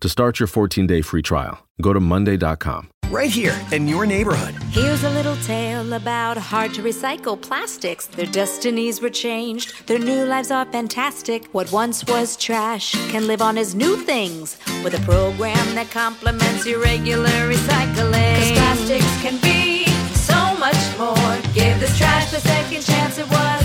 To 0.00 0.08
start 0.08 0.40
your 0.40 0.46
14 0.46 0.86
day 0.86 1.02
free 1.02 1.20
trial, 1.20 1.66
go 1.82 1.92
to 1.92 2.00
Monday.com. 2.00 2.88
Right 3.10 3.28
here 3.28 3.54
in 3.70 3.86
your 3.86 4.06
neighborhood. 4.06 4.54
Here's 4.70 5.04
a 5.04 5.10
little 5.10 5.36
tale 5.44 5.92
about 5.92 6.38
hard 6.38 6.72
to 6.74 6.82
recycle 6.82 7.38
plastics. 7.38 8.06
Their 8.06 8.24
destinies 8.24 9.02
were 9.02 9.10
changed, 9.10 9.86
their 9.88 9.98
new 9.98 10.24
lives 10.24 10.50
are 10.50 10.64
fantastic. 10.64 11.44
What 11.52 11.70
once 11.70 12.02
was 12.06 12.38
trash 12.38 12.92
can 13.10 13.26
live 13.26 13.42
on 13.42 13.58
as 13.58 13.74
new 13.74 13.98
things 13.98 14.56
with 14.82 14.94
a 14.94 15.02
program 15.04 15.74
that 15.74 15.90
complements 15.90 16.64
your 16.64 16.80
regular 16.80 17.52
recycling. 17.52 18.36
Cause 18.36 18.52
plastics 18.52 19.20
can 19.20 19.38
be 19.42 19.84
so 20.14 20.56
much 20.56 20.98
more. 20.98 21.52
Give 21.52 21.78
this 21.78 21.98
trash 21.98 22.30
the 22.30 22.40
second 22.40 22.82
chance 22.82 23.18
it 23.18 23.28
was 23.28 23.34
hoping 23.34 23.38
for. 23.38 23.50
Your 23.50 23.59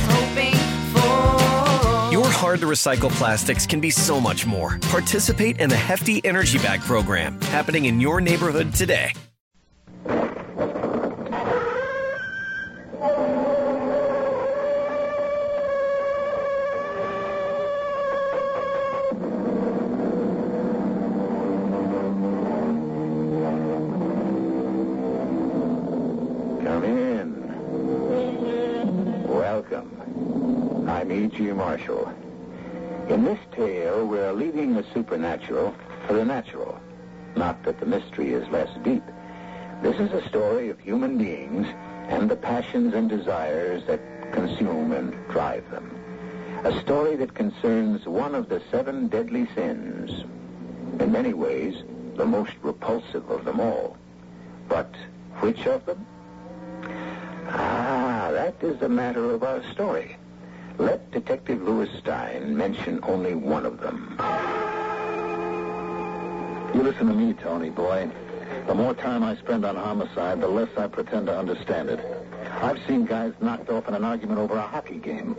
hard 2.45 2.59
to 2.59 2.67
recycle 2.67 3.09
plastics 3.09 3.65
can 3.65 3.81
be 3.81 3.89
so 3.89 4.21
much 4.21 4.45
more. 4.45 4.77
Participate 4.83 5.59
in 5.59 5.67
the 5.67 5.75
Hefty 5.75 6.23
Energy 6.23 6.59
Bag 6.59 6.79
program 6.81 7.41
happening 7.41 7.85
in 7.85 7.99
your 7.99 8.21
neighborhood 8.21 8.71
today. 8.71 9.13
Come 26.63 26.83
in. 26.83 27.41
Welcome. 29.27 30.85
I'm 30.87 31.11
E.G. 31.11 31.51
Marshall. 31.53 32.14
In 33.09 33.23
this 33.23 33.39
tale, 33.51 34.07
we're 34.07 34.33
leaving 34.33 34.73
the 34.73 34.83
supernatural 34.91 35.75
for 36.07 36.13
the 36.13 36.25
natural. 36.25 36.79
Not 37.35 37.61
that 37.63 37.79
the 37.79 37.85
mystery 37.85 38.33
is 38.33 38.47
less 38.49 38.69
deep. 38.83 39.03
This 39.83 39.99
is 39.99 40.11
a 40.11 40.27
story 40.27 40.69
of 40.69 40.79
human 40.79 41.17
beings 41.19 41.67
and 42.09 42.29
the 42.29 42.35
passions 42.35 42.95
and 42.95 43.07
desires 43.07 43.83
that 43.85 43.99
consume 44.31 44.91
and 44.91 45.13
drive 45.29 45.69
them. 45.69 45.95
A 46.63 46.79
story 46.81 47.15
that 47.17 47.35
concerns 47.35 48.07
one 48.07 48.33
of 48.33 48.49
the 48.49 48.61
seven 48.71 49.07
deadly 49.07 49.47
sins. 49.53 50.23
In 50.99 51.11
many 51.11 51.33
ways, 51.33 51.83
the 52.15 52.25
most 52.25 52.53
repulsive 52.63 53.29
of 53.29 53.45
them 53.45 53.59
all. 53.59 53.97
But 54.67 54.91
which 55.41 55.67
of 55.67 55.85
them? 55.85 56.03
Ah, 57.49 58.29
that 58.31 58.55
is 58.63 58.79
the 58.79 58.89
matter 58.89 59.29
of 59.29 59.43
our 59.43 59.61
story. 59.73 60.17
Let 60.77 61.11
Detective 61.11 61.61
Louis 61.61 61.89
Stein 61.99 62.55
mention 62.55 62.99
only 63.03 63.33
one 63.33 63.65
of 63.65 63.79
them. 63.79 64.15
You 66.73 66.83
listen 66.83 67.07
to 67.07 67.13
me, 67.13 67.33
Tony, 67.33 67.69
boy. 67.69 68.09
The 68.67 68.75
more 68.75 68.93
time 68.93 69.23
I 69.23 69.37
spend 69.37 69.63
on 69.65 69.75
homicide, 69.75 70.41
the 70.41 70.47
less 70.47 70.69
I 70.77 70.87
pretend 70.87 71.27
to 71.27 71.37
understand 71.37 71.89
it. 71.89 71.99
I've 72.61 72.85
seen 72.87 73.05
guys 73.05 73.33
knocked 73.39 73.69
off 73.69 73.87
in 73.87 73.93
an 73.93 74.03
argument 74.03 74.39
over 74.39 74.55
a 74.55 74.61
hockey 74.61 74.97
game. 74.97 75.37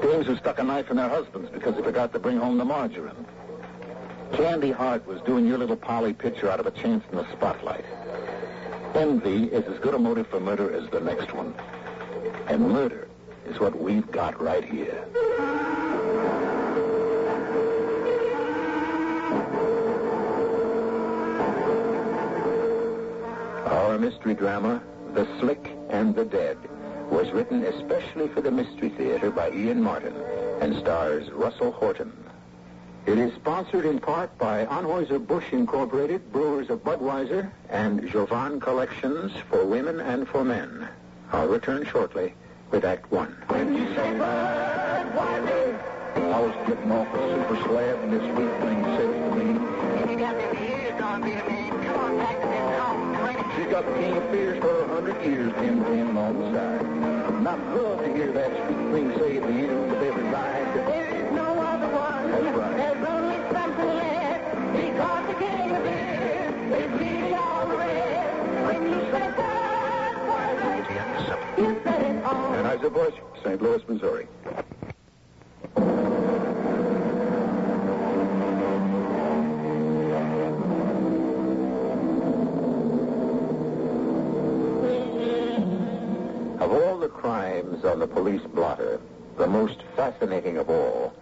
Dames 0.00 0.26
who 0.26 0.36
stuck 0.36 0.58
a 0.58 0.62
knife 0.62 0.90
in 0.90 0.96
their 0.96 1.08
husbands 1.08 1.50
because 1.50 1.74
they 1.74 1.82
forgot 1.82 2.12
to 2.12 2.18
bring 2.18 2.38
home 2.38 2.56
the 2.56 2.64
margarine. 2.64 3.26
Candy 4.32 4.70
Hart 4.70 5.06
was 5.06 5.20
doing 5.22 5.46
your 5.46 5.58
little 5.58 5.76
Polly 5.76 6.14
Pitcher 6.14 6.50
out 6.50 6.60
of 6.60 6.66
a 6.66 6.70
chance 6.70 7.04
in 7.10 7.18
the 7.18 7.30
spotlight. 7.32 7.84
Envy 8.94 9.44
is 9.44 9.64
as 9.66 9.78
good 9.80 9.94
a 9.94 9.98
motive 9.98 10.26
for 10.28 10.40
murder 10.40 10.72
as 10.72 10.88
the 10.90 11.00
next 11.00 11.34
one. 11.34 11.54
And 12.46 12.68
murder 12.68 13.08
is 13.46 13.58
what 13.60 13.78
we've 13.78 14.10
got 14.10 14.40
right 14.40 14.64
here. 14.64 15.04
Our 23.66 23.98
mystery 23.98 24.34
drama, 24.34 24.82
The 25.14 25.26
Slick 25.38 25.70
and 25.90 26.14
the 26.14 26.24
Dead, 26.24 26.56
was 27.10 27.30
written 27.30 27.64
especially 27.64 28.28
for 28.28 28.40
the 28.40 28.50
Mystery 28.50 28.88
Theater 28.88 29.30
by 29.30 29.50
Ian 29.50 29.82
Martin 29.82 30.14
and 30.60 30.76
stars 30.78 31.30
Russell 31.30 31.72
Horton. 31.72 32.12
It 33.04 33.18
is 33.18 33.34
sponsored 33.34 33.84
in 33.84 33.98
part 33.98 34.38
by 34.38 34.64
Anheuser-Busch 34.64 35.52
Incorporated, 35.52 36.32
Brewers 36.32 36.70
of 36.70 36.84
Budweiser, 36.84 37.50
and 37.68 38.08
Jovan 38.08 38.60
Collections 38.60 39.32
for 39.50 39.66
Women 39.66 39.98
and 40.00 40.28
for 40.28 40.44
Men. 40.44 40.88
I'll 41.32 41.48
return 41.48 41.84
shortly 41.84 42.34
with 42.72 42.84
Act 42.86 43.12
One. 43.12 43.36
When 43.48 43.74
you 43.76 43.86
say 43.94 44.08
Budweiser, 44.16 45.78
I 46.16 46.40
was 46.40 46.54
getting 46.66 46.90
off 46.90 47.14
a 47.14 47.18
super 47.34 47.56
slab 47.68 47.98
and 48.02 48.12
this 48.14 48.22
sweet 48.32 48.54
thing 48.64 48.82
said 48.96 49.12
to 49.12 49.36
me, 49.36 49.46
She's 53.54 53.70
got 53.70 53.84
the 53.84 53.92
king 54.00 54.16
of 54.16 54.32
beers 54.32 54.58
for 54.60 54.80
a 54.80 54.88
hundred 54.88 55.22
years 55.22 55.52
pinned 55.52 55.86
in 55.86 56.16
on 56.16 56.38
the 56.38 56.50
side. 56.52 56.80
And 56.80 57.46
I'd 57.46 57.74
love 57.76 57.98
to 58.00 58.08
hear 58.14 58.32
that 58.32 58.50
sweet 58.66 58.92
thing 58.92 59.12
say 59.18 59.36
at 59.36 59.42
the 59.42 59.48
end 59.48 59.92
of 59.92 60.02
every 60.02 60.24
line. 60.24 60.74
There 60.74 61.08
is 61.16 61.32
no 61.32 61.60
other 61.60 61.88
one. 61.88 62.30
That's 62.30 62.56
right. 62.56 62.76
There's 62.78 63.04
only 63.06 63.36
something 63.52 63.88
left. 63.88 64.44
Because 64.72 65.26
the 65.28 65.34
king 65.34 65.76
of 65.76 65.82
fear 65.82 66.56
is 66.80 66.90
bleeding 66.96 67.34
all 67.34 67.66
the 67.68 67.76
rest. 67.76 68.32
When 68.64 68.82
you 68.88 69.00
say 69.12 69.26
Budweiser, 69.36 70.76
you 71.58 71.80
said 71.84 72.00
it 72.00 72.06
all. 72.06 72.11
Anheuser-Busch, 72.32 73.14
St. 73.44 73.60
Louis, 73.60 73.82
Missouri. 73.88 74.26
Of 86.60 86.70
all 86.72 86.98
the 86.98 87.08
crimes 87.08 87.84
on 87.84 87.98
the 87.98 88.06
police 88.06 88.42
blotter, 88.54 89.00
the 89.36 89.46
most 89.46 89.82
fascinating 89.96 90.56
of 90.56 90.70
all 90.70 91.12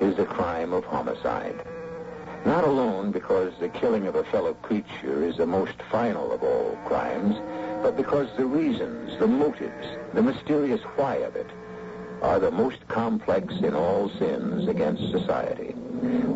is 0.00 0.16
the 0.16 0.26
crime 0.26 0.72
of 0.72 0.84
homicide. 0.84 1.64
Not 2.44 2.64
alone 2.64 3.12
because 3.12 3.52
the 3.60 3.68
killing 3.68 4.06
of 4.06 4.14
a 4.14 4.24
fellow 4.24 4.54
creature 4.54 5.24
is 5.24 5.36
the 5.36 5.46
most 5.46 5.80
final 5.90 6.32
of 6.32 6.42
all 6.42 6.78
crimes, 6.86 7.36
but 7.82 7.96
because 7.96 8.28
the 8.36 8.46
reasons, 8.46 9.18
the 9.18 9.26
motives, 9.26 9.86
the 10.12 10.22
mysterious 10.22 10.80
why 10.96 11.16
of 11.16 11.36
it 11.36 11.48
are 12.22 12.38
the 12.38 12.50
most 12.50 12.86
complex 12.88 13.54
in 13.60 13.74
all 13.74 14.10
sins 14.18 14.68
against 14.68 15.10
society. 15.10 15.74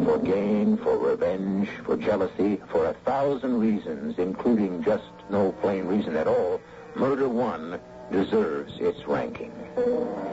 For 0.04 0.18
gain, 0.18 0.76
for 0.78 0.96
revenge, 0.96 1.68
for 1.84 1.96
jealousy, 1.96 2.60
for 2.68 2.86
a 2.86 2.94
thousand 3.04 3.60
reasons, 3.60 4.18
including 4.18 4.82
just 4.82 5.04
no 5.30 5.52
plain 5.52 5.86
reason 5.86 6.16
at 6.16 6.26
all, 6.26 6.60
murder 6.94 7.28
one 7.28 7.78
deserves 8.10 8.72
its 8.78 9.06
ranking. 9.06 9.52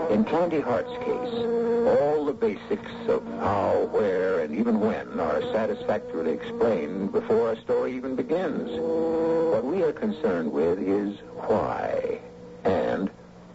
In 0.10 0.24
Candy 0.26 0.60
Hart's 0.60 0.92
case, 1.00 1.98
all 1.98 2.26
the 2.26 2.34
basics 2.34 2.92
of 3.08 3.26
how, 3.40 3.90
where, 3.92 4.42
and 4.42 4.56
even 4.56 4.80
when 4.80 5.20
are 5.20 5.42
satisfactorily 5.54 6.34
explained 6.34 7.12
before 7.12 7.52
a 7.54 7.62
story 7.62 7.96
even 7.96 8.16
begins. 8.16 8.70
What 9.52 9.66
we 9.66 9.84
are 9.84 9.94
concerned 9.94 10.52
with 10.52 10.80
is 10.80 11.18
why 11.36 12.20
and 12.64 13.10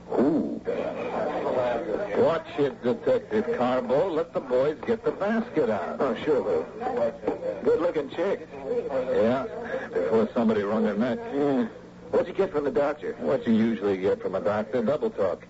who. 0.08 0.60
Watch 2.16 2.46
it, 2.58 2.82
Detective 2.82 3.56
Carbo. 3.56 4.08
Let 4.10 4.32
the 4.32 4.40
boys 4.40 4.78
get 4.86 5.04
the 5.04 5.12
basket 5.12 5.70
out. 5.70 5.96
Oh, 6.00 6.16
sure, 6.24 6.40
Lou. 6.40 6.66
Good-looking 7.62 8.10
chick. 8.10 8.48
Yeah, 8.90 9.46
before 9.92 10.28
somebody 10.34 10.62
wrung 10.62 10.84
her 10.84 10.94
neck. 10.94 11.19
What'd 12.11 12.29
you 12.29 12.35
get 12.35 12.53
from 12.53 12.64
the 12.64 12.70
doctor? 12.70 13.14
What 13.19 13.47
you 13.47 13.53
usually 13.53 13.97
get 13.97 14.20
from 14.23 14.35
a 14.35 14.41
doctor, 14.41 14.82
double 14.82 15.11
talk. 15.11 15.47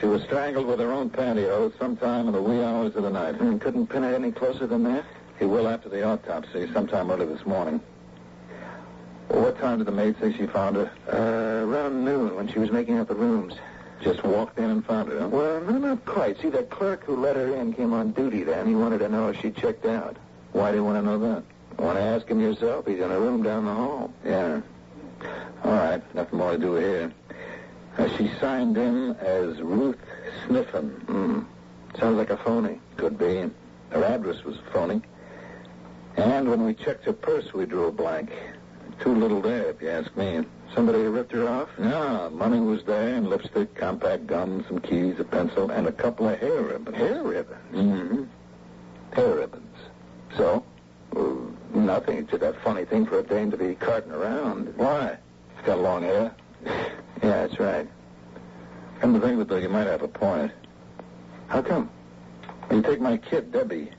She 0.00 0.06
was 0.06 0.22
strangled 0.22 0.66
with 0.66 0.80
her 0.80 0.92
own 0.92 1.10
pantyhose 1.10 1.78
sometime 1.78 2.26
in 2.26 2.32
the 2.32 2.42
wee 2.42 2.62
hours 2.62 2.96
of 2.96 3.02
the 3.02 3.10
night. 3.10 3.36
Hmm, 3.36 3.58
couldn't 3.58 3.88
pin 3.88 4.04
it 4.04 4.14
any 4.14 4.32
closer 4.32 4.66
than 4.66 4.82
that? 4.84 5.04
He 5.38 5.44
will 5.44 5.68
after 5.68 5.88
the 5.88 6.02
autopsy, 6.04 6.70
sometime 6.72 7.10
early 7.10 7.26
this 7.26 7.44
morning. 7.46 7.80
Well, 9.28 9.42
what 9.42 9.58
time 9.58 9.78
did 9.78 9.86
the 9.86 9.92
maid 9.92 10.16
say 10.20 10.32
she 10.36 10.46
found 10.46 10.76
her? 10.76 10.90
Uh, 11.10 11.66
around 11.66 12.04
noon 12.04 12.36
when 12.36 12.48
she 12.48 12.58
was 12.58 12.70
making 12.70 12.98
up 12.98 13.08
the 13.08 13.14
rooms. 13.14 13.54
Just 14.02 14.24
walked 14.24 14.58
in 14.58 14.64
and 14.70 14.84
found 14.84 15.10
her, 15.10 15.20
huh? 15.20 15.28
Well, 15.28 15.60
no, 15.60 15.78
not 15.78 16.04
quite. 16.04 16.40
See, 16.40 16.50
the 16.50 16.64
clerk 16.64 17.04
who 17.04 17.16
let 17.16 17.36
her 17.36 17.54
in 17.54 17.72
came 17.72 17.92
on 17.92 18.12
duty 18.12 18.42
then. 18.42 18.66
He 18.66 18.74
wanted 18.74 18.98
to 18.98 19.08
know 19.08 19.28
if 19.28 19.40
she 19.40 19.50
checked 19.50 19.86
out. 19.86 20.16
Why 20.52 20.70
do 20.70 20.78
you 20.78 20.84
want 20.84 20.98
to 20.98 21.02
know 21.02 21.18
that? 21.18 21.44
Want 21.78 21.96
to 21.98 22.02
ask 22.02 22.26
him 22.26 22.40
yourself? 22.40 22.86
He's 22.86 22.98
in 22.98 23.10
a 23.10 23.18
room 23.18 23.42
down 23.42 23.64
the 23.64 23.74
hall. 23.74 24.12
Yeah. 24.24 24.60
All 25.64 25.72
right, 25.72 26.14
nothing 26.14 26.38
more 26.38 26.52
to 26.52 26.58
do 26.58 26.74
here. 26.74 27.12
Uh, 27.98 28.08
she 28.16 28.30
signed 28.40 28.76
in 28.76 29.14
as 29.16 29.60
Ruth 29.60 29.98
Sniffen. 30.46 30.90
Hmm. 31.06 31.40
Sounds 31.98 32.16
like 32.16 32.30
a 32.30 32.36
phony. 32.38 32.80
Could 32.96 33.18
be. 33.18 33.50
Her 33.90 34.04
address 34.04 34.42
was 34.44 34.56
a 34.56 34.70
phony. 34.72 35.02
And 36.16 36.48
when 36.48 36.64
we 36.64 36.74
checked 36.74 37.04
her 37.04 37.12
purse, 37.12 37.52
we 37.52 37.66
drew 37.66 37.86
a 37.86 37.92
blank. 37.92 38.30
Too 39.00 39.14
little 39.14 39.40
there, 39.40 39.70
if 39.70 39.82
you 39.82 39.90
ask 39.90 40.14
me. 40.16 40.44
Somebody 40.74 41.00
ripped 41.00 41.32
her 41.32 41.48
off? 41.48 41.68
No, 41.78 42.30
money 42.30 42.60
was 42.60 42.82
there, 42.84 43.14
and 43.14 43.28
lipstick, 43.28 43.74
compact 43.74 44.26
gum, 44.26 44.64
some 44.68 44.80
keys, 44.80 45.18
a 45.18 45.24
pencil, 45.24 45.70
and 45.70 45.86
a 45.86 45.92
couple 45.92 46.28
of 46.28 46.38
hair 46.38 46.62
ribbons. 46.62 46.96
Hair 46.96 47.22
ribbons? 47.22 47.74
Mm-hmm. 47.74 48.24
Hair 49.12 49.34
ribbons. 49.36 49.76
So? 50.36 50.64
Well, 51.12 51.52
nothing. 51.74 52.18
It's 52.18 52.30
just 52.30 52.42
a 52.42 52.52
funny 52.64 52.84
thing 52.84 53.06
for 53.06 53.18
a 53.18 53.22
dame 53.22 53.50
to 53.50 53.56
be 53.56 53.74
carting 53.74 54.12
around. 54.12 54.74
Why? 54.76 55.16
She's 55.56 55.66
got 55.66 55.78
long 55.80 56.02
hair. 56.02 56.34
yeah, 56.66 56.90
that's 57.22 57.58
right. 57.58 57.88
Come 59.00 59.14
to 59.14 59.20
think 59.20 59.34
of 59.34 59.40
it, 59.40 59.48
though, 59.48 59.56
you 59.56 59.68
might 59.68 59.86
have 59.86 60.02
a 60.02 60.08
point. 60.08 60.52
How 61.48 61.62
come? 61.62 61.90
You 62.70 62.82
take 62.82 63.00
my 63.00 63.16
kid, 63.16 63.52
Debbie. 63.52 63.90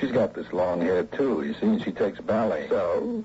She's 0.00 0.12
got 0.12 0.34
this 0.34 0.52
long 0.52 0.80
hair, 0.80 1.04
too, 1.04 1.42
you 1.42 1.54
see, 1.54 1.66
and 1.66 1.82
she 1.82 1.92
takes 1.92 2.20
ballet. 2.20 2.68
So? 2.68 3.24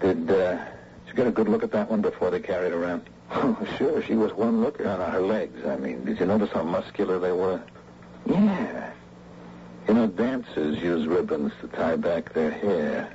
Did, 0.00 0.30
uh, 0.30 0.56
did 0.56 0.64
you 1.08 1.14
get 1.14 1.26
a 1.26 1.30
good 1.30 1.48
look 1.48 1.62
at 1.62 1.70
that 1.72 1.90
one 1.90 2.02
before 2.02 2.30
they 2.30 2.40
carried 2.40 2.72
her 2.72 2.82
around? 2.82 3.08
Oh, 3.30 3.56
sure. 3.78 4.02
She 4.02 4.14
was 4.14 4.32
one 4.32 4.60
looker. 4.62 4.84
No, 4.84 4.98
no, 4.98 5.04
her 5.04 5.20
legs. 5.20 5.64
I 5.66 5.76
mean, 5.76 6.04
did 6.04 6.20
you 6.20 6.26
notice 6.26 6.50
how 6.50 6.62
muscular 6.62 7.18
they 7.18 7.32
were? 7.32 7.62
Yeah. 8.26 8.90
You 9.88 9.94
know, 9.94 10.06
dancers 10.06 10.78
use 10.78 11.06
ribbons 11.06 11.52
to 11.60 11.68
tie 11.68 11.96
back 11.96 12.32
their 12.32 12.50
hair. 12.50 13.14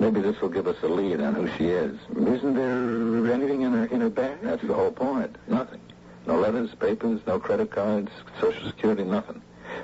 Maybe 0.00 0.20
this 0.20 0.40
will 0.40 0.48
give 0.48 0.66
us 0.66 0.76
a 0.82 0.88
lead 0.88 1.20
on 1.20 1.34
who 1.34 1.48
she 1.56 1.66
is. 1.66 1.98
Isn't 2.10 2.54
there 2.54 3.32
anything 3.32 3.62
in 3.62 3.72
her 3.72 3.86
in 3.86 4.00
her 4.00 4.10
bag? 4.10 4.38
That's 4.42 4.62
the 4.62 4.74
whole 4.74 4.92
point. 4.92 5.36
Nothing. 5.48 5.80
No 6.26 6.38
letters, 6.38 6.74
papers, 6.74 7.20
no 7.26 7.38
credit 7.40 7.70
cards, 7.70 8.10
Social 8.40 8.66
Security, 8.66 9.02
nothing. 9.04 9.40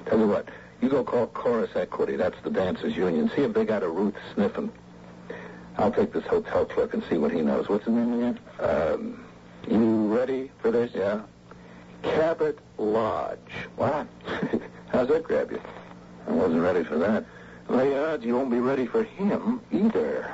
Tell 0.06 0.18
you 0.18 0.26
what, 0.28 0.48
you 0.80 0.88
go 0.88 1.02
call 1.02 1.26
Chorus 1.28 1.70
Equity. 1.74 2.16
That's 2.16 2.40
the 2.42 2.50
dancers' 2.50 2.96
union. 2.96 3.30
See 3.34 3.42
if 3.42 3.54
they 3.54 3.64
got 3.64 3.82
a 3.82 3.88
Ruth 3.88 4.14
Sniffen. 4.34 4.70
I'll 5.78 5.90
take 5.90 6.12
this 6.12 6.24
hotel 6.24 6.64
clerk 6.64 6.94
and 6.94 7.02
see 7.08 7.16
what 7.16 7.32
he 7.32 7.40
knows. 7.40 7.68
What's 7.68 7.84
his 7.84 7.94
name 7.94 8.12
again? 8.12 8.38
Um, 8.60 9.24
you 9.68 10.14
ready 10.14 10.50
for 10.60 10.70
this? 10.70 10.90
Yeah. 10.94 11.22
Cabot 12.02 12.58
Lodge. 12.78 13.38
What? 13.76 14.06
How's 14.88 15.08
that 15.08 15.24
grab 15.24 15.50
you? 15.50 15.60
I 16.26 16.32
wasn't 16.32 16.62
ready 16.62 16.84
for 16.84 16.98
that. 16.98 17.24
Lay 17.68 17.96
odds 17.98 18.24
you 18.24 18.36
won't 18.36 18.50
be 18.50 18.60
ready 18.60 18.86
for 18.86 19.02
him 19.04 19.60
either. 19.72 20.30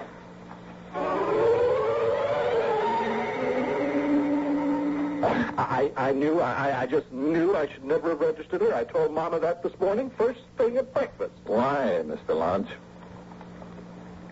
I, 5.58 5.92
I 5.96 6.12
knew, 6.12 6.40
I, 6.40 6.82
I 6.82 6.87
just 6.87 7.10
knew 7.12 7.54
I 7.54 7.69
should 7.69 7.84
never 7.84 8.10
have 8.10 8.20
registered 8.20 8.62
her. 8.62 8.75
I 8.75 8.84
told 8.84 9.12
Mama 9.12 9.38
that 9.40 9.62
this 9.62 9.78
morning, 9.78 10.10
first 10.16 10.40
thing 10.56 10.76
at 10.76 10.92
breakfast. 10.92 11.32
Why, 11.44 12.02
Mr. 12.04 12.37
Lodge? 12.37 12.69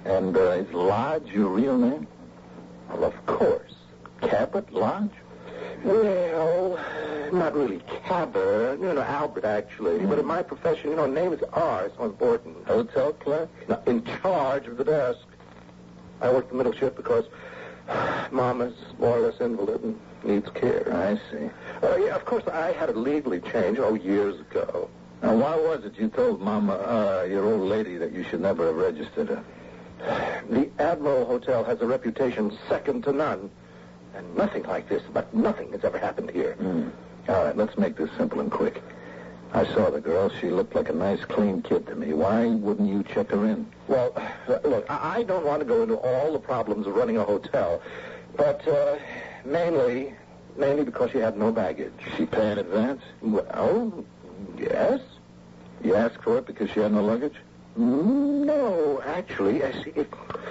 And 0.04 0.36
uh, 0.36 0.40
is 0.52 0.72
Lodge 0.72 1.26
your 1.28 1.48
real 1.48 1.76
name? 1.76 2.06
Well, 2.88 3.04
of 3.04 3.26
course. 3.26 3.74
Cabot 4.20 4.72
Lodge? 4.72 5.10
Well, 5.84 6.78
not 7.32 7.54
really 7.54 7.80
Cabot. 8.04 8.80
You 8.80 8.92
know, 8.92 9.02
Albert, 9.02 9.44
actually. 9.44 10.04
But 10.06 10.18
in 10.18 10.26
my 10.26 10.42
profession, 10.42 10.90
you 10.90 10.96
know, 10.96 11.06
names 11.06 11.42
are 11.52 11.90
so 11.96 12.04
important. 12.04 12.66
Hotel 12.66 13.12
clerk? 13.12 13.48
Now, 13.68 13.82
in 13.86 14.04
charge 14.04 14.66
of 14.66 14.76
the 14.76 14.84
desk. 14.84 15.20
I 16.20 16.30
work 16.32 16.48
the 16.48 16.56
middle 16.56 16.72
shift 16.72 16.96
because 16.96 17.26
Mama's 18.30 18.74
more 18.98 19.18
or 19.18 19.20
less 19.20 19.40
invalid 19.40 19.82
and 19.82 19.98
needs 20.24 20.48
care. 20.50 20.92
I 20.92 21.14
see. 21.30 21.48
Uh, 21.82 21.96
yeah, 21.96 22.16
of 22.16 22.24
course, 22.24 22.44
I 22.48 22.72
had 22.72 22.88
it 22.88 22.96
legally 22.96 23.40
changed, 23.40 23.80
oh, 23.80 23.94
years 23.94 24.40
ago. 24.40 24.90
Now, 25.22 25.36
why 25.36 25.56
was 25.56 25.84
it 25.84 25.96
you 25.96 26.08
told 26.08 26.40
Mama, 26.40 26.74
uh, 26.74 27.26
your 27.28 27.44
old 27.44 27.68
lady, 27.68 27.96
that 27.98 28.12
you 28.12 28.24
should 28.24 28.40
never 28.40 28.66
have 28.66 28.76
registered 28.76 29.28
her? 29.28 29.44
The 30.48 30.70
Admiral 30.78 31.24
Hotel 31.24 31.64
has 31.64 31.80
a 31.80 31.86
reputation 31.86 32.56
second 32.68 33.04
to 33.04 33.12
none. 33.12 33.50
And 34.18 34.36
nothing 34.36 34.64
like 34.64 34.88
this, 34.88 35.02
but 35.12 35.32
nothing 35.32 35.70
has 35.72 35.84
ever 35.84 35.96
happened 35.96 36.30
here. 36.32 36.54
Hmm. 36.54 36.88
All 37.28 37.44
right, 37.44 37.56
let's 37.56 37.78
make 37.78 37.96
this 37.96 38.10
simple 38.18 38.40
and 38.40 38.50
quick. 38.50 38.82
I 39.54 39.64
saw 39.64 39.90
the 39.90 40.00
girl. 40.00 40.28
She 40.40 40.50
looked 40.50 40.74
like 40.74 40.88
a 40.88 40.92
nice, 40.92 41.24
clean 41.24 41.62
kid 41.62 41.86
to 41.86 41.94
me. 41.94 42.12
Why 42.12 42.46
wouldn't 42.46 42.88
you 42.88 43.04
check 43.04 43.30
her 43.30 43.46
in? 43.46 43.66
Well, 43.86 44.12
uh, 44.16 44.58
look, 44.64 44.84
I 44.90 45.22
don't 45.22 45.44
want 45.46 45.60
to 45.60 45.64
go 45.64 45.82
into 45.82 45.94
all 45.96 46.32
the 46.32 46.38
problems 46.40 46.86
of 46.88 46.94
running 46.96 47.16
a 47.16 47.22
hotel, 47.24 47.80
but 48.36 48.66
uh, 48.66 48.96
mainly, 49.44 50.14
mainly 50.56 50.82
because 50.84 51.12
she 51.12 51.18
had 51.18 51.36
no 51.38 51.52
baggage. 51.52 51.92
She 52.16 52.26
pay 52.26 52.50
in 52.52 52.58
advance? 52.58 53.02
Well, 53.22 54.04
yes. 54.58 55.00
You 55.84 55.94
asked 55.94 56.22
for 56.22 56.38
it 56.38 56.46
because 56.46 56.70
she 56.70 56.80
had 56.80 56.92
no 56.92 57.04
luggage? 57.04 57.36
Mm, 57.78 58.44
No, 58.44 59.00
actually, 59.06 59.62
I 59.62 59.72
see. 59.84 59.92
If, 59.94 60.08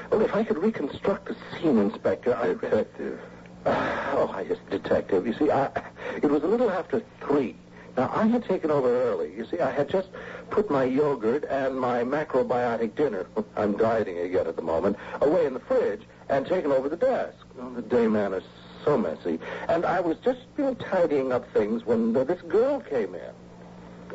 well, 0.10 0.22
if 0.22 0.34
I 0.34 0.44
could 0.46 0.58
reconstruct 0.58 1.26
the 1.28 1.36
scene, 1.52 1.78
Inspector, 1.78 2.34
I... 2.34 2.54
Detective. 2.54 3.20
Oh, 3.68 4.32
I 4.34 4.44
just 4.46 4.68
detective. 4.70 5.28
You 5.28 5.34
see, 5.34 5.52
I, 5.52 5.70
it 6.16 6.30
was 6.30 6.44
a 6.44 6.48
little 6.48 6.72
after 6.72 7.02
three. 7.22 7.56
Now, 7.98 8.12
I 8.14 8.28
had 8.28 8.46
taken 8.46 8.70
over 8.70 8.88
early. 9.04 9.34
You 9.36 9.46
see, 9.46 9.60
I 9.60 9.72
had 9.72 9.90
just 9.90 10.10
put 10.52 10.70
my 10.70 10.84
yogurt 10.84 11.46
and 11.50 11.80
my 11.80 12.04
macrobiotic 12.04 12.96
dinner, 12.96 13.26
I'm 13.56 13.76
dieting 13.76 14.20
again 14.20 14.46
at 14.48 14.56
the 14.56 14.62
moment, 14.62 14.98
away 15.22 15.46
in 15.48 15.54
the 15.54 15.60
fridge 15.60 16.02
and 16.30 16.46
taken 16.46 16.72
over 16.72 16.90
the 16.90 16.96
desk. 16.98 17.38
Oh, 17.60 17.74
the 17.74 17.82
day 17.82 18.08
man 18.08 18.34
is 18.34 18.44
so 18.86 18.98
messy. 18.98 19.40
And 19.68 19.84
I 19.86 20.00
was 20.00 20.18
just, 20.20 20.42
you 20.58 20.66
know, 20.66 20.74
tidying 20.76 21.32
up 21.32 21.52
things 21.54 21.86
when 21.86 22.16
uh, 22.16 22.24
this 22.24 22.42
girl 22.44 22.80
came 22.82 23.16
in. 23.16 23.32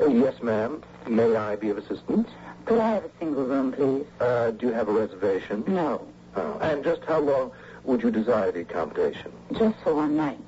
Uh, 0.01 0.07
yes, 0.07 0.41
ma'am. 0.43 0.83
May 1.09 1.35
I 1.35 1.57
be 1.57 1.71
of 1.71 1.79
assistance? 1.79 2.31
Could 2.65 2.79
I 2.79 2.93
have 2.93 3.05
a 3.05 3.11
single 3.19 3.45
room, 3.45 3.73
please? 3.73 4.07
Uh, 4.21 4.53
do 4.53 4.69
you 4.69 4.73
have 4.73 4.89
a 4.89 4.93
reservation? 4.93 5.65
No, 5.67 6.07
Oh. 6.35 6.59
And 6.63 6.83
just 6.83 7.05
how 7.05 7.19
long 7.19 7.53
would 7.85 8.03
you 8.03 8.11
desire 8.11 8.53
the 8.53 8.61
accommodation? 8.61 9.33
just 9.59 9.79
for 9.83 9.95
one 9.95 10.17
night. 10.17 10.39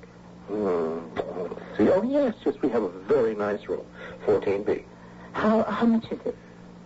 Hmm. 0.49 0.99
let's 1.39 1.79
See, 1.79 1.89
oh, 1.91 2.03
yes, 2.03 2.35
yes, 2.45 2.55
we 2.63 2.69
have 2.71 2.83
a 2.83 2.89
very 2.89 3.35
nice 3.35 3.67
room, 3.69 3.85
14B. 4.27 4.85
How 5.33 5.63
how 5.65 5.87
much 5.87 6.05
is 6.13 6.21
it? 6.25 6.37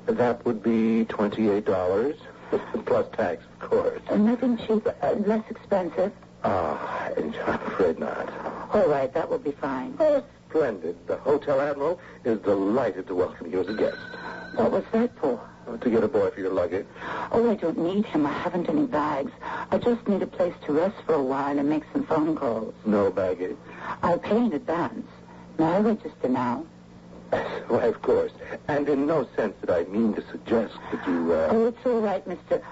That 0.06 0.44
would 0.46 0.62
be 0.62 1.04
$28, 1.06 2.16
plus 2.86 3.06
tax, 3.12 3.42
of 3.60 3.68
course. 3.70 4.00
Uh, 4.08 4.16
nothing 4.16 4.56
cheap, 4.56 4.86
uh, 5.02 5.12
less 5.26 5.44
expensive. 5.50 6.12
Ah, 6.44 7.10
I'm 7.16 7.34
afraid 7.34 7.98
not. 7.98 8.32
All 8.72 8.88
right, 8.88 9.12
that 9.12 9.28
will 9.28 9.38
be 9.38 9.52
fine. 9.52 9.96
Oh, 10.00 10.24
splendid. 10.48 10.96
The 11.06 11.16
Hotel 11.16 11.60
Admiral 11.60 12.00
is 12.24 12.38
delighted 12.40 13.06
to 13.08 13.14
welcome 13.14 13.50
you 13.50 13.60
as 13.60 13.68
a 13.68 13.74
guest. 13.74 13.98
What 14.54 14.72
was 14.72 14.84
that 14.92 15.16
for? 15.18 15.40
Uh, 15.66 15.76
To 15.76 15.90
get 15.90 16.02
a 16.02 16.08
boy 16.08 16.30
for 16.30 16.40
your 16.40 16.52
luggage. 16.52 16.86
Oh, 17.30 17.50
I 17.50 17.54
don't 17.54 17.78
need 17.78 18.06
him. 18.06 18.26
I 18.26 18.32
haven't 18.32 18.68
any 18.68 18.86
bags. 18.86 19.32
I 19.70 19.78
just 19.78 20.06
need 20.08 20.22
a 20.22 20.26
place 20.26 20.54
to 20.66 20.72
rest 20.72 20.96
for 21.04 21.14
a 21.14 21.22
while 21.22 21.58
and 21.58 21.68
make 21.68 21.84
some 21.92 22.06
phone 22.06 22.34
calls. 22.36 22.74
No 22.86 23.10
baggage. 23.10 23.56
I'll 24.02 24.18
pay 24.18 24.36
in 24.36 24.52
advance. 24.52 25.06
May 25.58 25.66
I 25.66 25.80
register 25.80 26.28
now? 26.28 26.64
Why, 27.30 27.84
of 27.84 28.00
course. 28.00 28.32
And 28.68 28.88
in 28.88 29.06
no 29.06 29.28
sense 29.36 29.54
did 29.60 29.68
I 29.70 29.84
mean 29.84 30.14
to 30.14 30.22
suggest 30.30 30.74
that 30.90 31.06
you, 31.06 31.32
uh... 31.34 31.48
Oh, 31.50 31.66
it's 31.66 31.84
all 31.84 32.00
right, 32.00 32.26
Mr. 32.26 32.62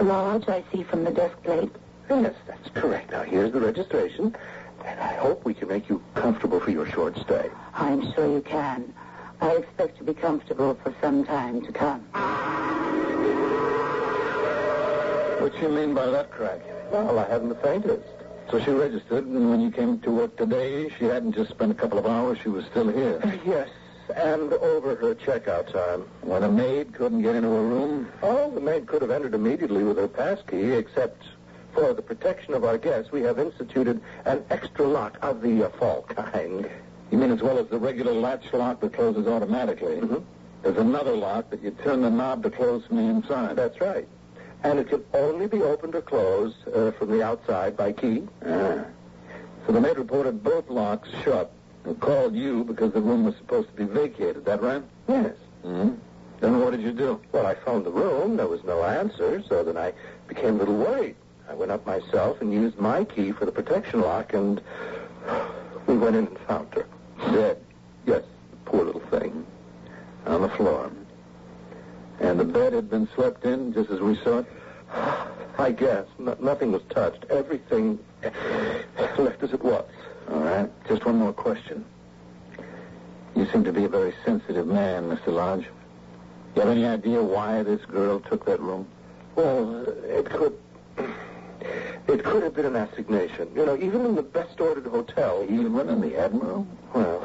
Lodge, 0.00 0.48
I 0.48 0.64
see 0.72 0.82
from 0.84 1.04
the 1.04 1.10
desk 1.10 1.36
plate. 1.42 1.70
Yes, 2.08 2.34
that's 2.46 2.68
correct. 2.70 3.10
Now, 3.10 3.24
here's 3.24 3.52
the 3.52 3.60
registration, 3.60 4.34
hope 5.26 5.44
we 5.44 5.54
can 5.54 5.66
make 5.66 5.88
you 5.88 6.00
comfortable 6.14 6.60
for 6.60 6.70
your 6.70 6.86
short 6.86 7.16
stay. 7.18 7.50
I'm 7.74 8.12
sure 8.14 8.28
you 8.32 8.40
can. 8.42 8.94
I 9.40 9.56
expect 9.56 9.98
to 9.98 10.04
be 10.04 10.14
comfortable 10.14 10.78
for 10.84 10.94
some 11.00 11.24
time 11.24 11.62
to 11.66 11.72
come. 11.72 12.00
What 15.42 15.60
you 15.60 15.68
mean 15.68 15.94
by 15.94 16.06
that 16.06 16.30
crack? 16.30 16.60
Well, 16.92 17.18
I 17.18 17.28
haven't 17.28 17.48
the 17.48 17.56
faintest. 17.56 18.06
So 18.52 18.60
she 18.60 18.70
registered, 18.70 19.26
and 19.26 19.50
when 19.50 19.60
you 19.60 19.72
came 19.72 19.98
to 20.02 20.10
work 20.12 20.36
today, 20.36 20.88
she 20.96 21.06
hadn't 21.06 21.32
just 21.32 21.50
spent 21.50 21.72
a 21.72 21.74
couple 21.74 21.98
of 21.98 22.06
hours. 22.06 22.38
She 22.44 22.48
was 22.48 22.64
still 22.66 22.88
here. 22.88 23.18
Uh, 23.24 23.32
yes, 23.44 23.68
and 24.14 24.52
over 24.52 24.94
her 24.94 25.16
checkout 25.16 25.72
time. 25.72 26.02
When 26.20 26.44
a 26.44 26.48
maid 26.48 26.94
couldn't 26.94 27.22
get 27.22 27.34
into 27.34 27.48
her 27.48 27.64
room, 27.64 28.08
Oh, 28.22 28.52
the 28.52 28.60
maid 28.60 28.86
could 28.86 29.02
have 29.02 29.10
entered 29.10 29.34
immediately 29.34 29.82
with 29.82 29.96
her 29.96 30.06
pass 30.06 30.38
key, 30.48 30.70
except 30.70 31.24
for 31.76 31.92
the 31.92 32.00
protection 32.02 32.54
of 32.54 32.64
our 32.64 32.78
guests, 32.78 33.12
we 33.12 33.20
have 33.20 33.38
instituted 33.38 34.00
an 34.24 34.42
extra 34.48 34.86
lock 34.86 35.18
of 35.20 35.42
the 35.42 35.64
uh, 35.66 35.68
fall 35.78 36.02
kind. 36.08 36.68
you 37.10 37.18
mean 37.18 37.30
as 37.30 37.42
well 37.42 37.58
as 37.58 37.66
the 37.68 37.78
regular 37.78 38.12
latch 38.14 38.50
lock 38.54 38.80
that 38.80 38.94
closes 38.94 39.26
automatically? 39.26 39.96
Mhm. 39.96 40.22
There's 40.62 40.78
another 40.78 41.14
lock 41.14 41.50
that 41.50 41.62
you 41.62 41.70
turn 41.84 42.00
the 42.00 42.10
knob 42.10 42.42
to 42.44 42.50
close 42.50 42.84
from 42.86 42.96
the 42.96 43.02
inside. 43.02 43.56
That's 43.56 43.78
right. 43.80 44.08
And 44.64 44.78
it 44.78 44.88
can 44.88 45.04
only 45.12 45.46
be 45.46 45.62
opened 45.62 45.94
or 45.94 46.00
closed 46.00 46.56
uh, 46.74 46.92
from 46.92 47.10
the 47.10 47.22
outside 47.22 47.76
by 47.76 47.92
key. 47.92 48.26
Ah. 48.44 48.86
So 49.66 49.72
the 49.72 49.80
maid 49.80 49.98
reported 49.98 50.42
both 50.42 50.68
locks 50.70 51.10
shut 51.22 51.52
and 51.84 52.00
called 52.00 52.34
you 52.34 52.64
because 52.64 52.92
the 52.92 53.02
room 53.02 53.24
was 53.26 53.36
supposed 53.36 53.68
to 53.68 53.74
be 53.74 53.84
vacated. 53.84 54.46
That 54.46 54.62
right? 54.62 54.82
Yes. 55.08 55.34
Mm-hmm. 55.64 55.90
Then 56.40 56.60
what 56.60 56.70
did 56.70 56.80
you 56.80 56.92
do? 56.92 57.20
Well, 57.32 57.46
I 57.46 57.54
phoned 57.54 57.84
the 57.84 57.90
room. 57.92 58.36
There 58.38 58.48
was 58.48 58.64
no 58.64 58.82
answer, 58.82 59.42
so 59.48 59.62
then 59.62 59.76
I 59.76 59.92
became 60.26 60.56
a 60.56 60.58
little 60.58 60.76
worried. 60.78 61.16
I 61.48 61.54
went 61.54 61.70
up 61.70 61.86
myself 61.86 62.40
and 62.40 62.52
used 62.52 62.78
my 62.78 63.04
key 63.04 63.32
for 63.32 63.44
the 63.46 63.52
protection 63.52 64.00
lock, 64.00 64.34
and 64.34 64.60
we 65.86 65.96
went 65.96 66.16
in 66.16 66.26
and 66.26 66.38
found 66.40 66.72
her. 66.74 66.86
Dead. 67.32 67.58
Yes, 68.04 68.22
poor 68.64 68.84
little 68.84 69.00
thing. 69.02 69.46
On 70.26 70.42
the 70.42 70.48
floor. 70.50 70.90
And 72.20 72.40
the 72.40 72.44
bed 72.44 72.72
had 72.72 72.90
been 72.90 73.08
slept 73.14 73.44
in 73.44 73.72
just 73.72 73.90
as 73.90 74.00
we 74.00 74.16
saw 74.16 74.38
it? 74.38 74.46
I 75.58 75.72
guess. 75.72 76.06
No- 76.18 76.36
nothing 76.40 76.72
was 76.72 76.82
touched. 76.90 77.24
Everything 77.30 77.98
left 79.18 79.42
as 79.42 79.52
it 79.52 79.62
was. 79.62 79.84
All 80.30 80.40
right. 80.40 80.70
Just 80.88 81.04
one 81.04 81.16
more 81.16 81.32
question. 81.32 81.84
You 83.34 83.46
seem 83.52 83.64
to 83.64 83.72
be 83.72 83.84
a 83.84 83.88
very 83.88 84.14
sensitive 84.24 84.66
man, 84.66 85.04
Mr. 85.04 85.28
Lodge. 85.28 85.66
You 86.54 86.62
have 86.62 86.70
any 86.70 86.86
idea 86.86 87.22
why 87.22 87.62
this 87.62 87.84
girl 87.84 88.20
took 88.20 88.46
that 88.46 88.60
room? 88.60 88.86
Well, 89.34 89.84
it 90.04 90.24
could. 90.24 90.56
It 92.08 92.22
could 92.22 92.42
have 92.42 92.54
been 92.54 92.66
an 92.66 92.76
assignation. 92.76 93.48
You 93.54 93.66
know, 93.66 93.76
even 93.76 94.04
in 94.04 94.14
the 94.14 94.22
best 94.22 94.60
ordered 94.60 94.86
hotel. 94.86 95.44
Even 95.48 95.76
in 95.88 96.00
the 96.00 96.16
Admiral? 96.16 96.66
Well, 96.94 97.22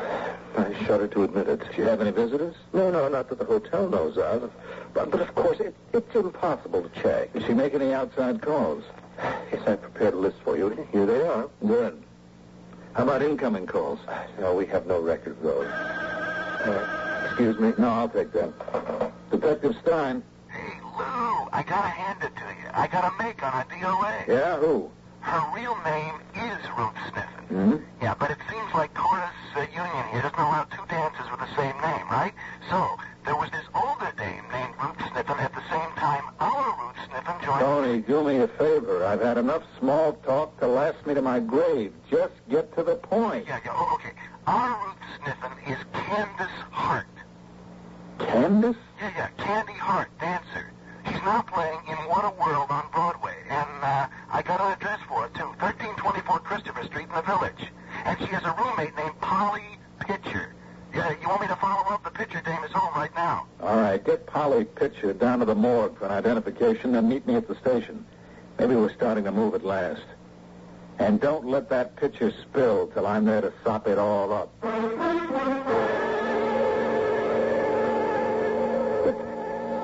I 0.57 0.73
shudder 0.85 1.07
to 1.07 1.23
admit 1.23 1.47
it. 1.47 1.59
Did 1.59 1.77
you 1.77 1.83
have 1.83 2.01
any 2.01 2.11
visitors? 2.11 2.55
No, 2.73 2.89
no, 2.89 3.07
not 3.07 3.29
that 3.29 3.37
the 3.37 3.45
hotel 3.45 3.87
knows 3.87 4.17
of. 4.17 4.51
But, 4.93 5.11
but 5.11 5.21
of 5.21 5.33
course, 5.35 5.59
it, 5.59 5.75
it's 5.93 6.15
impossible 6.15 6.81
to 6.81 7.01
check. 7.01 7.31
Did 7.33 7.45
she 7.45 7.53
make 7.53 7.73
any 7.73 7.93
outside 7.93 8.41
calls? 8.41 8.83
Yes, 9.51 9.67
I 9.67 9.75
prepared 9.75 10.15
a 10.15 10.17
list 10.17 10.37
for 10.43 10.57
you. 10.57 10.87
Here 10.91 11.05
they 11.05 11.21
are. 11.21 11.47
Good. 11.65 12.01
How 12.93 13.03
about 13.03 13.21
incoming 13.21 13.67
calls? 13.67 13.99
No, 14.39 14.55
we 14.55 14.65
have 14.65 14.87
no 14.87 14.99
record 14.99 15.37
of 15.37 15.43
those. 15.43 15.67
Uh, 15.67 17.23
excuse 17.27 17.57
me. 17.59 17.73
No, 17.77 17.89
I'll 17.89 18.09
take 18.09 18.33
them. 18.33 18.53
Detective 19.29 19.75
Stein. 19.81 20.23
Lou, 21.01 21.49
I 21.51 21.63
gotta 21.63 21.89
hand 21.89 22.19
it 22.23 22.35
to 22.35 22.47
you. 22.61 22.69
I 22.73 22.87
got 22.87 23.03
a 23.05 23.23
make 23.23 23.41
on 23.43 23.53
a 23.61 23.65
DOA. 23.65 24.27
Yeah, 24.27 24.57
who? 24.57 24.91
Her 25.21 25.41
real 25.55 25.77
name 25.85 26.15
is 26.35 26.59
Ruth 26.77 26.97
Sniffen. 27.09 27.45
Mm-hmm. 27.49 27.77
Yeah, 28.01 28.15
but 28.17 28.31
it 28.31 28.37
seems 28.49 28.73
like 28.73 28.93
Chorus 28.93 29.29
uh, 29.55 29.61
Union 29.61 30.05
here 30.11 30.21
doesn't 30.21 30.39
allow 30.39 30.63
two 30.65 30.85
dances 30.89 31.29
with 31.29 31.39
the 31.39 31.55
same 31.55 31.77
name, 31.81 32.07
right? 32.09 32.33
So, 32.69 32.97
there 33.25 33.35
was 33.35 33.51
this 33.51 33.65
older 33.75 34.11
dame 34.17 34.43
named 34.51 34.73
Ruth 34.81 34.97
Sniffen 34.97 35.37
at 35.39 35.53
the 35.53 35.61
same 35.69 35.91
time 35.97 36.23
our 36.39 36.73
Ruth 36.81 36.97
Sniffen 37.05 37.45
joined... 37.45 37.59
Tony, 37.59 38.01
do 38.01 38.23
me 38.23 38.37
a 38.37 38.47
favor. 38.47 39.05
I've 39.05 39.21
had 39.21 39.37
enough 39.37 39.63
small 39.79 40.13
talk 40.13 40.59
to 40.59 40.67
last 40.67 41.05
me 41.05 41.13
to 41.13 41.21
my 41.21 41.39
grave. 41.39 41.93
Just 42.09 42.33
get 42.49 42.73
to 42.75 42.83
the 42.83 42.95
point. 42.95 43.45
Yeah, 43.47 43.59
yeah, 43.63 43.73
oh, 43.75 43.95
okay. 43.99 44.13
Our 44.47 44.69
Ruth 44.85 44.97
Sniffen 45.19 45.71
is 45.71 45.77
Candace 45.93 46.57
Hart. 46.71 47.05
Candace? 48.17 48.75
Yeah, 48.99 49.11
yeah, 49.15 49.27
Candy 49.43 49.73
Hart, 49.73 50.09
dancer. 50.19 50.71
She's 51.05 51.21
now 51.23 51.41
playing 51.41 51.79
in 51.87 51.95
What 52.09 52.25
a 52.25 52.31
World 52.41 52.69
on 52.69 52.85
Broadway, 52.91 53.35
and 53.49 53.69
uh, 53.83 54.07
I 54.31 54.41
got 54.41 54.59
an 54.61 54.71
address 54.73 54.99
for 55.07 55.23
her, 55.23 55.29
too. 55.29 55.47
1324 55.59 56.39
Christopher 56.39 56.83
Street 56.85 57.07
in 57.09 57.15
the 57.15 57.21
Village. 57.21 57.71
And 58.05 58.17
she 58.19 58.25
has 58.27 58.43
a 58.43 58.55
roommate 58.57 58.95
named 58.95 59.19
Polly 59.21 59.77
Pitcher. 59.99 60.53
Yeah, 60.93 61.11
you 61.21 61.27
want 61.27 61.41
me 61.41 61.47
to 61.47 61.55
follow 61.55 61.89
up? 61.93 62.03
The 62.03 62.11
Pitcher 62.11 62.41
dame 62.45 62.63
is 62.63 62.71
home 62.71 62.93
right 62.95 63.13
now. 63.15 63.47
All 63.61 63.77
right, 63.77 64.03
get 64.03 64.25
Polly 64.27 64.65
Pitcher 64.65 65.13
down 65.13 65.39
to 65.39 65.45
the 65.45 65.55
morgue 65.55 65.97
for 65.97 66.05
an 66.05 66.11
identification 66.11 66.95
and 66.95 67.07
meet 67.07 67.25
me 67.25 67.35
at 67.35 67.47
the 67.47 67.55
station. 67.55 68.05
Maybe 68.59 68.75
we're 68.75 68.93
starting 68.93 69.23
to 69.23 69.31
move 69.31 69.55
at 69.55 69.63
last. 69.63 70.03
And 70.99 71.19
don't 71.19 71.47
let 71.47 71.69
that 71.69 71.95
pitcher 71.95 72.31
spill 72.43 72.87
till 72.87 73.07
I'm 73.07 73.25
there 73.25 73.41
to 73.41 73.51
sop 73.63 73.87
it 73.87 73.97
all 73.97 74.31
up. 74.31 74.53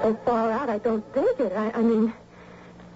So 0.01 0.18
far 0.25 0.51
out, 0.51 0.70
I 0.70 0.77
don't 0.77 1.04
dig 1.13 1.39
it. 1.39 1.54
I, 1.54 1.72
I 1.72 1.82
mean, 1.82 2.13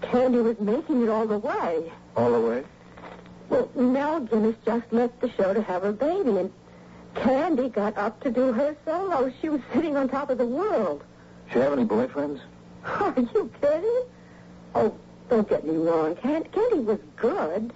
Candy 0.02 0.40
was 0.40 0.60
making 0.60 1.04
it 1.04 1.10
all 1.10 1.26
the 1.28 1.38
way. 1.40 1.92
All 2.16 2.32
the 2.32 2.40
way? 2.40 2.64
Well, 3.50 3.70
Mel 3.76 4.22
Guinness 4.22 4.56
just 4.66 4.92
left 4.94 5.20
the 5.20 5.30
show 5.32 5.54
to 5.54 5.62
have 5.62 5.82
her 5.82 5.92
baby, 5.92 6.38
and 6.38 6.52
Candy 7.16 7.70
got 7.70 7.98
up 7.98 8.22
to 8.24 8.32
do 8.32 8.54
her 8.54 8.76
solo. 8.86 9.32
She 9.42 9.50
was 9.50 9.62
sitting 9.74 9.98
on 9.98 10.08
top 10.10 10.30
of 10.30 10.38
the 10.38 10.46
world. 10.46 11.04
She 11.52 11.60
have 11.60 11.74
any 11.74 11.86
boyfriends? 11.86 12.40
Are 12.86 13.14
you 13.18 13.52
kidding? 13.60 14.04
Oh, 14.74 14.96
don't 15.30 15.50
get 15.50 15.66
me 15.66 15.76
wrong. 15.76 16.16
Can- 16.16 16.46
Candy 16.46 16.80
was 16.80 17.00
good, 17.18 17.74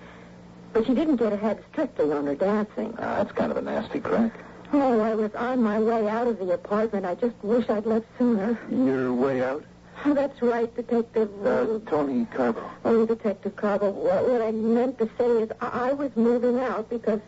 but 0.72 0.86
she 0.86 0.94
didn't 0.94 1.18
get 1.18 1.34
ahead 1.34 1.62
strictly 1.72 2.12
on 2.12 2.26
her 2.26 2.36
dancing. 2.36 2.94
Ah, 3.00 3.18
that's 3.18 3.32
kind 3.34 3.52
of 3.52 3.58
a 3.58 3.62
nasty 3.62 4.00
crack. 4.00 4.32
Oh, 4.74 5.00
I 5.00 5.16
was 5.16 5.34
on 5.36 5.62
my 5.62 5.80
way 5.80 6.08
out 6.08 6.28
of 6.28 6.40
the 6.40 6.52
apartment. 6.52 7.06
I 7.06 7.16
just 7.16 7.36
wish 7.44 7.70
I'd 7.70 7.86
left 7.86 8.06
sooner. 8.18 8.60
Your 8.70 9.14
way 9.14 9.44
out? 9.44 9.64
Oh, 10.04 10.14
that's 10.14 10.42
right, 10.42 10.74
Detective. 10.76 11.30
Uh, 11.46 11.80
Tony 11.90 12.26
Carbo. 12.26 12.70
Oh, 12.84 13.06
Detective 13.06 13.56
Carbo, 13.56 13.92
what, 13.92 14.28
what 14.28 14.42
I 14.42 14.52
meant 14.52 14.98
to 15.00 15.10
say 15.18 15.26
is 15.44 15.50
I, 15.62 15.90
I 15.90 15.94
was 15.94 16.12
moving 16.16 16.60
out 16.60 16.90
because... 16.90 17.22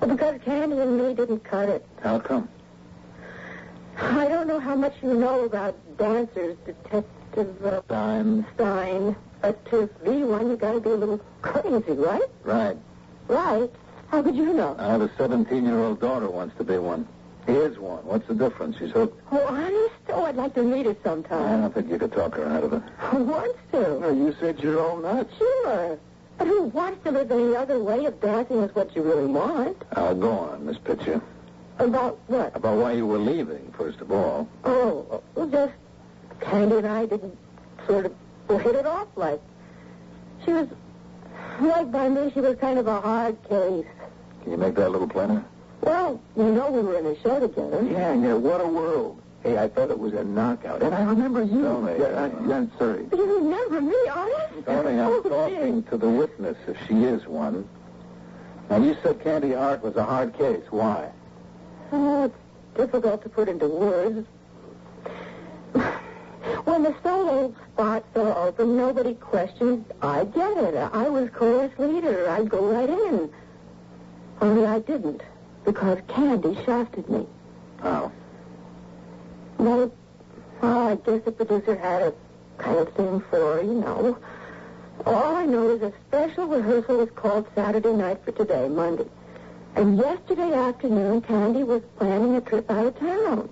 Because 0.00 0.40
Candy 0.44 0.78
and 0.78 0.96
me 0.96 1.12
didn't 1.14 1.42
cut 1.42 1.68
it. 1.68 1.84
How 2.00 2.20
come? 2.20 2.48
I 3.96 4.28
don't 4.28 4.46
know 4.46 4.60
how 4.60 4.76
much 4.76 4.94
you 5.02 5.14
know 5.14 5.44
about 5.44 5.74
dancers, 5.96 6.56
Detective 6.64 7.66
uh, 7.66 7.82
Stein. 7.82 8.46
Stein, 8.54 9.16
but 9.42 9.64
to 9.70 9.90
be 10.04 10.22
one, 10.22 10.50
you 10.50 10.56
gotta 10.56 10.78
be 10.80 10.90
a 10.90 10.94
little 10.94 11.20
crazy, 11.42 11.92
right? 11.92 12.22
Right. 12.44 12.76
Right. 13.26 13.70
How 14.10 14.22
could 14.22 14.36
you 14.36 14.52
know? 14.54 14.74
I 14.78 14.86
have 14.86 15.02
a 15.02 15.08
17-year-old 15.08 16.00
daughter 16.00 16.26
who 16.26 16.32
wants 16.32 16.56
to 16.56 16.64
be 16.64 16.78
one. 16.78 17.06
He 17.46 17.52
is 17.54 17.78
one. 17.78 18.04
What's 18.04 18.26
the 18.26 18.34
difference? 18.34 18.76
She's 18.78 18.90
hooked. 18.90 19.20
Oh, 19.32 19.46
honest? 19.46 19.94
Oh, 20.10 20.24
I'd 20.24 20.36
like 20.36 20.54
to 20.54 20.62
meet 20.62 20.86
her 20.86 20.96
sometime. 21.02 21.58
I 21.58 21.60
don't 21.62 21.74
think 21.74 21.90
you 21.90 21.98
could 21.98 22.12
talk 22.12 22.34
her 22.34 22.46
out 22.46 22.64
of 22.64 22.72
it. 22.74 22.82
Who 22.98 23.24
wants 23.24 23.58
to? 23.72 24.00
No, 24.00 24.10
you 24.10 24.34
said 24.38 24.60
you're 24.60 24.80
all 24.80 24.98
nuts. 24.98 25.32
Sure. 25.38 25.98
But 26.36 26.46
who 26.46 26.64
wants 26.64 27.02
to 27.04 27.10
live 27.10 27.30
any 27.32 27.56
other 27.56 27.82
way 27.82 28.04
if 28.04 28.20
dancing 28.20 28.58
is 28.62 28.74
what 28.74 28.94
you 28.94 29.02
really 29.02 29.26
want? 29.26 29.76
Uh, 29.92 30.14
go 30.14 30.30
on, 30.30 30.66
Miss 30.66 30.78
Pitcher. 30.78 31.20
About 31.78 32.18
what? 32.26 32.54
About 32.54 32.78
why 32.78 32.92
you 32.92 33.06
were 33.06 33.18
leaving, 33.18 33.72
first 33.76 34.00
of 34.00 34.10
all. 34.10 34.48
Oh, 34.64 35.22
well, 35.34 35.48
just 35.48 35.72
Candy 36.40 36.76
and 36.76 36.86
I 36.86 37.06
didn't 37.06 37.36
sort 37.86 38.06
of 38.06 38.12
hit 38.60 38.74
it 38.74 38.86
off 38.86 39.08
like. 39.16 39.40
She 40.44 40.52
was, 40.52 40.68
like 41.60 41.90
by 41.90 42.08
me, 42.08 42.30
she 42.32 42.40
was 42.40 42.56
kind 42.58 42.78
of 42.78 42.86
a 42.86 43.00
hard 43.00 43.36
case. 43.48 43.86
Can 44.48 44.58
you 44.58 44.64
make 44.64 44.76
that 44.76 44.86
a 44.86 44.88
little 44.88 45.06
plainer? 45.06 45.44
Well, 45.82 46.18
you 46.34 46.44
know 46.44 46.70
we 46.70 46.80
were 46.80 46.98
in 46.98 47.04
a 47.04 47.20
show 47.20 47.38
together. 47.38 47.82
Yeah, 47.82 48.14
yeah, 48.14 48.32
what 48.32 48.62
a 48.62 48.66
world. 48.66 49.20
Hey, 49.42 49.58
I 49.58 49.68
thought 49.68 49.90
it 49.90 49.98
was 49.98 50.14
a 50.14 50.24
knockout. 50.24 50.82
And 50.82 50.94
I 50.94 51.02
remember 51.02 51.42
you. 51.42 51.60
Tony. 51.60 51.98
Yeah, 51.98 52.06
I, 52.32 52.48
yeah, 52.48 52.56
I'm 52.56 52.72
sorry. 52.78 53.06
You 53.12 53.36
remember 53.40 53.82
me, 53.82 53.94
honest? 54.10 54.64
Tony, 54.64 54.98
I'm 54.98 55.06
Oh, 55.10 55.20
talking 55.20 55.82
to 55.82 55.98
the 55.98 56.08
witness, 56.08 56.56
if 56.66 56.78
she 56.88 57.04
is 57.04 57.26
one. 57.26 57.68
Now, 58.70 58.78
you 58.82 58.96
said 59.02 59.20
Candy 59.22 59.52
Hart 59.52 59.82
was 59.84 59.96
a 59.96 60.04
hard 60.04 60.32
case. 60.38 60.64
Why? 60.70 61.10
Oh, 61.92 62.24
it's 62.24 62.34
difficult 62.74 63.22
to 63.24 63.28
put 63.28 63.50
into 63.50 63.68
words. 63.68 64.26
When 66.64 66.84
the 66.84 66.94
solo 67.02 67.54
spots 67.74 68.16
are 68.16 68.46
open, 68.48 68.78
nobody 68.78 69.12
questioned. 69.12 69.84
I 70.00 70.24
get 70.24 70.56
it. 70.56 70.74
I 70.74 71.06
was 71.10 71.28
chorus 71.34 71.78
leader. 71.78 72.30
I'd 72.30 72.48
go 72.48 72.64
right 72.64 72.88
in. 72.88 73.30
Only 74.40 74.66
I 74.66 74.78
didn't, 74.80 75.22
because 75.64 75.98
Candy 76.08 76.56
shafted 76.64 77.08
me. 77.08 77.26
Oh. 77.82 78.12
Well, 79.58 79.92
oh, 80.62 80.88
I 80.88 80.94
guess 80.94 81.22
the 81.24 81.32
producer 81.32 81.76
had 81.76 82.02
a 82.02 82.14
kind 82.58 82.78
of 82.78 82.92
thing 82.94 83.20
for 83.30 83.38
her, 83.38 83.62
you 83.62 83.74
know. 83.74 84.18
All 85.06 85.36
I 85.36 85.44
know 85.46 85.70
is 85.70 85.82
a 85.82 85.92
special 86.08 86.46
rehearsal 86.46 86.98
was 86.98 87.10
called 87.14 87.46
Saturday 87.54 87.92
night 87.92 88.24
for 88.24 88.32
today, 88.32 88.68
Monday. 88.68 89.06
And 89.74 89.96
yesterday 89.96 90.52
afternoon, 90.52 91.22
Candy 91.22 91.62
was 91.62 91.82
planning 91.98 92.36
a 92.36 92.40
trip 92.40 92.70
out 92.70 92.86
of 92.86 92.98
town. 92.98 93.48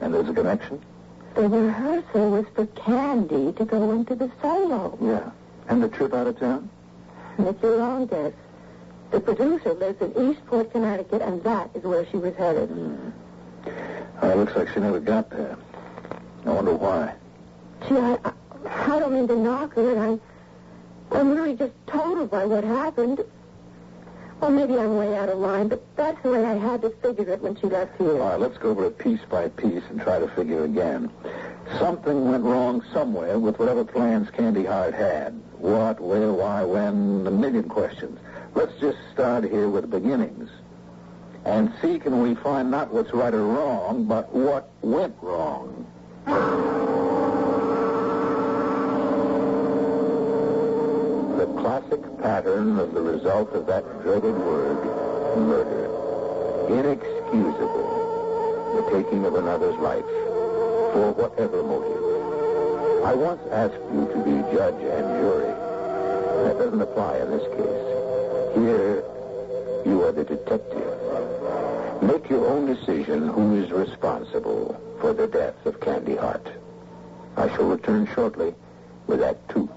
And 0.00 0.12
there's 0.12 0.28
a 0.28 0.34
connection? 0.34 0.82
The 1.34 1.48
rehearsal 1.48 2.30
was 2.30 2.46
for 2.54 2.66
Candy 2.66 3.52
to 3.52 3.64
go 3.64 3.92
into 3.92 4.14
the 4.14 4.30
solo. 4.42 4.98
Yeah. 5.00 5.30
And 5.68 5.82
the 5.82 5.88
trip 5.88 6.12
out 6.12 6.26
of 6.26 6.38
town? 6.38 6.68
Make 7.38 7.62
your 7.62 7.80
own 7.80 8.06
guess. 8.06 8.32
The 9.10 9.20
producer 9.20 9.74
lives 9.74 10.00
in 10.00 10.30
Eastport, 10.30 10.70
Connecticut, 10.70 11.20
and 11.20 11.42
that 11.42 11.70
is 11.74 11.82
where 11.82 12.06
she 12.10 12.16
was 12.16 12.34
headed. 12.36 12.68
Hmm. 12.68 13.10
Oh, 14.22 14.30
it 14.30 14.36
looks 14.36 14.54
like 14.54 14.68
she 14.68 14.80
never 14.80 15.00
got 15.00 15.30
there. 15.30 15.56
I 16.46 16.50
wonder 16.50 16.74
why. 16.74 17.14
Gee, 17.88 17.96
I, 17.96 18.18
I, 18.24 18.32
I 18.64 18.98
don't 18.98 19.12
mean 19.12 19.26
to 19.28 19.36
knock 19.36 19.74
her, 19.74 19.90
and 19.90 20.20
I, 21.10 21.18
I'm 21.18 21.32
really 21.32 21.56
just 21.56 21.72
totaled 21.86 22.30
by 22.30 22.44
what 22.44 22.62
happened. 22.62 23.20
Well, 24.40 24.50
maybe 24.50 24.78
I'm 24.78 24.96
way 24.96 25.16
out 25.16 25.28
of 25.28 25.38
line, 25.38 25.68
but 25.68 25.84
that's 25.96 26.22
the 26.22 26.30
way 26.30 26.44
I 26.44 26.54
had 26.54 26.80
to 26.82 26.90
figure 27.02 27.28
it 27.30 27.42
when 27.42 27.56
she 27.56 27.66
left 27.66 27.98
here. 27.98 28.12
All 28.12 28.30
right, 28.30 28.40
let's 28.40 28.56
go 28.58 28.70
over 28.70 28.86
it 28.86 28.98
piece 28.98 29.20
by 29.28 29.48
piece 29.48 29.82
and 29.90 30.00
try 30.00 30.18
to 30.18 30.28
figure 30.28 30.64
again. 30.64 31.10
Something 31.78 32.30
went 32.30 32.44
wrong 32.44 32.82
somewhere 32.92 33.38
with 33.38 33.58
whatever 33.58 33.84
plans 33.84 34.30
Candy 34.30 34.64
Hart 34.64 34.94
had. 34.94 35.34
What, 35.58 36.00
where, 36.00 36.32
why, 36.32 36.64
when, 36.64 37.26
a 37.26 37.30
million 37.30 37.68
questions. 37.68 38.18
Let's 38.54 38.72
just 38.80 38.98
start 39.12 39.44
here 39.44 39.68
with 39.68 39.90
beginnings. 39.90 40.50
And 41.44 41.72
see 41.80 41.98
can 41.98 42.20
we 42.20 42.34
find 42.34 42.70
not 42.70 42.92
what's 42.92 43.12
right 43.14 43.32
or 43.32 43.44
wrong, 43.44 44.04
but 44.04 44.32
what 44.34 44.70
went 44.82 45.14
wrong. 45.22 45.86
The 51.38 51.46
classic 51.60 52.02
pattern 52.20 52.78
of 52.78 52.92
the 52.92 53.00
result 53.00 53.52
of 53.52 53.66
that 53.66 53.84
dreaded 54.02 54.36
word, 54.36 54.84
murder. 55.38 55.86
Inexcusable. 56.68 57.88
The 58.76 58.82
taking 58.90 59.24
of 59.24 59.34
another's 59.36 59.78
life, 59.78 60.04
for 60.04 61.12
whatever 61.12 61.62
motive. 61.62 63.04
I 63.04 63.14
once 63.14 63.40
asked 63.50 63.80
you 63.94 64.06
to 64.12 64.18
be 64.24 64.42
judge 64.54 64.74
and 64.74 65.06
jury. 65.22 65.54
That 66.44 66.58
doesn't 66.58 66.82
apply 66.82 67.18
in 67.18 67.30
this 67.30 67.46
case. 67.56 67.89
Here, 68.54 69.04
you 69.86 70.02
are 70.04 70.12
the 70.12 70.24
detective. 70.24 70.86
Make 72.02 72.28
your 72.28 72.46
own 72.48 72.66
decision 72.66 73.28
who 73.28 73.62
is 73.62 73.70
responsible 73.70 74.80
for 75.00 75.12
the 75.12 75.26
death 75.26 75.64
of 75.66 75.80
Candy 75.80 76.16
Hart. 76.16 76.46
I 77.36 77.48
shall 77.54 77.66
return 77.66 78.06
shortly 78.14 78.54
with 79.06 79.22
Act 79.22 79.48
Two. 79.50 79.68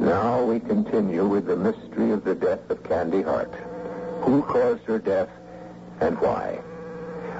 Now 0.00 0.44
we 0.44 0.60
continue 0.60 1.26
with 1.26 1.46
the 1.46 1.56
mystery 1.56 2.10
of 2.12 2.24
the 2.24 2.34
death 2.34 2.68
of 2.70 2.82
Candy 2.84 3.22
Hart. 3.22 3.52
Who 4.22 4.42
caused 4.42 4.84
her 4.84 4.98
death 4.98 5.30
and 6.00 6.18
why? 6.20 6.60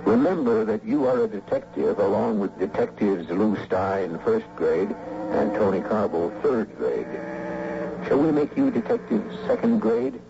Remember 0.07 0.65
that 0.65 0.85
you 0.85 1.05
are 1.07 1.25
a 1.25 1.29
detective 1.29 1.99
along 1.99 2.39
with 2.39 2.57
detectives 2.61 3.29
Lou 3.29 3.57
Stein, 3.67 4.21
first 4.21 4.47
grade, 4.55 4.95
and 5.33 5.53
Tony 5.55 5.81
Carbo, 5.81 6.31
third 6.43 6.75
grade. 6.77 7.09
Shall 8.07 8.21
we 8.21 8.31
make 8.31 8.57
you 8.57 8.71
detective 8.71 9.25
second 9.49 9.81
grade, 9.81 10.21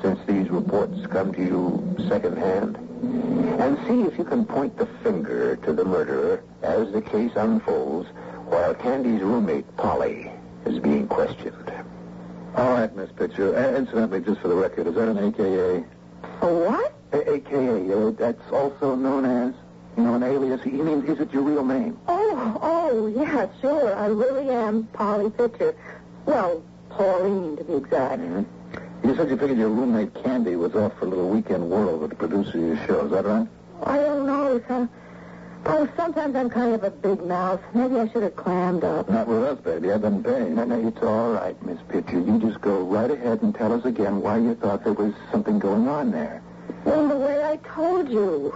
since 0.00 0.20
these 0.28 0.48
reports 0.50 1.04
come 1.08 1.34
to 1.34 1.42
you 1.42 2.06
secondhand? 2.08 2.76
And 3.60 3.76
see 3.88 4.02
if 4.02 4.16
you 4.16 4.24
can 4.24 4.44
point 4.44 4.78
the 4.78 4.86
finger 5.02 5.56
to 5.56 5.72
the 5.72 5.84
murderer 5.84 6.44
as 6.62 6.92
the 6.92 7.02
case 7.02 7.32
unfolds 7.34 8.08
while 8.46 8.72
Candy's 8.72 9.20
roommate, 9.20 9.66
Polly, 9.76 10.30
is 10.64 10.78
being 10.78 11.08
questioned. 11.08 11.72
All 12.54 12.70
right, 12.70 12.94
Miss 12.94 13.10
Pitcher. 13.10 13.56
Uh, 13.56 13.76
incidentally, 13.76 14.20
just 14.20 14.40
for 14.40 14.48
the 14.48 14.54
record, 14.54 14.86
is 14.86 14.94
that 14.94 15.08
an 15.08 15.18
AKA? 15.18 15.84
A 16.40 16.46
what? 16.46 16.97
AKA, 17.12 17.92
uh, 17.92 18.10
that's 18.10 18.52
also 18.52 18.94
known 18.94 19.24
as, 19.24 19.54
you 19.96 20.02
know, 20.02 20.14
an 20.14 20.22
alias. 20.22 20.62
He 20.62 20.70
means, 20.70 21.08
is 21.08 21.20
it 21.20 21.32
your 21.32 21.42
real 21.42 21.64
name? 21.64 21.98
Oh, 22.06 22.58
oh, 22.62 23.06
yeah, 23.06 23.48
sure. 23.60 23.94
I 23.96 24.06
really 24.06 24.50
am 24.50 24.84
Polly 24.92 25.30
Pitcher. 25.30 25.74
Well, 26.26 26.62
Pauline, 26.90 27.56
to 27.56 27.64
be 27.64 27.74
exact. 27.74 28.22
You 29.04 29.14
said 29.16 29.30
you 29.30 29.36
figured 29.36 29.58
your 29.58 29.68
roommate 29.68 30.12
Candy 30.22 30.56
was 30.56 30.74
off 30.74 30.98
for 30.98 31.06
a 31.06 31.08
little 31.08 31.28
weekend 31.28 31.70
whirl 31.70 31.98
with 31.98 32.10
the 32.10 32.16
producer 32.16 32.58
of 32.58 32.78
your 32.78 32.86
show. 32.86 33.06
Is 33.06 33.12
that 33.12 33.24
right? 33.24 33.46
I 33.84 33.96
don't 33.98 34.26
know. 34.26 34.60
Some, 34.66 34.90
oh, 35.66 35.88
sometimes 35.96 36.34
I'm 36.34 36.50
kind 36.50 36.74
of 36.74 36.82
a 36.82 36.90
big 36.90 37.24
mouth. 37.24 37.60
Maybe 37.74 37.98
I 37.98 38.08
should 38.08 38.24
have 38.24 38.36
clammed 38.36 38.84
up. 38.84 39.08
Not 39.08 39.28
with 39.28 39.44
us, 39.44 39.58
baby. 39.60 39.92
I've 39.92 40.02
been 40.02 40.22
paying. 40.22 40.56
No, 40.56 40.64
no, 40.64 40.86
it's 40.86 41.02
all 41.02 41.32
right, 41.32 41.60
Miss 41.64 41.78
Pitcher. 41.88 42.18
You 42.18 42.38
just 42.40 42.60
go 42.60 42.82
right 42.82 43.10
ahead 43.10 43.42
and 43.42 43.54
tell 43.54 43.72
us 43.72 43.84
again 43.84 44.20
why 44.20 44.38
you 44.38 44.54
thought 44.56 44.82
there 44.84 44.92
was 44.92 45.14
something 45.30 45.58
going 45.58 45.86
on 45.88 46.10
there. 46.10 46.42
Well, 46.88 47.06
the 47.06 47.16
way 47.18 47.44
I 47.44 47.56
told 47.56 48.08
you. 48.08 48.54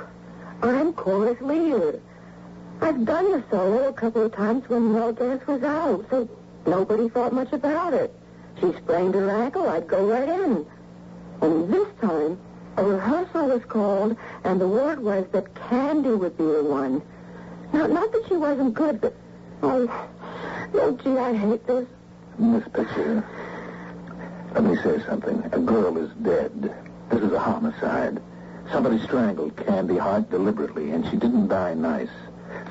I'm 0.63 0.95
chorus 0.95 1.39
leader. 1.43 2.01
I've 2.81 3.05
done 3.05 3.31
the 3.31 3.45
solo 3.51 3.89
a 3.89 3.93
couple 3.93 4.25
of 4.25 4.33
times 4.33 4.67
when 4.71 4.95
Mel 4.95 5.13
Dance 5.13 5.47
was 5.47 5.63
out, 5.63 6.07
so 6.09 6.27
nobody 6.65 7.11
thought 7.11 7.35
much 7.35 7.53
about 7.53 7.93
it. 7.93 8.11
She 8.59 8.73
sprained 8.79 9.15
her 9.17 9.29
ankle, 9.29 9.69
I'd 9.69 9.87
go 9.87 10.07
right 10.07 10.27
in. 10.27 10.65
And 11.43 11.71
this 11.71 11.87
time, 12.01 12.39
a 12.79 12.85
rehearsal 12.85 13.49
was 13.49 13.65
called, 13.67 14.17
and 14.45 14.59
the 14.59 14.69
word 14.69 15.01
was 15.01 15.27
that 15.33 15.55
Candy 15.69 16.15
would 16.15 16.39
be 16.39 16.45
the 16.45 16.65
one. 16.65 17.03
Now, 17.75 17.87
not 17.87 18.13
that 18.13 18.25
she 18.29 18.37
wasn't 18.37 18.73
good, 18.73 18.99
but... 19.03 19.15
Oh, 19.63 20.09
oh, 20.73 20.93
gee, 21.05 21.19
I 21.19 21.37
hate 21.37 21.67
this. 21.67 21.87
Miss 22.39 22.65
Pitcher, 22.73 23.29
let 24.55 24.65
me 24.65 24.77
say 24.77 25.03
something. 25.05 25.45
A 25.53 25.59
girl 25.59 25.99
is 25.99 26.11
dead. 26.23 26.75
This 27.13 27.21
is 27.21 27.33
a 27.33 27.39
homicide. 27.39 28.23
Somebody 28.71 28.99
strangled 29.01 29.55
Candy 29.55 29.99
Hart 29.99 30.31
deliberately, 30.31 30.93
and 30.93 31.05
she 31.05 31.19
didn't 31.19 31.49
die 31.49 31.75
nice. 31.75 32.09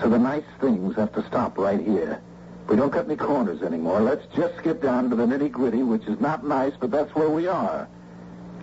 So 0.02 0.10
the 0.10 0.18
nice 0.18 0.44
things 0.60 0.96
have 0.96 1.14
to 1.14 1.24
stop 1.28 1.60
right 1.60 1.80
here. 1.80 2.20
We 2.68 2.76
don't 2.76 2.92
cut 2.92 3.06
any 3.06 3.18
corners 3.18 3.62
anymore. 3.62 4.02
Let's 4.02 4.26
just 4.36 4.64
get 4.64 4.82
down 4.82 5.12
to 5.12 5.16
the 5.16 5.28
nitty 5.28 5.52
gritty, 5.52 5.84
which 5.84 6.06
is 6.08 6.20
not 6.20 6.44
nice, 6.44 6.74
but 6.80 6.90
that's 6.90 7.14
where 7.14 7.30
we 7.30 7.48
are. 7.48 7.88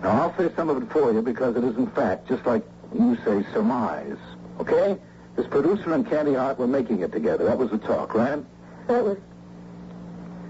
Now, 0.03 0.21
I'll 0.21 0.37
say 0.37 0.53
some 0.53 0.69
of 0.69 0.83
it 0.83 0.91
for 0.91 1.13
you 1.13 1.21
because 1.21 1.55
it 1.55 1.63
isn't 1.63 1.95
fact, 1.95 2.27
just 2.27 2.45
like 2.45 2.63
you 2.93 3.15
say 3.23 3.45
surmise. 3.53 4.17
Okay? 4.59 4.97
This 5.37 5.47
producer 5.47 5.93
and 5.93 6.05
Candy 6.09 6.33
Hart 6.33 6.59
were 6.59 6.67
making 6.67 6.99
it 7.03 7.13
together. 7.13 7.45
That 7.45 7.57
was 7.57 7.69
the 7.69 7.77
talk, 7.77 8.13
right? 8.15 8.43
That 8.87 9.05
was 9.05 9.17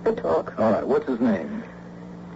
the 0.03 0.13
talk. 0.13 0.57
All 0.57 0.71
right. 0.71 0.87
What's 0.87 1.07
his 1.07 1.19
name? 1.19 1.63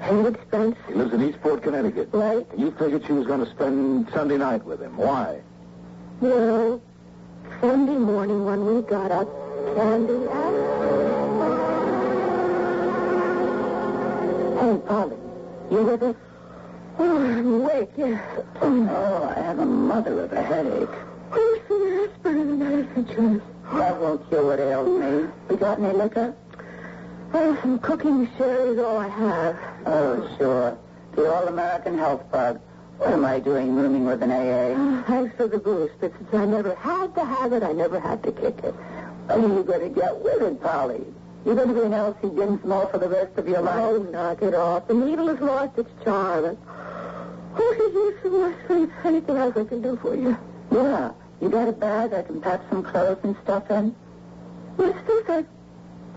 Haywood 0.04 0.38
Spence, 0.48 0.76
He 0.88 0.94
lives 0.94 1.14
in 1.14 1.22
Eastport, 1.24 1.64
Connecticut. 1.64 2.10
right? 2.12 2.46
You 2.58 2.72
figured 2.72 3.06
she 3.06 3.14
was 3.14 3.26
going 3.26 3.44
to 3.44 3.50
spend 3.52 4.10
Sunday 4.14 4.38
night 4.38 4.64
with 4.66 4.82
him. 4.82 4.98
Why? 4.98 5.40
Well, 6.20 6.82
Sunday 7.62 7.96
morning 7.98 8.44
when 8.46 8.66
we 8.66 8.82
got 8.82 9.12
up, 9.12 9.28
Candy 9.76 10.28
asked. 10.30 11.64
Hey, 14.60 14.78
Polly, 14.88 15.18
you 15.72 15.84
with 15.84 16.04
us? 16.04 16.16
Oh, 17.00 17.18
I'm 17.26 17.54
awake, 17.62 17.90
yes. 17.98 18.22
Oh, 18.62 19.34
I 19.36 19.40
have 19.42 19.60
a 19.60 19.66
mother 19.66 20.22
of 20.24 20.32
a 20.34 20.42
headache. 20.42 20.90
Oh, 21.32 21.62
some 21.68 22.10
aspirin 22.10 22.40
and 22.42 22.60
medicine 22.60 23.06
chest. 23.08 23.46
That 23.74 24.00
won't 24.00 24.28
cure 24.30 24.46
what 24.46 24.60
ails 24.60 24.88
me. 25.00 25.30
We 25.50 25.56
got 25.58 25.80
any 25.80 25.94
liquor? 25.98 26.36
Oh, 27.34 27.58
some 27.62 27.80
cooking 27.80 28.30
sherry 28.38 28.72
is 28.74 28.80
all 28.80 28.98
I 28.98 29.08
have. 29.08 29.58
Oh, 29.86 30.36
sure. 30.38 30.78
The 31.16 31.32
All-American 31.34 31.98
Health 31.98 32.30
Bug. 32.32 32.60
What 32.98 33.12
am 33.12 33.26
I 33.26 33.40
doing 33.40 33.76
rooming 33.76 34.06
with 34.06 34.24
an 34.24 34.32
AA? 34.32 35.04
Thanks 35.08 35.36
for 35.36 35.48
the 35.48 35.58
boost, 35.58 35.94
but 36.00 36.14
since 36.18 36.34
I 36.34 36.46
never 36.46 36.76
had 36.76 37.14
to 37.16 37.26
have 37.26 37.52
it, 37.54 37.64
I 37.64 37.72
never 37.74 38.00
had 38.00 38.24
to 38.24 38.32
kick 38.32 38.60
it. 38.64 38.74
When 39.28 39.52
are 39.52 39.56
you 39.56 39.64
going 39.64 39.94
to 39.94 40.00
get 40.00 40.18
with 40.20 40.42
it, 40.42 40.62
Polly? 40.62 41.04
You're 41.46 41.56
going 41.56 41.70
to 41.70 41.74
be 41.74 41.82
an 41.82 41.94
Elsie 41.94 42.30
Dinsmore 42.30 42.88
for 42.88 42.98
the 42.98 43.10
rest 43.10 43.38
of 43.38 43.48
your 43.48 43.62
life? 43.62 43.84
Oh, 43.84 43.98
knock 44.04 44.42
it 44.42 44.54
off. 44.54 44.88
The 44.88 44.94
needle 44.94 45.28
has 45.28 45.40
lost 45.42 45.78
its 45.78 45.90
charm. 46.04 46.58
Oh, 47.56 47.76
did 47.78 47.94
you 47.94 48.18
for 48.22 48.30
my 48.30 48.54
sleep? 48.68 48.90
Anything 49.04 49.38
else 49.38 49.58
I 49.58 49.64
can 49.66 49.82
do 49.82 49.98
for 49.98 50.16
you? 50.16 50.38
Yeah. 50.72 51.12
You 51.42 51.50
got 51.50 51.68
a 51.68 51.74
bag 51.74 52.14
I 52.14 52.22
can 52.22 52.40
pack 52.42 52.62
some 52.70 52.84
clothes 52.84 53.20
and 53.24 53.36
stuff 53.44 53.70
in? 53.70 53.94
Well, 54.78 54.96
Steve, 55.04 55.30
I, 55.30 55.46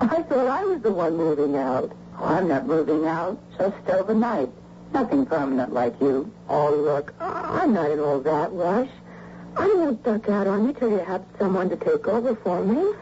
I 0.00 0.22
thought 0.22 0.46
I 0.46 0.64
was 0.64 0.82
the 0.82 0.92
one 0.92 1.16
moving 1.16 1.56
out. 1.56 1.90
Oh, 2.18 2.24
I'm 2.24 2.48
not 2.48 2.66
moving 2.66 3.06
out. 3.06 3.38
Just 3.58 3.88
overnight. 3.88 4.48
Nothing 4.92 5.26
permanent 5.26 5.72
like 5.72 6.00
you. 6.00 6.32
Oh, 6.48 6.74
look, 6.74 7.12
I'm 7.20 7.74
not 7.74 7.90
in 7.90 8.00
all 8.00 8.20
that 8.20 8.52
rush. 8.52 8.88
I 9.56 9.66
won't 9.74 10.02
duck 10.02 10.28
out 10.28 10.46
on 10.46 10.66
you 10.66 10.72
till 10.72 10.90
you 10.90 10.98
have 10.98 11.24
someone 11.38 11.68
to 11.70 11.76
take 11.76 12.06
over 12.06 12.34
for 12.36 12.64
me. 12.64 12.94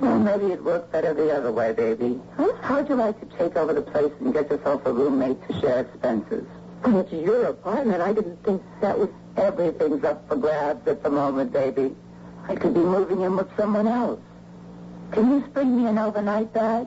Well, 0.00 0.18
maybe 0.18 0.52
it'd 0.52 0.64
work 0.64 0.92
better 0.92 1.12
the 1.12 1.34
other 1.36 1.50
way, 1.50 1.72
baby. 1.72 2.20
Huh? 2.36 2.52
How'd 2.62 2.88
you 2.88 2.94
like 2.94 3.18
to 3.20 3.36
take 3.36 3.56
over 3.56 3.72
the 3.72 3.82
place 3.82 4.12
and 4.20 4.32
get 4.32 4.48
yourself 4.48 4.86
a 4.86 4.92
roommate 4.92 5.46
to 5.48 5.60
share 5.60 5.80
expenses? 5.80 6.46
It's 6.84 7.12
your 7.12 7.46
apartment. 7.46 8.00
I 8.00 8.12
didn't 8.12 8.42
think 8.44 8.62
that 8.80 8.98
was... 8.98 9.08
Everything's 9.36 10.04
up 10.04 10.28
for 10.28 10.36
grabs 10.36 10.86
at 10.88 11.02
the 11.02 11.10
moment, 11.10 11.52
baby. 11.52 11.94
I 12.48 12.54
could 12.54 12.74
be 12.74 12.80
moving 12.80 13.22
in 13.22 13.36
with 13.36 13.48
someone 13.56 13.86
else. 13.86 14.20
Can 15.10 15.30
you 15.30 15.44
spring 15.50 15.76
me 15.76 15.88
an 15.88 15.98
overnight 15.98 16.52
bag? 16.52 16.86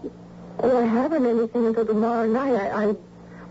Oh, 0.63 0.78
I 0.78 0.86
haven't 0.86 1.26
anything 1.26 1.65
until 1.65 1.86
tomorrow 1.86 2.28
night. 2.28 2.54
I, 2.54 2.89
I 2.89 2.95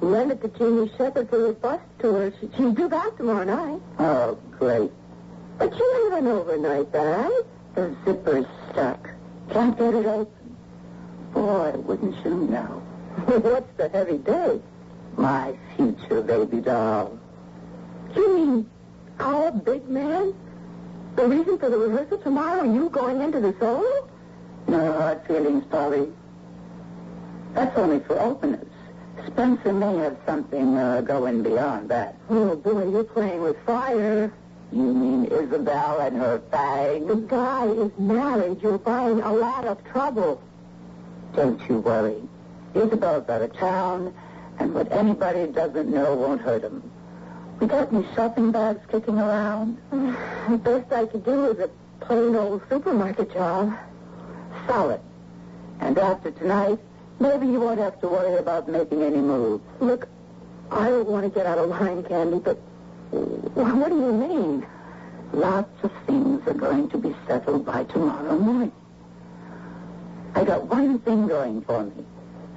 rented 0.01 0.43
to 0.43 0.49
Jeannie 0.49 0.91
Shepherd 0.97 1.29
for 1.29 1.39
the 1.39 1.53
bus 1.55 1.81
tour. 1.99 2.33
She, 2.41 2.49
she's 2.57 2.75
due 2.75 2.89
back 2.89 3.17
tomorrow 3.17 3.45
night. 3.45 3.81
Oh, 3.99 4.39
great. 4.53 4.93
But 5.59 5.77
you 5.77 6.09
have 6.11 6.19
an 6.21 6.29
overnight 6.29 6.93
bag. 6.93 7.33
The 7.75 7.97
zipper's 8.05 8.47
stuck. 8.71 9.11
Can't 9.51 9.77
get 9.77 9.95
it 9.95 10.07
open. 10.07 10.57
Boy, 11.33 11.73
wouldn't 11.79 12.25
you 12.25 12.35
know? 12.35 12.83
What's 13.27 13.77
the 13.77 13.89
heavy 13.89 14.19
day? 14.19 14.61
My 15.17 15.57
future 15.77 16.23
baby 16.23 16.61
doll. 16.61 17.19
You 18.15 18.37
mean 18.37 18.71
our 19.19 19.51
big 19.51 19.89
man? 19.89 20.33
The 21.17 21.27
reason 21.27 21.59
for 21.59 21.69
the 21.69 21.77
rehearsal 21.77 22.19
tomorrow, 22.19 22.63
you 22.63 22.89
going 22.89 23.21
into 23.21 23.41
the 23.41 23.55
solo? 23.59 24.09
No 24.69 24.93
hard 24.93 25.27
feelings, 25.27 25.65
Polly. 25.71 26.09
That's 27.55 27.77
only 27.77 28.01
for 28.01 28.19
openers. 28.21 28.67
Spencer 29.27 29.73
may 29.73 29.97
have 29.99 30.17
something 30.27 30.77
uh, 30.77 31.01
going 31.03 31.43
beyond 31.43 31.89
that. 31.91 32.17
Oh, 32.29 32.57
boy, 32.57 32.91
you're 32.91 33.05
playing 33.05 33.43
with 33.43 33.57
fire. 33.67 34.33
You 34.73 34.83
mean 34.83 35.25
Isabel 35.27 36.01
and 36.01 36.17
her 36.17 36.39
bag. 36.39 37.07
The 37.07 37.17
guy 37.17 37.67
is 37.67 37.91
married. 37.99 38.63
You're 38.63 38.79
buying 38.79 39.21
a 39.21 39.33
lot 39.33 39.65
of 39.65 39.83
trouble. 39.85 40.41
Don't 41.35 41.61
you 41.69 41.79
worry. 41.79 42.23
Isabel's 42.75 43.29
out 43.29 43.43
of 43.43 43.53
town, 43.57 44.15
and 44.59 44.75
what 44.75 44.91
anybody 44.93 45.49
doesn't 45.49 45.89
know 45.89 46.15
won't 46.15 46.41
hurt 46.41 46.63
him. 46.63 46.89
We 47.59 47.67
got 47.67 47.93
any 47.93 48.07
shopping 48.15 48.53
bags 48.53 48.81
kicking 48.91 49.19
around? 49.19 49.79
The 50.51 50.57
best 50.57 50.93
I 50.93 51.07
could 51.07 51.25
do 51.25 51.51
is 51.51 51.59
a 51.61 51.71
plain 52.05 52.35
old 52.35 52.63
supermarket 52.69 53.33
job. 53.33 53.73
Solid. 54.67 55.01
And 55.81 55.97
after 55.99 56.31
tonight, 56.31 56.79
maybe 57.21 57.47
you 57.47 57.61
won't 57.61 57.79
have 57.79 58.01
to 58.01 58.09
worry 58.09 58.39
about 58.39 58.69
making 58.69 59.03
any 59.03 59.19
moves. 59.19 59.63
Look, 59.81 60.09
I 60.71 60.89
don't 60.89 61.09
want 61.09 61.25
to 61.25 61.31
get 61.31 61.47
out 61.47 61.59
of 61.59 61.69
line, 61.69 62.03
Candy, 62.03 62.39
but 62.39 62.57
what 63.11 63.89
do 63.89 63.97
you 63.97 64.13
mean? 64.13 64.67
Lots 65.33 65.85
of 65.85 65.93
things 66.07 66.47
are 66.49 66.55
going 66.55 66.89
to 66.91 66.99
be 66.99 67.15
settled 67.27 67.65
by 67.65 67.85
tomorrow 67.85 68.37
morning. 68.39 68.73
I 70.35 70.45
got 70.45 70.67
one 70.67 70.99
thing 71.01 71.29
going 71.29 71.63
for 71.63 71.85
me. 71.85 72.05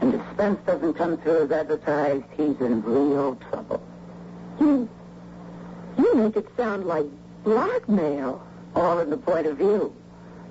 And 0.02 0.13
if 0.13 0.21
Spence 0.34 0.60
doesn't 0.65 0.93
come 0.95 1.17
through 1.17 1.43
as 1.43 1.52
advertised, 1.52 2.26
he's 2.36 2.60
in 2.60 2.82
real 2.84 3.36
trouble. 3.49 3.82
You, 4.60 4.89
you 5.97 6.15
make 6.15 6.36
it 6.36 6.47
sound 6.58 6.86
like 6.86 7.06
blackmail. 7.43 8.45
All 8.76 8.99
in 8.99 9.12
the 9.12 9.17
point 9.17 9.45
of 9.45 9.58
view. 9.58 9.95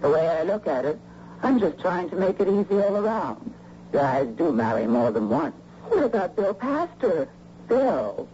The 0.01 0.09
way 0.09 0.29
I 0.29 0.45
look 0.45 0.69
at 0.69 0.85
it, 0.85 0.99
I'm 1.43 1.59
just 1.59 1.81
trying 1.81 2.09
to 2.11 2.17
make 2.17 2.39
it 2.39 2.47
easy 2.47 2.81
all 2.81 2.97
around. 2.97 3.52
Guys 3.93 4.27
do 4.37 4.51
marry 4.53 4.87
more 4.87 5.11
than 5.11 5.29
once. 5.29 5.55
What 5.89 6.05
about 6.05 6.35
Bill 6.35 6.55
Pastor? 6.55 7.29
Bill? 7.69 8.27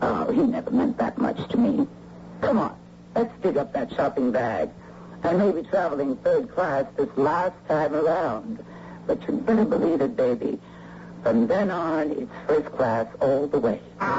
Oh, 0.00 0.32
he 0.32 0.40
never 0.42 0.70
meant 0.70 0.96
that 0.98 1.18
much 1.18 1.36
to 1.50 1.58
me. 1.58 1.86
Come 2.40 2.58
on, 2.58 2.74
let's 3.14 3.32
dig 3.42 3.58
up 3.58 3.72
that 3.74 3.92
shopping 3.92 4.32
bag. 4.32 4.70
I 5.22 5.34
may 5.34 5.52
be 5.52 5.62
traveling 5.62 6.16
third 6.16 6.50
class 6.54 6.86
this 6.96 7.08
last 7.16 7.54
time 7.68 7.94
around, 7.94 8.64
but 9.06 9.20
you 9.28 9.34
better 9.34 9.64
believe 9.64 10.00
it, 10.00 10.16
baby. 10.16 10.58
From 11.22 11.46
then 11.46 11.70
on, 11.70 12.10
it's 12.10 12.32
first 12.46 12.66
class 12.76 13.06
all 13.20 13.46
the 13.46 13.58
way. 13.58 13.80
As 14.00 14.10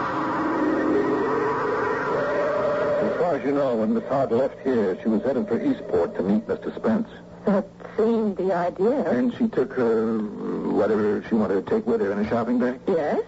far 3.20 3.36
as 3.36 3.46
you 3.46 3.52
know, 3.52 3.76
when 3.76 3.94
Miss 3.94 4.04
Hart 4.06 4.32
left 4.32 4.60
here, 4.64 4.98
she 5.02 5.10
was 5.10 5.22
headed 5.24 5.48
for 5.48 5.60
Eastport 5.64 6.16
to 6.16 6.24
meet 6.24 6.48
Mr. 6.48 6.76
Spence. 6.76 7.08
That 7.46 7.68
seemed 7.98 8.38
the 8.38 8.54
idea. 8.54 9.10
And 9.10 9.34
she 9.38 9.48
took 9.48 9.74
her, 9.74 10.18
whatever 10.20 11.24
she 11.30 11.36
wanted 11.36 11.66
to 11.66 11.72
take 11.76 11.86
with 11.86 12.02
her 12.02 12.12
in 12.12 12.20
a 12.20 12.30
shopping 12.30 12.60
bag? 12.60 12.80
Yes, 12.88 13.22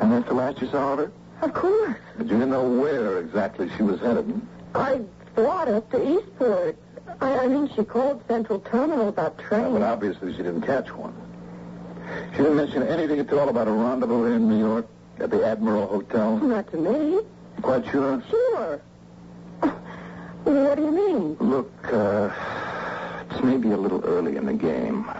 And 0.00 0.12
that's 0.12 0.26
the 0.28 0.34
last 0.34 0.60
you 0.60 0.68
saw 0.70 0.92
of 0.94 0.98
her? 1.00 1.12
of 1.42 1.54
course. 1.54 1.96
But 2.16 2.26
you 2.26 2.32
didn't 2.32 2.50
know 2.50 2.68
where 2.68 3.18
exactly 3.18 3.70
she 3.76 3.82
was 3.82 4.00
headed. 4.00 4.40
I 4.74 5.00
thought 5.36 5.68
up 5.68 5.90
to 5.92 6.18
Eastport. 6.18 6.76
I, 7.20 7.38
I 7.40 7.46
mean, 7.48 7.70
she 7.74 7.84
called 7.84 8.22
Central 8.28 8.60
Terminal 8.60 9.08
about 9.08 9.38
train. 9.38 9.72
But 9.72 9.82
obviously 9.82 10.32
she 10.32 10.38
didn't 10.38 10.62
catch 10.62 10.92
one. 10.92 11.14
She 12.32 12.38
didn't 12.38 12.56
mention 12.56 12.82
anything 12.82 13.18
at 13.20 13.32
all 13.32 13.48
about 13.48 13.68
a 13.68 13.72
rendezvous 13.72 14.32
in 14.34 14.48
New 14.48 14.58
York 14.58 14.86
at 15.20 15.30
the 15.30 15.44
Admiral 15.46 15.86
Hotel. 15.86 16.38
Not 16.38 16.70
to 16.70 16.76
me. 16.76 17.20
Quite 17.62 17.86
sure? 17.90 18.22
Sure. 18.30 18.80
What 20.44 20.76
do 20.76 20.82
you 20.84 20.90
mean? 20.92 21.36
Look, 21.40 21.70
uh, 21.92 22.30
it's 23.30 23.42
maybe 23.42 23.70
a 23.70 23.76
little 23.76 24.04
early 24.04 24.36
in 24.36 24.46
the 24.46 24.54
game. 24.54 25.10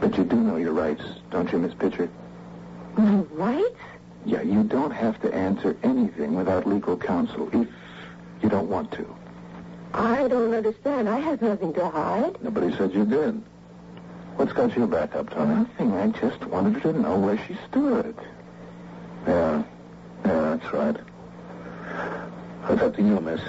But 0.00 0.16
you 0.16 0.24
do 0.24 0.36
know 0.36 0.56
your 0.56 0.72
rights, 0.72 1.02
don't 1.30 1.50
you, 1.50 1.58
Miss 1.58 1.74
Pitcher? 1.74 2.08
My 2.96 3.22
rights? 3.32 3.80
Yeah, 4.24 4.42
you 4.42 4.62
don't 4.62 4.90
have 4.90 5.20
to 5.22 5.34
answer 5.34 5.76
anything 5.82 6.34
without 6.34 6.66
legal 6.66 6.96
counsel 6.96 7.48
if 7.52 7.68
you 8.42 8.48
don't 8.48 8.68
want 8.68 8.92
to. 8.92 9.16
I 9.94 10.28
don't 10.28 10.54
understand. 10.54 11.08
I 11.08 11.18
have 11.18 11.40
nothing 11.40 11.72
to 11.74 11.88
hide. 11.88 12.42
Nobody 12.42 12.76
said 12.76 12.92
you 12.92 13.04
did. 13.04 13.42
What's 14.36 14.52
got 14.52 14.76
you 14.76 14.86
back 14.86 15.14
up, 15.16 15.30
Tony? 15.30 15.54
Nothing. 15.54 15.92
I 15.94 16.08
just 16.08 16.44
wanted 16.44 16.80
to 16.82 16.92
know 16.92 17.18
where 17.18 17.38
she 17.46 17.56
stood. 17.68 18.14
Yeah. 19.26 19.64
Yeah, 20.24 20.56
that's 20.56 20.72
right. 20.72 20.96
It's 22.70 22.82
up 22.82 22.94
to 22.96 23.02
you, 23.02 23.18
miss. 23.20 23.40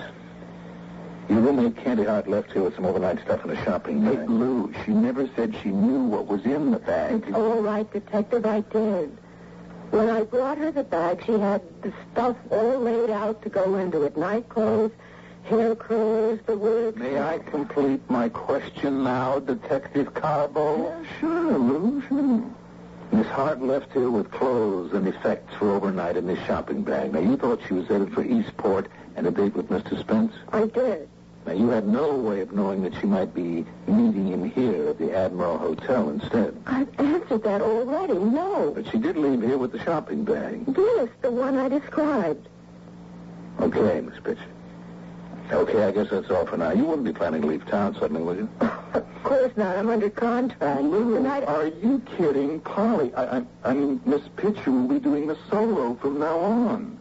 Your 1.30 1.42
roommate 1.42 1.78
Candy 1.78 2.06
Hart 2.06 2.28
left 2.28 2.52
here 2.54 2.64
with 2.64 2.76
some 2.76 2.86
overnight 2.86 3.22
stuff 3.22 3.46
in 3.46 3.52
a 3.52 3.64
shopping 3.64 4.04
bag. 4.04 4.18
Hey, 4.18 4.26
Lou, 4.26 4.74
she 4.84 4.92
never 4.92 5.30
said 5.36 5.56
she 5.62 5.70
knew 5.70 6.06
what 6.06 6.26
was 6.26 6.44
in 6.44 6.72
the 6.72 6.80
bag. 6.80 7.24
It's 7.28 7.36
all 7.36 7.62
right, 7.62 7.92
Detective. 7.94 8.48
I 8.48 8.62
did. 8.62 9.16
When 9.92 10.10
I 10.10 10.24
brought 10.24 10.58
her 10.58 10.72
the 10.72 10.84
bag, 10.84 11.24
she 11.26 11.34
had 11.34 11.62
the 11.84 11.94
stuff 12.12 12.36
all 12.50 12.80
laid 12.80 13.12
out 13.12 13.44
to 13.44 13.50
go 13.50 13.76
into 13.76 14.04
it. 14.04 14.18
Night 14.18 14.50
clothes, 14.50 14.92
hair 15.44 15.76
curls, 15.76 16.40
the 16.48 16.58
works. 16.58 16.98
May 16.98 17.20
I 17.20 17.38
complete 17.38 18.02
my 18.10 18.30
question 18.30 19.04
now, 19.04 19.38
Detective 19.38 20.14
Carbo? 20.16 20.90
Yeah, 20.90 21.06
sure, 21.20 21.58
Lou, 21.60 22.02
sure. 22.08 22.44
Miss 23.12 23.28
Hart 23.28 23.62
left 23.62 23.94
here 23.94 24.10
with 24.10 24.32
clothes 24.32 24.94
and 24.94 25.08
effects 25.08 25.54
for 25.56 25.72
overnight 25.72 26.18
in 26.18 26.26
this 26.26 26.40
shopping 26.48 26.82
bag. 26.84 27.14
Now, 27.14 27.20
you 27.20 27.38
thought 27.38 27.60
she 27.68 27.76
was 27.76 27.88
headed 27.88 28.14
for 28.14 28.24
Eastport 28.24 28.88
and 29.16 29.28
a 29.28 29.32
date 29.32 29.56
with 29.56 29.70
Mr. 29.70 30.00
Spence? 30.00 30.34
I 30.52 30.66
did. 30.66 31.08
Now, 31.50 31.56
you 31.56 31.70
had 31.70 31.88
no 31.88 32.14
way 32.14 32.42
of 32.42 32.52
knowing 32.52 32.84
that 32.84 32.94
she 33.02 33.08
might 33.08 33.34
be 33.34 33.66
meeting 33.88 34.28
him 34.28 34.52
here 34.52 34.90
at 34.90 35.00
the 35.00 35.12
Admiral 35.18 35.58
Hotel 35.58 36.10
instead. 36.12 36.56
I've 36.68 36.88
answered 37.00 37.42
that 37.42 37.64
already. 37.64 38.14
No. 38.14 38.72
But 38.76 38.88
she 38.92 39.00
did 39.00 39.18
leave 39.18 39.42
here 39.42 39.58
with 39.58 39.72
the 39.72 39.80
shopping 39.84 40.24
bag. 40.24 40.64
Yes, 40.68 41.10
the 41.24 41.32
one 41.32 41.58
I 41.58 41.68
described. 41.68 42.48
Okay, 43.60 44.00
Miss 44.02 44.20
Pitcher. 44.24 44.46
Okay, 45.52 45.86
I 45.86 45.90
guess 45.90 46.12
that's 46.12 46.30
all 46.30 46.46
for 46.46 46.56
now. 46.56 46.70
You 46.70 46.84
wouldn't 46.86 47.06
be 47.06 47.14
planning 47.14 47.42
to 47.42 47.48
leave 47.48 47.66
town 47.66 47.96
suddenly, 47.96 48.22
would 48.22 48.38
you? 48.38 48.50
Of 48.94 49.24
course 49.24 49.52
not. 49.58 49.76
I'm 49.78 49.90
under 49.90 50.10
contract. 50.10 50.82
Lou, 50.82 51.16
Tonight- 51.16 51.44
are 51.48 51.66
you 51.68 52.00
kidding? 52.18 52.60
Polly, 52.62 53.14
I, 53.16 53.38
I, 53.40 53.46
I 53.64 53.74
mean, 53.74 54.02
Miss 54.06 54.22
Pitcher 54.38 54.72
will 54.72 54.88
be 54.88 55.00
doing 55.00 55.28
the 55.28 55.38
solo 55.50 55.96
from 55.96 56.20
now 56.20 56.40
on. 56.40 57.00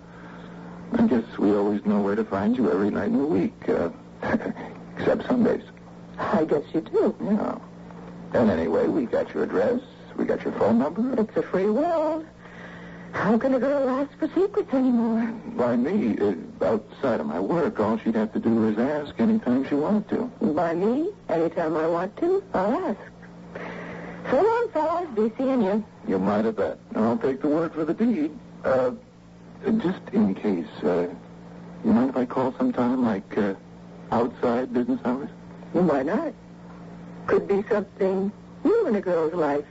I 0.93 1.07
guess 1.07 1.25
we 1.39 1.55
always 1.55 1.85
know 1.87 2.01
where 2.01 2.15
to 2.17 2.25
find 2.25 2.57
you 2.57 2.71
every 2.71 2.91
night 2.91 3.09
in 3.09 3.19
the 3.19 3.25
week, 3.25 3.69
uh, 3.69 3.91
except 4.97 5.27
Sundays. 5.27 5.63
I 6.19 6.45
guess 6.45 6.63
you 6.73 6.81
do. 6.81 7.15
Yeah. 7.23 7.59
And 8.35 8.51
anyway, 8.51 8.87
we 8.89 9.07
got 9.07 9.33
your 9.33 9.45
address, 9.45 9.81
we 10.17 10.25
got 10.25 10.43
your 10.43 10.53
phone 10.55 10.79
number. 10.79 11.21
It's 11.21 11.37
a 11.37 11.43
free 11.43 11.71
world. 11.71 12.27
How 13.13 13.39
can 13.39 13.55
a 13.55 13.59
girl 13.59 13.89
ask 13.89 14.17
for 14.19 14.29
secrets 14.29 14.73
anymore? 14.75 15.33
By 15.57 15.77
me, 15.77 16.19
uh, 16.19 16.35
outside 16.65 17.21
of 17.21 17.27
my 17.27 17.41
work, 17.41 17.81
all 17.81 17.97
she'd 17.99 18.15
have 18.15 18.33
to 18.35 18.39
do 18.39 18.69
is 18.69 18.79
ask 18.79 19.19
anytime 19.19 19.67
she 19.67 19.75
wanted 19.75 20.09
to. 20.11 20.25
By 20.53 20.75
me, 20.75 21.11
anytime 21.29 21.77
I 21.77 21.87
want 21.87 22.17
to, 22.19 22.45
I'll 22.53 22.75
ask. 22.75 23.01
So 24.31 24.37
long, 24.37 24.69
fellas. 24.73 25.09
Be 25.15 25.33
seeing 25.39 25.63
you. 25.63 25.85
You 26.07 26.19
might 26.19 26.45
have 26.45 26.57
bet. 26.57 26.79
I'll 26.95 27.17
take 27.17 27.41
the 27.41 27.49
word 27.49 27.73
for 27.73 27.85
the 27.87 27.95
deed. 27.95 28.37
Uh, 28.63 28.91
just 29.79 30.01
in 30.13 30.35
case, 30.35 30.69
uh, 30.85 31.09
you 31.85 31.93
mind 31.93 32.11
if 32.11 32.17
I 32.17 32.27
call 32.27 32.55
sometime, 32.59 33.05
like, 33.05 33.39
uh, 33.39 33.55
outside 34.11 34.73
business 34.73 35.01
hours? 35.05 35.31
Why 35.73 36.03
not? 36.03 36.33
Could 37.27 37.47
be 37.47 37.63
something 37.71 38.33
new 38.65 38.87
in 38.87 38.97
a 38.97 39.01
girl's 39.01 39.35
life. 39.35 39.65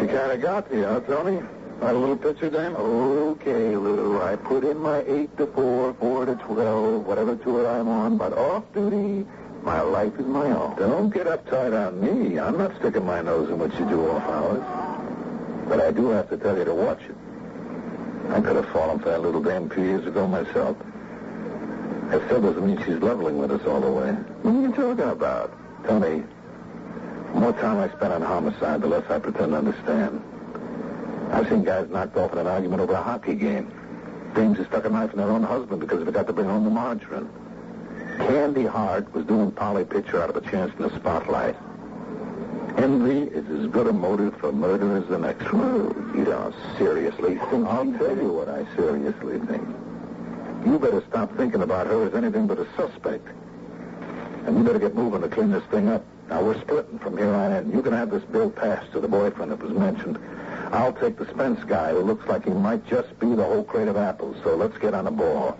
She 0.00 0.06
kind 0.08 0.32
of 0.32 0.40
got 0.42 0.72
me, 0.72 0.82
huh, 0.82 1.00
Tony? 1.00 1.40
That 1.80 1.94
little 1.94 2.16
Pitcher 2.16 2.50
dame? 2.50 2.74
Okay, 2.76 3.76
Lou. 3.76 4.20
I 4.22 4.36
put 4.36 4.64
in 4.64 4.78
my 4.78 5.02
8 5.06 5.36
to 5.38 5.46
4, 5.48 5.94
4 5.94 6.26
to 6.26 6.34
12, 6.34 7.06
whatever 7.06 7.36
tour 7.36 7.66
I'm 7.68 7.88
on, 7.88 8.16
but 8.16 8.32
off 8.32 8.64
duty, 8.72 9.26
my 9.62 9.80
life 9.80 10.14
is 10.18 10.26
my 10.26 10.46
own. 10.46 10.76
Don't 10.76 11.12
get 11.12 11.26
uptight 11.26 11.74
on 11.74 12.00
me. 12.00 12.38
I'm 12.38 12.58
not 12.58 12.76
sticking 12.78 13.04
my 13.04 13.22
nose 13.22 13.48
in 13.50 13.58
what 13.58 13.72
you 13.78 13.86
do 13.86 14.08
off 14.08 14.22
hours. 14.24 14.93
But 15.68 15.80
I 15.80 15.90
do 15.90 16.08
have 16.10 16.28
to 16.30 16.36
tell 16.36 16.56
you 16.56 16.64
to 16.64 16.74
watch 16.74 17.00
it. 17.02 17.16
I 18.30 18.40
could 18.40 18.56
have 18.56 18.68
fallen 18.70 18.98
for 18.98 19.10
that 19.10 19.20
little 19.22 19.42
dame 19.42 19.68
few 19.70 19.84
years 19.84 20.06
ago 20.06 20.26
myself. 20.26 20.76
That 22.10 22.24
still 22.26 22.42
doesn't 22.42 22.66
mean 22.66 22.78
she's 22.78 23.00
leveling 23.00 23.38
with 23.38 23.50
us 23.50 23.66
all 23.66 23.80
the 23.80 23.90
way. 23.90 24.12
What 24.42 24.54
are 24.54 24.60
you 24.60 24.72
talking 24.72 25.10
about? 25.10 25.52
Tony, 25.86 26.22
the 27.32 27.40
more 27.40 27.52
time 27.52 27.78
I 27.78 27.88
spend 27.96 28.12
on 28.12 28.22
homicide, 28.22 28.80
the 28.80 28.86
less 28.86 29.08
I 29.10 29.18
pretend 29.18 29.52
to 29.52 29.58
understand. 29.58 30.22
I've 31.32 31.48
seen 31.48 31.64
guys 31.64 31.88
knocked 31.90 32.16
off 32.16 32.32
in 32.32 32.38
an 32.38 32.46
argument 32.46 32.80
over 32.80 32.92
a 32.92 33.02
hockey 33.02 33.34
game. 33.34 33.72
Dames 34.34 34.58
who 34.58 34.64
stuck 34.66 34.84
a 34.84 34.88
knife 34.88 35.12
in 35.12 35.18
their 35.18 35.30
own 35.30 35.42
husband 35.42 35.80
because 35.80 35.98
they 35.98 36.04
forgot 36.04 36.26
to 36.26 36.32
bring 36.32 36.48
home 36.48 36.64
the 36.64 36.70
margarine. 36.70 37.28
Candy 38.18 38.64
Hart 38.64 39.12
was 39.14 39.24
doing 39.26 39.50
Polly 39.50 39.84
Pitcher 39.84 40.22
out 40.22 40.30
of 40.30 40.36
a 40.36 40.40
chance 40.40 40.72
in 40.76 40.82
the 40.82 40.94
spotlight. 40.96 41.56
Envy 42.76 43.22
is 43.34 43.48
as 43.50 43.70
good 43.70 43.86
a 43.86 43.92
motive 43.92 44.36
for 44.38 44.52
murder 44.52 44.96
as 44.96 45.06
the 45.08 45.18
next 45.18 45.52
one. 45.52 46.12
You 46.16 46.24
don't 46.24 46.54
seriously 46.76 47.36
think. 47.50 47.66
I'll 47.66 47.92
tell 47.92 48.16
you 48.16 48.32
what 48.32 48.48
I 48.48 48.66
seriously 48.74 49.38
think. 49.46 49.66
You 50.66 50.78
better 50.78 51.02
stop 51.08 51.36
thinking 51.36 51.62
about 51.62 51.86
her 51.86 52.06
as 52.06 52.14
anything 52.14 52.46
but 52.46 52.58
a 52.58 52.66
suspect. 52.76 53.28
And 54.46 54.58
you 54.58 54.64
better 54.64 54.78
get 54.78 54.94
moving 54.94 55.22
to 55.22 55.28
clean 55.28 55.50
this 55.50 55.62
thing 55.64 55.88
up. 55.88 56.04
Now, 56.28 56.42
we're 56.42 56.60
splitting 56.62 56.98
from 56.98 57.16
here 57.16 57.32
on 57.32 57.52
in. 57.52 57.70
You 57.70 57.82
can 57.82 57.92
have 57.92 58.10
this 58.10 58.24
Bill 58.24 58.50
Pastor 58.50 58.98
the 59.00 59.08
boyfriend 59.08 59.52
that 59.52 59.62
was 59.62 59.72
mentioned. 59.72 60.18
I'll 60.72 60.92
take 60.92 61.18
the 61.18 61.26
Spence 61.26 61.62
guy 61.64 61.92
who 61.92 62.00
looks 62.00 62.26
like 62.26 62.44
he 62.44 62.50
might 62.50 62.84
just 62.86 63.18
be 63.20 63.34
the 63.34 63.44
whole 63.44 63.62
crate 63.62 63.88
of 63.88 63.96
apples. 63.96 64.36
So 64.42 64.56
let's 64.56 64.76
get 64.78 64.94
on 64.94 65.04
the 65.04 65.10
ball. 65.10 65.58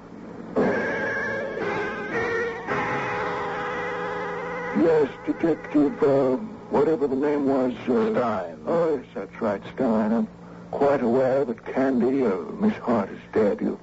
Yes, 4.76 5.08
Detective, 5.24 6.02
uh, 6.02 6.38
whatever 6.74 7.06
the 7.06 7.14
name 7.16 7.46
was. 7.46 7.72
Uh, 7.88 8.12
Stein. 8.12 8.58
Oh, 8.66 8.96
yes, 8.96 9.06
that's 9.14 9.40
right, 9.40 9.62
Stein. 9.74 10.12
I'm 10.12 10.28
quite 10.72 11.02
aware 11.02 11.44
that 11.44 11.64
Candy, 11.72 12.26
uh, 12.26 12.34
Miss 12.60 12.74
Hart, 12.78 13.10
is 13.10 13.20
dead. 13.32 13.60
You, 13.60 13.78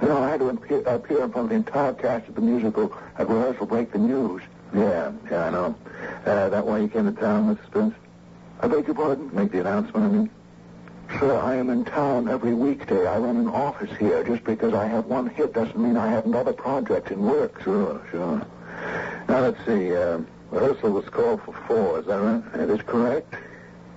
you 0.00 0.08
know, 0.08 0.20
I 0.20 0.30
had 0.30 0.40
to 0.40 0.48
appear, 0.48 0.80
appear 0.80 1.22
in 1.22 1.30
front 1.30 1.44
of 1.46 1.48
the 1.50 1.54
entire 1.54 1.94
cast 1.94 2.28
of 2.28 2.34
the 2.34 2.40
musical 2.40 2.92
at 3.16 3.28
rehearsal 3.28 3.60
to 3.60 3.66
break 3.66 3.92
the 3.92 3.98
news. 3.98 4.42
Yeah, 4.74 5.12
yeah, 5.30 5.44
I 5.44 5.50
know. 5.50 5.76
Uh, 6.26 6.48
that 6.48 6.66
why 6.66 6.78
you 6.78 6.88
came 6.88 7.04
to 7.04 7.20
town, 7.20 7.54
Mr. 7.54 7.64
Spence? 7.66 7.94
I 8.60 8.66
beg 8.66 8.86
your 8.86 8.96
pardon? 8.96 9.30
Make 9.32 9.52
the 9.52 9.60
announcement, 9.60 10.04
I 10.04 10.08
mean? 10.08 10.30
Sir, 11.20 11.38
I 11.38 11.54
am 11.56 11.70
in 11.70 11.84
town 11.84 12.28
every 12.28 12.54
weekday. 12.54 13.06
I 13.06 13.18
run 13.18 13.36
an 13.36 13.48
office 13.48 13.90
here. 13.98 14.24
Just 14.24 14.42
because 14.44 14.72
I 14.72 14.88
have 14.88 15.06
one 15.06 15.28
hit 15.28 15.52
doesn't 15.52 15.78
mean 15.78 15.96
I 15.96 16.08
haven't 16.10 16.34
other 16.34 16.54
projects 16.54 17.10
in 17.12 17.20
work. 17.20 17.62
Sure, 17.62 18.00
sure. 18.10 18.44
Now, 19.28 19.40
let's 19.40 19.64
see. 19.66 19.94
Uh, 19.94 20.20
rehearsal 20.52 20.90
was 20.90 21.08
called 21.08 21.42
for 21.42 21.52
four, 21.66 22.00
is 22.00 22.06
that 22.06 22.20
right? 22.20 22.52
That 22.52 22.70
is 22.70 22.82
correct. 22.82 23.34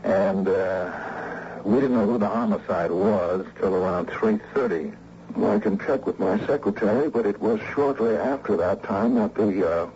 And 0.04 0.48
uh, 0.48 1.60
we 1.63 1.76
didn't 1.82 1.94
know 1.94 2.06
who 2.06 2.18
the 2.18 2.28
homicide 2.28 2.91
was 2.91 3.46
till 3.60 3.76
around 3.76 4.08
3.30. 4.08 4.96
Well, 5.36 5.52
I 5.52 5.60
can 5.60 5.78
check 5.78 6.06
with 6.06 6.18
my 6.18 6.39
secretary, 6.48 7.10
but 7.10 7.26
it 7.26 7.39
was 7.41 7.60
shortly 7.74 8.15
after 8.15 8.56
that 8.56 8.84
time 8.84 9.15
that 9.15 9.36
the, 9.36 9.70
uh, 9.70 9.89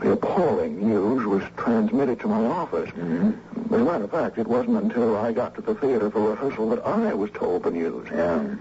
the 0.00 0.12
appalling 0.12 0.88
news 0.88 1.24
was 1.24 1.44
transmitted 1.56 2.18
to 2.20 2.26
my 2.26 2.44
office. 2.46 2.90
Mm-hmm. 2.90 3.74
As 3.74 3.80
a 3.80 3.84
matter 3.84 4.04
of 4.04 4.10
fact, 4.10 4.38
it 4.38 4.48
wasn't 4.48 4.82
until 4.82 5.16
I 5.16 5.32
got 5.32 5.54
to 5.54 5.60
the 5.60 5.76
theater 5.76 6.10
for 6.10 6.30
rehearsal 6.30 6.68
that 6.70 6.84
I 6.84 7.14
was 7.14 7.30
told 7.30 7.62
the 7.62 7.70
news. 7.70 8.08
Yeah. 8.10 8.56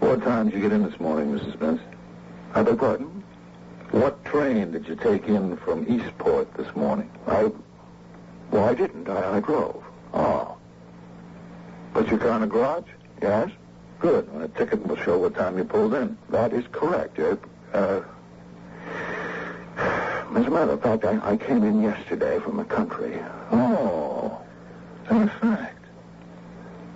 What 0.00 0.22
time 0.22 0.50
did 0.50 0.56
you 0.56 0.60
get 0.60 0.72
in 0.72 0.82
this 0.82 1.00
morning, 1.00 1.32
Mrs. 1.32 1.54
Spence? 1.54 1.80
I 2.54 2.62
beg 2.62 2.78
pardon? 2.78 3.17
What 3.90 4.22
train 4.24 4.72
did 4.72 4.86
you 4.86 4.96
take 4.96 5.24
in 5.28 5.56
from 5.56 5.86
Eastport 5.88 6.52
this 6.54 6.74
morning? 6.76 7.10
I, 7.26 7.50
well, 8.50 8.64
I 8.64 8.74
didn't. 8.74 9.08
I, 9.08 9.36
I 9.36 9.40
drove. 9.40 9.82
Oh. 10.12 10.56
Put 11.94 12.08
your 12.08 12.18
car 12.18 12.34
in 12.34 12.42
the 12.42 12.46
garage? 12.46 12.84
Yes? 13.22 13.50
Good. 13.98 14.30
Well, 14.30 14.46
the 14.46 14.48
ticket 14.48 14.86
will 14.86 14.96
show 14.96 15.18
what 15.18 15.34
time 15.34 15.56
you 15.56 15.64
pulled 15.64 15.94
in. 15.94 16.18
That 16.28 16.52
is 16.52 16.64
correct. 16.70 17.18
Uh, 17.18 17.36
uh, 17.72 18.02
as 20.36 20.46
a 20.46 20.50
matter 20.50 20.72
of 20.72 20.82
fact, 20.82 21.04
I, 21.04 21.32
I 21.32 21.36
came 21.36 21.64
in 21.64 21.82
yesterday 21.82 22.38
from 22.40 22.58
the 22.58 22.64
country. 22.64 23.18
Oh. 23.50 24.38
In 25.10 25.28
fact. 25.28 25.84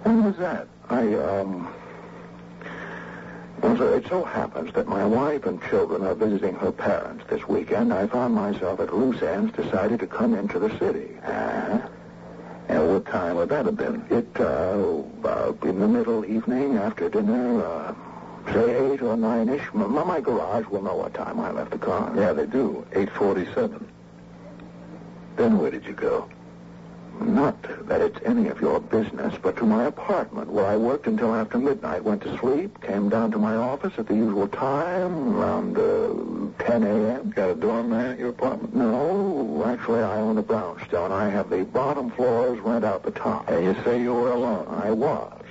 When 0.03 0.25
was 0.25 0.37
that? 0.37 0.69
I, 0.91 1.15
um... 1.15 1.73
Well, 3.63 3.77
sir, 3.77 3.97
it 3.97 4.09
so 4.09 4.25
happens 4.25 4.73
that 4.75 4.89
my 4.89 5.05
wife 5.05 5.47
and 5.47 5.63
children 5.63 6.03
are 6.03 6.15
visiting 6.15 6.55
her 6.57 6.73
parents 6.73 7.25
this 7.31 7.47
weekend. 7.47 7.93
I 7.93 8.09
found 8.09 8.35
myself 8.35 8.81
at 8.81 8.93
loose 8.93 9.23
ends, 9.23 9.53
decided 9.55 10.01
to 10.01 10.07
come 10.09 10.35
into 10.35 10.59
the 10.59 10.77
city. 10.79 11.17
Uh-huh. 11.25 11.89
And 12.69 12.93
what 12.93 13.07
time 13.07 13.37
would 13.37 13.51
that 13.51 13.67
have 13.67 13.77
been? 13.77 14.05
It, 14.11 14.29
uh, 14.41 15.03
uh, 15.25 15.53
in 15.63 15.79
the 15.79 15.87
middle 15.87 16.25
evening, 16.25 16.77
after 16.77 17.09
dinner, 17.09 17.65
uh, 17.65 17.95
say 18.53 18.93
eight 18.93 19.01
or 19.01 19.17
nine-ish. 19.17 19.63
M- 19.75 19.93
my 19.93 20.21
garage 20.21 20.67
will 20.67 20.83
know 20.83 20.97
what 20.97 21.15
time 21.15 21.39
I 21.39 21.53
left 21.53 21.71
the 21.71 21.79
car. 21.79 22.13
Yeah, 22.17 22.33
they 22.33 22.47
do. 22.47 22.85
847. 22.93 23.87
Then 25.37 25.59
where 25.59 25.71
did 25.71 25.85
you 25.85 25.93
go? 25.93 26.29
Not 27.21 27.63
that 27.89 28.01
it's 28.01 28.19
any 28.25 28.49
of 28.49 28.61
your 28.61 28.81
business, 28.81 29.35
but 29.43 29.57
to 29.59 29.65
my 29.65 29.85
apartment, 29.85 30.51
where 30.51 30.67
I 30.67 30.77
worked 30.77 31.07
until 31.07 31.35
after 31.35 31.59
midnight. 31.59 32.05
Went 32.05 32.23
to 32.23 32.39
sleep, 32.39 32.81
came 32.81 33.09
down 33.09 33.31
to 33.33 33.39
my 33.39 33.55
office 33.55 33.93
at 33.99 34.07
the 34.07 34.15
usual 34.15 34.49
time, 34.49 35.35
around 35.37 35.79
uh, 35.79 36.65
10 36.65 36.83
a.m. 36.85 37.31
Got 37.31 37.51
a 37.51 37.55
doorman 37.55 38.01
at 38.01 38.19
your 38.19 38.31
apartment? 38.31 38.75
No, 38.75 39.63
actually, 39.67 40.01
I 40.01 40.17
own 40.21 40.39
a 40.39 40.43
brownstone. 40.43 41.13
I 41.13 41.29
have 41.29 41.51
the 41.51 41.65
bottom 41.65 42.11
floors, 42.11 42.59
rent 42.61 42.85
out 42.85 43.03
the 43.03 43.11
top. 43.11 43.49
And 43.49 43.65
you 43.65 43.77
say 43.85 44.01
you 44.01 44.15
were 44.15 44.33
alone? 44.33 44.67
I 44.69 44.91
was. 44.91 45.42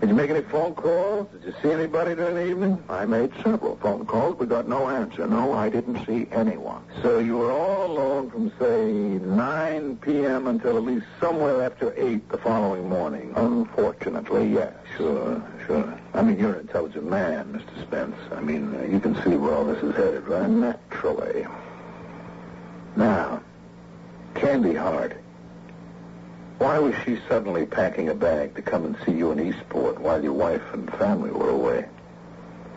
Did 0.00 0.10
you 0.10 0.14
make 0.14 0.30
any 0.30 0.42
phone 0.42 0.74
calls? 0.74 1.26
Did 1.32 1.42
you 1.42 1.54
see 1.60 1.72
anybody 1.72 2.14
during 2.14 2.36
the 2.36 2.46
evening? 2.46 2.82
I 2.88 3.04
made 3.04 3.32
several 3.42 3.76
phone 3.78 4.06
calls, 4.06 4.36
but 4.38 4.48
got 4.48 4.68
no 4.68 4.88
answer. 4.88 5.26
No, 5.26 5.52
I 5.54 5.68
didn't 5.68 6.06
see 6.06 6.28
anyone. 6.30 6.84
So 7.02 7.18
you 7.18 7.36
were 7.36 7.50
all 7.50 7.90
alone 7.90 8.30
from, 8.30 8.52
say, 8.60 8.92
9 8.92 9.96
p.m. 9.96 10.46
until 10.46 10.76
at 10.76 10.84
least 10.84 11.04
somewhere 11.18 11.64
after 11.64 11.92
8 11.96 12.28
the 12.28 12.38
following 12.38 12.88
morning? 12.88 13.32
Unfortunately, 13.34 14.52
yes. 14.52 14.72
Sure, 14.96 15.42
sure. 15.66 15.98
I 16.14 16.22
mean, 16.22 16.38
you're 16.38 16.54
an 16.54 16.60
intelligent 16.60 17.10
man, 17.10 17.52
Mr. 17.52 17.82
Spence. 17.82 18.16
I 18.30 18.40
mean, 18.40 18.76
uh, 18.76 18.84
you 18.84 19.00
can 19.00 19.16
see 19.24 19.36
where 19.36 19.52
all 19.52 19.64
this 19.64 19.82
is 19.82 19.96
headed, 19.96 20.28
right? 20.28 20.48
Naturally. 20.48 21.44
Now, 22.94 23.42
Candy 24.36 24.74
Hart. 24.74 25.20
Why 26.58 26.78
was 26.78 26.94
she 27.04 27.18
suddenly 27.28 27.66
packing 27.66 28.08
a 28.08 28.14
bag 28.14 28.54
to 28.56 28.62
come 28.62 28.84
and 28.84 28.96
see 29.06 29.12
you 29.12 29.30
in 29.30 29.40
Eastport 29.40 30.00
while 30.00 30.22
your 30.22 30.32
wife 30.32 30.62
and 30.72 30.90
family 30.94 31.30
were 31.30 31.50
away? 31.50 31.86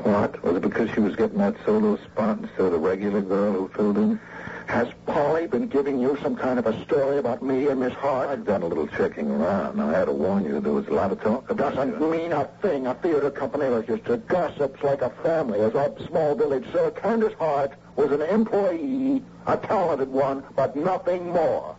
What? 0.03 0.41
Was 0.43 0.55
it 0.57 0.61
because 0.61 0.89
she 0.91 0.99
was 0.99 1.15
getting 1.15 1.39
that 1.39 1.55
solo 1.65 1.97
spot 1.97 2.39
instead 2.39 2.61
of 2.65 2.71
the 2.73 2.77
regular 2.79 3.21
girl 3.21 3.53
who 3.53 3.67
filled 3.69 3.97
in? 3.97 4.19
Has 4.67 4.87
Polly 5.05 5.47
been 5.47 5.67
giving 5.67 5.99
you 5.99 6.17
some 6.21 6.35
kind 6.35 6.57
of 6.57 6.65
a 6.67 6.81
story 6.85 7.17
about 7.17 7.43
me 7.43 7.67
and 7.67 7.79
Miss 7.79 7.93
Hart? 7.93 8.29
I've 8.29 8.45
done 8.45 8.61
a 8.61 8.67
little 8.67 8.87
checking 8.87 9.29
around. 9.29 9.81
I 9.81 9.91
had 9.91 10.05
to 10.05 10.11
warn 10.13 10.45
you 10.45 10.59
there 10.59 10.71
was 10.73 10.87
a 10.87 10.93
lot 10.93 11.11
of 11.11 11.19
talk 11.21 11.49
about 11.49 11.75
Doesn't 11.75 11.99
you. 11.99 12.11
mean 12.11 12.31
a 12.31 12.45
thing. 12.61 12.87
A 12.87 12.93
theater 12.95 13.29
company 13.31 13.65
registers 13.65 14.21
gossips 14.27 14.81
like 14.83 15.01
a 15.01 15.09
family. 15.23 15.59
As 15.59 15.73
a 15.73 15.93
small 16.07 16.35
village, 16.35 16.65
sir, 16.71 16.91
Candace 16.91 17.33
Hart 17.39 17.73
was 17.95 18.11
an 18.11 18.21
employee, 18.21 19.23
a 19.47 19.57
talented 19.57 20.09
one, 20.09 20.43
but 20.55 20.75
nothing 20.75 21.27
more. 21.31 21.75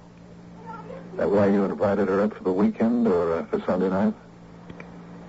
That 1.17 1.31
why 1.31 1.49
you 1.49 1.65
invited 1.65 2.09
her 2.09 2.23
up 2.23 2.35
for 2.35 2.45
the 2.45 2.53
weekend 2.53 3.07
or 3.07 3.35
uh, 3.35 3.45
for 3.47 3.61
Sunday 3.61 3.91
night? 3.91 4.15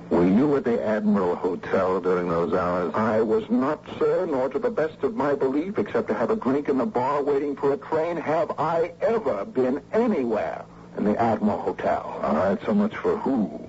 Were 0.10 0.28
you 0.28 0.56
at 0.56 0.64
the 0.64 0.82
Admiral 0.86 1.36
Hotel 1.36 2.00
during 2.00 2.30
those 2.30 2.54
hours? 2.54 2.94
I 2.96 3.22
was 3.22 3.50
not, 3.50 3.84
sir, 4.00 4.26
nor 4.26 4.50
to 4.50 4.60
the 4.60 4.70
best 4.70 5.04
of 5.04 5.16
my 5.16 5.36
belief, 5.36 5.78
except 5.78 6.08
to 6.08 6.14
have 6.14 6.32
a 6.32 6.36
drink 6.36 6.70
in 6.70 6.78
the 6.78 6.86
bar 6.86 7.22
waiting 7.24 7.56
for 7.56 7.74
a 7.74 7.78
train, 7.78 8.18
have 8.18 8.52
I 8.58 8.94
ever 9.02 9.46
been 9.46 9.82
anywhere 9.92 10.66
in 10.98 11.04
the 11.04 11.20
Admiral 11.22 11.60
Hotel. 11.60 12.20
All 12.24 12.36
right, 12.36 12.60
so 12.66 12.74
much 12.74 12.96
for 12.98 13.18
who 13.18 13.60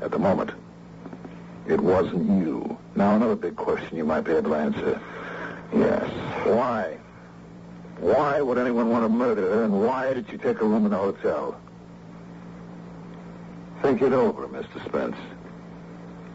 at 0.00 0.10
the 0.10 0.18
moment. 0.18 0.50
It 1.66 1.80
wasn't 1.80 2.44
you. 2.44 2.76
Now, 2.94 3.16
another 3.16 3.36
big 3.36 3.56
question 3.56 3.96
you 3.96 4.04
might 4.04 4.22
be 4.22 4.32
able 4.32 4.50
to 4.50 4.56
answer. 4.56 5.00
Yes. 5.74 6.10
Why? 6.46 6.98
Why 7.98 8.40
would 8.40 8.58
anyone 8.58 8.90
want 8.90 9.04
to 9.04 9.08
murder 9.08 9.42
her, 9.42 9.64
and 9.64 9.80
why 9.80 10.12
did 10.12 10.28
you 10.28 10.38
take 10.38 10.60
a 10.60 10.64
room 10.64 10.86
in 10.86 10.92
a 10.92 10.98
hotel? 10.98 11.58
Think 13.80 14.02
it 14.02 14.12
over, 14.12 14.48
Mr. 14.48 14.84
Spence. 14.84 15.16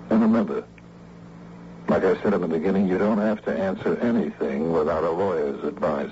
And 0.10 0.22
remember, 0.22 0.63
like 1.90 2.04
I 2.04 2.22
said 2.22 2.34
in 2.34 2.42
the 2.42 2.48
beginning, 2.48 2.88
you 2.88 2.98
don't 2.98 3.18
have 3.18 3.44
to 3.46 3.52
answer 3.52 3.98
anything 3.98 4.72
without 4.72 5.04
a 5.04 5.12
lawyer's 5.12 5.63
advice. 5.63 6.12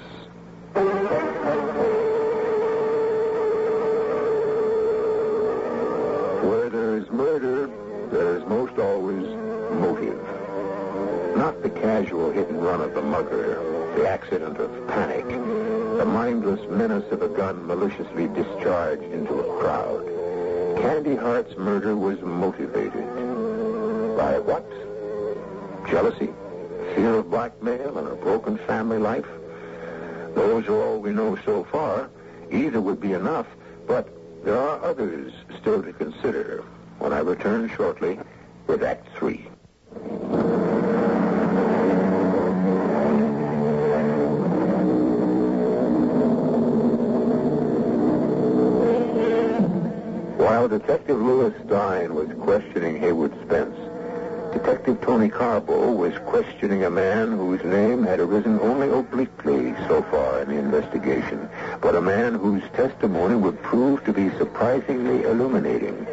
Murder, 7.15 7.67
there 8.11 8.35
is 8.35 8.45
most 8.45 8.77
always 8.77 9.25
motive. 9.79 10.21
Not 11.37 11.61
the 11.61 11.69
casual 11.69 12.31
hit 12.31 12.49
and 12.49 12.63
run 12.63 12.81
of 12.81 12.93
the 12.93 13.01
mugger, 13.01 13.61
the 13.95 14.07
accident 14.07 14.57
of 14.57 14.87
panic, 14.87 15.27
the 15.27 16.05
mindless 16.05 16.59
menace 16.69 17.09
of 17.11 17.21
a 17.21 17.29
gun 17.29 17.65
maliciously 17.65 18.27
discharged 18.27 19.03
into 19.03 19.33
a 19.33 19.59
crowd. 19.59 20.05
Candy 20.81 21.15
Hart's 21.15 21.55
murder 21.57 21.95
was 21.95 22.19
motivated 22.21 23.07
by 24.17 24.37
what? 24.39 24.65
Jealousy, 25.89 26.33
fear 26.95 27.15
of 27.15 27.29
blackmail, 27.29 27.97
and 27.97 28.07
a 28.07 28.15
broken 28.15 28.57
family 28.57 28.97
life? 28.97 29.27
Those 30.33 30.67
are 30.67 30.81
all 30.81 30.99
we 30.99 31.11
know 31.11 31.37
so 31.45 31.63
far. 31.65 32.09
Either 32.51 32.81
would 32.81 32.99
be 32.99 33.13
enough, 33.13 33.47
but 33.87 34.09
There 34.45 34.59
are 34.59 34.79
others 34.85 35.33
still 35.59 35.81
to 35.81 35.91
consider 35.91 36.63
when 37.05 37.13
I 37.13 37.19
return 37.19 37.69
shortly 37.69 38.17
with 38.65 38.81
Act 38.81 39.07
Three. 39.15 39.45
While 50.37 50.67
Detective 50.67 51.21
Lewis 51.21 51.53
Stein 51.67 52.15
was 52.15 52.29
questioning 52.39 52.99
Haywood 52.99 53.39
Spence, 53.45 53.75
Detective 54.51 54.99
Tony 55.01 55.29
Carbo 55.29 55.91
was 55.91 56.17
questioning 56.25 56.85
a 56.85 56.89
man 56.89 57.33
whose 57.37 57.63
name 57.63 58.03
had 58.03 58.19
arisen 58.19 58.59
only 58.61 58.89
obliquely 58.89 59.75
so 59.87 60.01
far 60.09 60.41
in 60.41 60.49
the 60.49 60.55
investigation, 60.55 61.47
but 61.81 61.93
a 61.93 62.01
man 62.01 62.33
whose 62.33 62.63
testimony 62.73 63.35
would 63.35 63.61
prove 63.61 64.03
to 64.05 64.13
be 64.13 64.31
surprisingly 64.39 65.21
illuminating, 65.23 66.07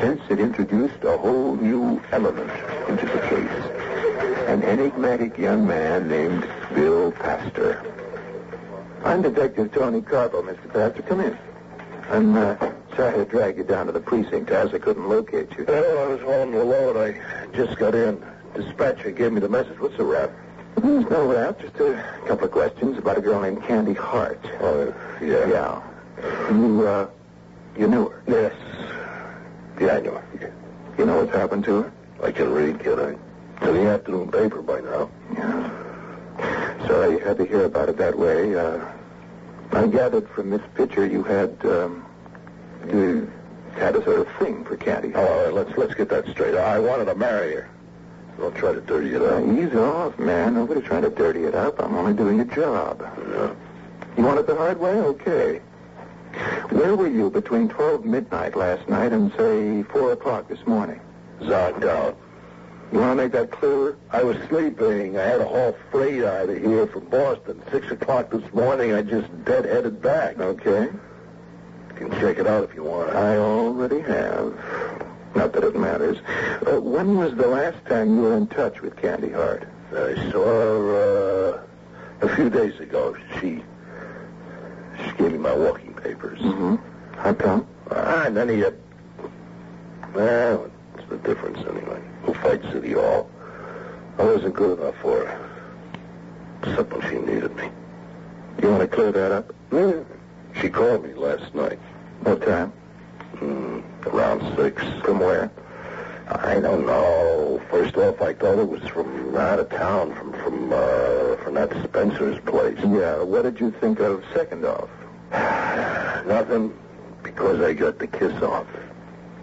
since 0.00 0.20
it 0.30 0.38
introduced 0.38 1.02
a 1.04 1.16
whole 1.16 1.56
new 1.56 2.00
element 2.12 2.50
into 2.88 3.06
the 3.06 3.20
case. 3.28 4.48
An 4.48 4.62
enigmatic 4.62 5.36
young 5.38 5.66
man 5.66 6.08
named 6.08 6.48
Bill 6.74 7.12
Pastor. 7.12 7.82
I'm 9.04 9.22
Detective 9.22 9.72
Tony 9.72 10.02
Carbo, 10.02 10.42
Mr. 10.42 10.72
Pastor. 10.72 11.02
Come 11.02 11.20
in. 11.20 11.38
I'm 12.10 12.36
uh, 12.36 12.56
sorry 12.96 13.18
to 13.18 13.24
drag 13.24 13.58
you 13.58 13.64
down 13.64 13.86
to 13.86 13.92
the 13.92 14.00
precinct 14.00 14.50
as 14.50 14.72
I 14.72 14.78
couldn't 14.78 15.08
locate 15.08 15.50
you. 15.56 15.64
Well, 15.66 15.98
I 15.98 16.14
was 16.14 16.22
on 16.22 16.52
the 16.52 16.64
load. 16.64 16.96
I 16.96 17.56
just 17.56 17.78
got 17.78 17.94
in. 17.94 18.24
Dispatcher 18.54 19.10
gave 19.10 19.32
me 19.32 19.40
the 19.40 19.48
message. 19.48 19.78
What's 19.78 19.96
the 19.96 20.04
rap? 20.04 20.30
There's 20.76 21.08
no 21.10 21.32
rap, 21.32 21.60
just 21.60 21.74
a 21.76 22.02
couple 22.26 22.46
of 22.46 22.52
questions 22.52 22.98
about 22.98 23.18
a 23.18 23.20
girl 23.20 23.40
named 23.40 23.62
Candy 23.64 23.94
Hart. 23.94 24.40
Oh, 24.60 24.94
yeah. 25.20 25.46
Yeah. 25.46 25.82
You, 26.50 26.86
uh, 26.86 27.08
you 27.76 27.88
knew 27.88 28.08
her? 28.08 28.22
Yes. 28.26 28.54
Yeah, 29.80 29.96
I 29.96 30.00
know. 30.00 30.22
You 30.98 31.06
know 31.06 31.18
what's 31.18 31.32
happened 31.32 31.64
to 31.64 31.82
her? 31.82 31.92
I 32.22 32.32
can 32.32 32.50
read, 32.52 32.80
can 32.80 32.98
I? 32.98 33.10
In 33.66 33.74
the 33.74 33.88
afternoon 33.90 34.30
paper 34.30 34.62
by 34.62 34.80
now. 34.80 35.10
Yeah. 35.34 36.86
Sorry 36.86 37.12
you 37.12 37.18
had 37.18 37.36
to 37.38 37.44
hear 37.44 37.64
about 37.64 37.88
it 37.88 37.96
that 37.98 38.18
way. 38.18 38.54
Uh, 38.56 38.84
I 39.72 39.86
gathered 39.86 40.28
from 40.30 40.50
this 40.50 40.62
picture 40.74 41.06
you 41.06 41.22
had, 41.22 41.56
um, 41.64 42.04
you 42.90 43.30
had 43.74 43.94
a 43.94 44.02
sort 44.04 44.20
of 44.20 44.28
thing 44.38 44.64
for 44.64 44.76
Candy. 44.76 45.12
Oh, 45.14 45.24
all 45.26 45.44
right, 45.44 45.52
let's 45.54 45.76
let's 45.76 45.94
get 45.94 46.08
that 46.08 46.26
straight. 46.28 46.54
I 46.54 46.78
wanted 46.78 47.04
to 47.06 47.14
marry 47.14 47.54
her. 47.54 47.68
Don't 48.38 48.54
try 48.56 48.72
to 48.72 48.80
dirty 48.80 49.14
it 49.14 49.22
up. 49.22 49.44
Ease 49.44 49.74
off, 49.74 50.18
man. 50.18 50.54
Nobody's 50.54 50.84
trying 50.84 51.02
to 51.02 51.10
dirty 51.10 51.44
it 51.44 51.54
up. 51.54 51.80
I'm 51.80 51.94
only 51.94 52.14
doing 52.14 52.40
a 52.40 52.44
job. 52.44 53.02
Yeah. 53.30 53.54
You 54.16 54.22
want 54.24 54.38
it 54.38 54.46
the 54.46 54.54
hard 54.56 54.78
way? 54.78 54.92
Okay. 54.92 55.60
Where 56.70 56.94
were 56.94 57.08
you 57.08 57.30
between 57.30 57.68
12 57.68 58.04
midnight 58.04 58.56
last 58.56 58.88
night 58.88 59.12
and, 59.12 59.32
say, 59.36 59.82
4 59.84 60.12
o'clock 60.12 60.48
this 60.48 60.64
morning? 60.66 61.00
Zonked 61.40 61.84
out. 61.84 62.16
You 62.92 63.00
want 63.00 63.18
to 63.18 63.22
make 63.24 63.32
that 63.32 63.50
clearer? 63.50 63.98
I 64.10 64.22
was 64.22 64.36
sleeping. 64.48 65.18
I 65.18 65.22
had 65.22 65.40
a 65.40 65.44
whole 65.44 65.76
freight 65.90 66.24
out 66.24 66.48
of 66.48 66.56
here 66.56 66.86
from 66.86 67.04
Boston. 67.06 67.62
Six 67.70 67.90
o'clock 67.90 68.30
this 68.30 68.52
morning, 68.54 68.94
I 68.94 69.02
just 69.02 69.28
dead-headed 69.44 70.00
back. 70.00 70.38
Okay. 70.38 70.84
You 70.84 71.94
can 71.94 72.10
check 72.12 72.38
it 72.38 72.46
out 72.46 72.64
if 72.64 72.74
you 72.74 72.84
want. 72.84 73.10
I 73.14 73.36
already 73.36 74.00
have. 74.00 74.54
Not 75.34 75.52
that 75.52 75.64
it 75.64 75.76
matters. 75.76 76.16
Uh, 76.66 76.80
when 76.80 77.18
was 77.18 77.34
the 77.34 77.46
last 77.46 77.84
time 77.86 78.16
you 78.16 78.22
were 78.22 78.36
in 78.36 78.46
touch 78.46 78.80
with 78.80 78.96
Candy 78.96 79.30
Hart? 79.30 79.68
I 79.90 80.14
saw 80.30 80.44
her 80.44 81.60
uh, 82.22 82.26
a 82.26 82.36
few 82.36 82.48
days 82.48 82.78
ago. 82.80 83.16
She 83.40 83.62
she 85.04 85.12
gave 85.12 85.32
me 85.32 85.38
my 85.38 85.54
walking 85.54 85.94
papers. 86.02 86.38
Mm-hmm. 86.40 86.76
How 87.16 87.34
come? 87.34 87.66
Ah, 87.90 88.28
none 88.30 88.50
of 88.50 88.56
you. 88.56 88.78
Well, 90.14 90.70
what's 90.92 91.08
the 91.08 91.18
difference 91.18 91.58
anyway? 91.58 92.00
Who 92.22 92.34
fights 92.34 92.66
City 92.72 92.92
Hall? 92.92 93.30
I 94.18 94.24
wasn't 94.24 94.54
good 94.54 94.78
enough 94.78 94.96
for 95.00 95.24
her. 95.26 95.50
Except 96.62 96.92
when 96.92 97.02
she 97.08 97.18
needed 97.18 97.54
me. 97.56 97.70
You 98.62 98.70
want 98.70 98.82
to 98.82 98.88
clear 98.88 99.12
that 99.12 99.32
up? 99.32 99.54
Yeah. 99.70 100.02
She 100.60 100.68
called 100.68 101.04
me 101.04 101.14
last 101.14 101.54
night. 101.54 101.78
What 102.22 102.42
time? 102.44 102.72
Mm, 103.36 103.82
around 104.06 104.56
six. 104.56 104.82
From 105.04 105.20
where? 105.20 105.50
I 106.28 106.58
don't 106.60 106.84
know. 106.84 107.62
First 107.70 107.96
off, 107.96 108.20
I 108.20 108.34
thought 108.34 108.58
it 108.58 108.68
was 108.68 108.82
from 108.88 109.36
out 109.36 109.60
of 109.60 109.70
town, 109.70 110.14
from 110.14 110.32
from 110.32 110.72
uh, 110.72 111.36
from 111.42 111.54
that 111.54 111.70
Spencer's 111.84 112.38
place. 112.40 112.78
Yeah. 112.80 113.22
What 113.22 113.42
did 113.42 113.60
you 113.60 113.70
think 113.70 114.00
of 114.00 114.24
second 114.34 114.64
off? 114.64 114.88
Nothing, 115.30 116.72
because 117.22 117.60
I 117.60 117.72
got 117.72 117.98
the 117.98 118.06
kiss 118.06 118.42
off. 118.42 118.66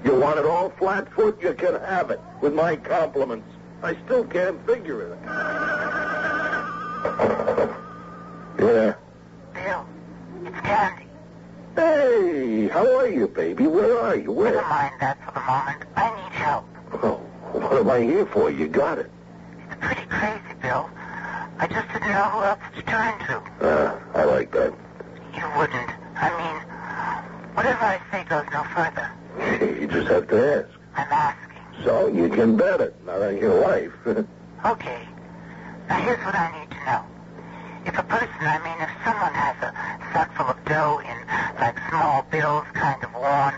You 0.04 0.15
want 0.15 0.39
it 0.39 0.45
all 0.45 0.69
flat 0.71 1.12
foot? 1.13 1.41
You 1.41 1.54
can 1.54 1.80
have 1.82 2.12
it, 2.12 2.19
with 2.41 2.54
my 2.54 2.76
compliments. 2.76 3.48
I 3.82 3.95
still 4.06 4.24
can't 4.24 4.63
figure 4.65 5.13
it. 5.13 5.19
Yeah. 8.60 8.93
Bill, 9.54 9.86
it's 10.45 10.60
Candy. 10.62 11.08
Hey, 11.76 12.67
how 12.69 12.98
are 12.98 13.08
you, 13.08 13.28
baby? 13.28 13.67
Where 13.67 14.00
are 14.00 14.15
you? 14.15 14.32
Where? 14.32 14.54
Never 14.54 14.67
mind 14.67 14.93
that 15.02 15.17
for 15.26 15.32
the 15.34 15.41
moment. 15.41 15.84
I 15.95 16.10
need 16.15 16.32
help. 16.34 16.65
Oh, 17.04 17.17
what 17.52 17.80
am 17.80 17.89
I 17.89 18.00
here 18.00 18.26
for? 18.26 18.50
You 18.50 18.67
got 18.67 18.98
it. 18.98 19.12
It's 19.69 19.76
pretty 19.82 20.06
crazy, 20.08 20.56
Bill. 20.62 20.89
I 21.58 21.67
just 21.67 21.88
didn't 21.89 22.10
know 22.10 22.24
who 22.24 22.43
else 22.43 22.60
to 22.76 22.82
turn 22.84 23.19
to. 23.28 23.41
Uh, 23.62 24.00
I 24.13 24.24
like 24.24 24.52
that. 24.52 24.74
Wouldn't. 25.58 25.89
I 26.15 26.29
mean, 26.38 27.55
whatever 27.55 27.84
I 27.86 27.99
say 28.12 28.23
goes 28.25 28.45
no 28.51 28.63
further. 28.75 29.10
You 29.81 29.88
just 29.88 30.08
have 30.10 30.27
to 30.29 30.65
ask. 30.65 30.69
I'm 30.95 31.08
asking. 31.12 31.84
So 31.84 32.08
you 32.08 32.29
can 32.29 32.58
bet 32.58 32.81
it. 32.81 32.95
Not 33.05 33.21
on 33.21 33.38
your 33.38 33.62
life. 33.62 33.91
Okay. 34.65 35.08
Now 35.88 36.01
here's 36.01 36.17
what 36.25 36.34
I 36.34 36.60
need 36.60 36.71
to 36.71 36.86
know. 36.86 37.05
If 37.86 37.99
a 37.99 38.03
person, 38.03 38.41
I 38.41 38.58
mean, 38.63 38.81
if 38.81 38.89
someone 39.05 39.31
has 39.34 39.55
a 39.62 39.71
sack 40.12 40.36
full 40.36 40.47
of 40.47 40.65
dough 40.65 40.99
in, 41.05 41.17
like, 41.62 41.77
small 41.89 42.23
bills 42.31 42.65
kind 42.73 43.03
of 43.03 43.13
worn, 43.13 43.53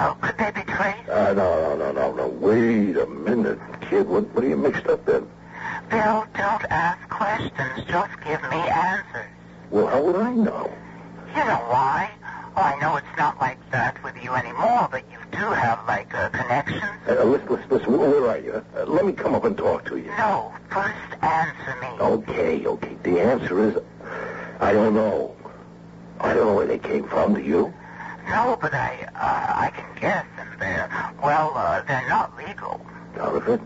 oh, 0.00 0.18
could 0.20 0.36
they 0.36 0.50
be 0.50 0.60
traced? 0.70 1.08
Uh, 1.08 1.32
no, 1.32 1.76
no, 1.76 1.76
no, 1.76 1.92
no, 1.92 2.12
no. 2.12 2.28
Wait 2.28 2.98
a 2.98 3.06
minute, 3.06 3.58
kid. 3.80 4.06
What, 4.06 4.28
what 4.34 4.44
are 4.44 4.48
you 4.48 4.58
mixed 4.58 4.86
up 4.86 5.08
in? 5.08 5.26
Bill, 5.88 6.26
don't 6.36 6.64
ask 6.70 7.08
questions. 7.08 7.86
Just 7.88 8.12
give 8.22 8.42
me 8.50 8.58
answers. 8.58 9.30
Well, 9.70 9.86
how 9.86 10.02
would 10.02 10.16
I 10.16 10.34
know? 10.34 10.70
You 11.34 11.44
know 11.46 11.64
why? 11.70 12.10
Oh, 12.56 12.60
I 12.62 12.78
know 12.80 12.96
it's 12.96 13.16
not 13.16 13.40
like 13.40 13.58
that 13.70 14.02
with 14.04 14.16
you 14.22 14.34
anymore, 14.34 14.88
but 14.90 15.04
you 15.10 15.16
do 15.30 15.46
have, 15.46 15.78
like, 15.88 16.12
uh, 16.14 16.28
connections. 16.30 16.82
Uh, 17.08 17.22
listen, 17.24 17.48
listen, 17.48 17.68
listen. 17.70 17.98
Where 17.98 18.28
are 18.28 18.38
you? 18.38 18.62
Uh, 18.76 18.84
let 18.86 19.06
me 19.06 19.12
come 19.12 19.34
up 19.34 19.44
and 19.44 19.56
talk 19.56 19.84
to 19.86 19.96
you. 19.96 20.10
No, 20.18 20.52
first 20.70 20.98
answer 21.22 21.76
me. 21.80 21.86
Okay, 22.00 22.66
okay. 22.66 22.96
The 23.04 23.20
answer 23.20 23.68
is, 23.68 23.76
I 24.60 24.72
don't 24.72 24.94
know. 24.94 25.36
I 26.20 26.34
don't 26.34 26.46
know 26.48 26.54
where 26.54 26.66
they 26.66 26.78
came 26.78 27.08
from. 27.08 27.34
Do 27.34 27.40
you? 27.40 27.72
No, 28.28 28.58
but 28.60 28.74
I, 28.74 29.08
uh, 29.14 29.54
I 29.66 29.70
can 29.70 29.86
guess, 30.00 30.26
and 30.38 30.48
they're, 30.60 31.14
well, 31.22 31.52
uh, 31.56 31.82
they're 31.82 32.08
not 32.08 32.36
legal. 32.36 32.84
Counterfeit? 33.16 33.60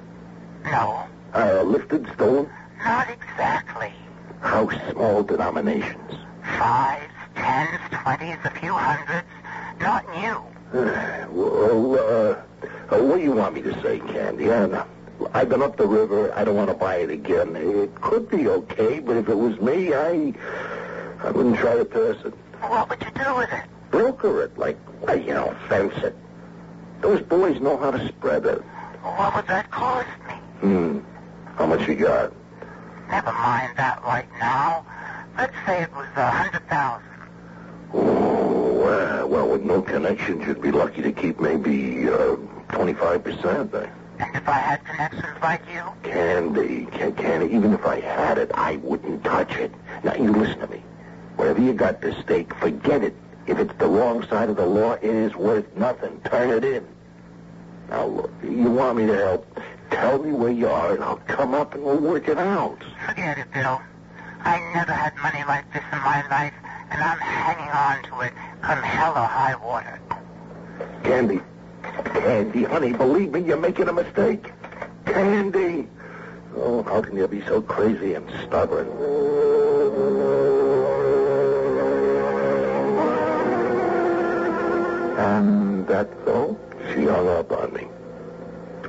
No, 0.64 1.04
Uh, 1.34 1.62
lifted, 1.62 2.06
stolen? 2.14 2.48
not 2.84 3.08
exactly. 3.10 3.92
How 4.40 4.68
small 4.92 5.22
denominations? 5.22 6.12
Fives, 6.58 7.12
tens, 7.34 7.80
twenties, 7.90 8.36
a 8.44 8.50
few 8.60 8.72
hundreds. 8.72 9.26
Not 9.80 10.04
new. 10.14 10.40
well, 11.30 11.94
uh, 11.94 12.94
uh, 12.94 13.02
what 13.02 13.16
do 13.16 13.22
you 13.22 13.32
want 13.32 13.54
me 13.54 13.62
to 13.62 13.80
say, 13.82 13.98
Candy? 14.00 14.50
I 14.50 14.60
don't 14.60 14.72
know. 14.72 14.86
I've 15.32 15.48
been 15.48 15.62
up 15.62 15.76
the 15.76 15.86
river. 15.86 16.23
I 16.34 16.44
don't 16.44 16.56
want 16.56 16.68
to 16.68 16.74
buy 16.74 16.96
it 16.96 17.10
again. 17.10 17.54
It 17.54 17.94
could 18.00 18.28
be 18.28 18.48
okay, 18.48 18.98
but 18.98 19.16
if 19.16 19.28
it 19.28 19.36
was 19.36 19.58
me, 19.60 19.94
I, 19.94 20.32
I 21.22 21.30
wouldn't 21.30 21.56
try 21.56 21.76
to 21.76 21.84
pass 21.84 22.24
it. 22.24 22.34
What 22.60 22.90
would 22.90 23.02
you 23.02 23.10
do 23.22 23.36
with 23.36 23.52
it? 23.52 23.64
Broker 23.90 24.42
it, 24.42 24.58
like, 24.58 24.76
you 25.08 25.34
know, 25.34 25.56
fence 25.68 25.94
it. 25.98 26.16
Those 27.00 27.20
boys 27.22 27.60
know 27.60 27.76
how 27.76 27.92
to 27.92 28.08
spread 28.08 28.46
it. 28.46 28.60
What 29.02 29.36
would 29.36 29.46
that 29.46 29.70
cost 29.70 30.08
me? 30.26 30.34
Hmm. 30.60 30.98
How 31.56 31.66
much 31.66 31.86
you 31.86 31.94
got? 31.94 32.32
Never 33.10 33.32
mind 33.32 33.76
that 33.76 34.02
right 34.02 34.26
now. 34.40 34.84
Let's 35.36 35.54
say 35.66 35.82
it 35.82 35.92
was 35.94 36.08
a 36.16 36.30
hundred 36.30 36.68
thousand. 36.68 37.06
Oh, 37.92 38.82
uh, 38.82 39.26
well, 39.26 39.48
with 39.50 39.62
no 39.62 39.82
connections, 39.82 40.44
you'd 40.46 40.62
be 40.62 40.72
lucky 40.72 41.02
to 41.02 41.12
keep 41.12 41.38
maybe 41.38 42.08
uh, 42.08 42.36
25%. 42.70 43.90
And 44.18 44.36
if 44.36 44.48
I 44.48 44.58
had 44.58 44.84
connections 44.84 45.38
like 45.42 45.62
you? 45.72 45.82
Candy, 46.02 46.86
can, 46.86 47.14
Candy, 47.14 47.54
even 47.54 47.72
if 47.72 47.84
I 47.84 48.00
had 48.00 48.38
it, 48.38 48.50
I 48.54 48.76
wouldn't 48.76 49.24
touch 49.24 49.52
it. 49.56 49.72
Now, 50.02 50.14
you 50.14 50.32
listen 50.32 50.60
to 50.60 50.66
me. 50.68 50.82
Whatever 51.36 51.60
you 51.60 51.72
got 51.72 52.00
to 52.02 52.20
stake, 52.22 52.54
forget 52.54 53.02
it. 53.02 53.16
If 53.46 53.58
it's 53.58 53.74
the 53.78 53.86
wrong 53.86 54.26
side 54.28 54.48
of 54.48 54.56
the 54.56 54.66
law, 54.66 54.92
it 54.92 55.04
is 55.04 55.34
worth 55.34 55.66
nothing. 55.76 56.20
Turn 56.24 56.50
it 56.50 56.64
in. 56.64 56.86
Now, 57.90 58.06
look, 58.06 58.32
you 58.42 58.70
want 58.70 58.98
me 58.98 59.06
to 59.06 59.16
help? 59.16 59.60
Tell 59.90 60.18
me 60.18 60.32
where 60.32 60.50
you 60.50 60.68
are, 60.68 60.94
and 60.94 61.04
I'll 61.04 61.16
come 61.16 61.54
up 61.54 61.74
and 61.74 61.84
we'll 61.84 61.98
work 61.98 62.28
it 62.28 62.38
out. 62.38 62.82
Forget 63.06 63.38
it, 63.38 63.52
Bill. 63.52 63.80
I 64.40 64.58
never 64.74 64.92
had 64.92 65.14
money 65.16 65.44
like 65.46 65.70
this 65.72 65.82
in 65.92 65.98
my 65.98 66.26
life, 66.28 66.54
and 66.90 67.02
I'm 67.02 67.18
hanging 67.18 67.70
on 67.70 68.02
to 68.04 68.26
it 68.26 68.32
come 68.64 68.82
hell 68.82 69.12
or 69.12 69.26
high 69.26 69.56
water. 69.56 70.00
Candy. 71.02 71.40
Candy, 72.02 72.64
honey, 72.64 72.92
believe 72.92 73.32
me, 73.32 73.40
you're 73.40 73.56
making 73.56 73.88
a 73.88 73.92
mistake. 73.92 74.50
Candy. 75.04 75.88
Oh, 76.56 76.82
how 76.82 77.00
can 77.02 77.16
you 77.16 77.28
be 77.28 77.40
so 77.42 77.60
crazy 77.60 78.14
and 78.14 78.28
stubborn? 78.46 78.88
And 85.18 85.86
that's 85.86 86.28
all? 86.28 86.58
She 86.92 87.04
hung 87.04 87.28
up 87.28 87.52
on 87.52 87.72
me. 87.72 87.86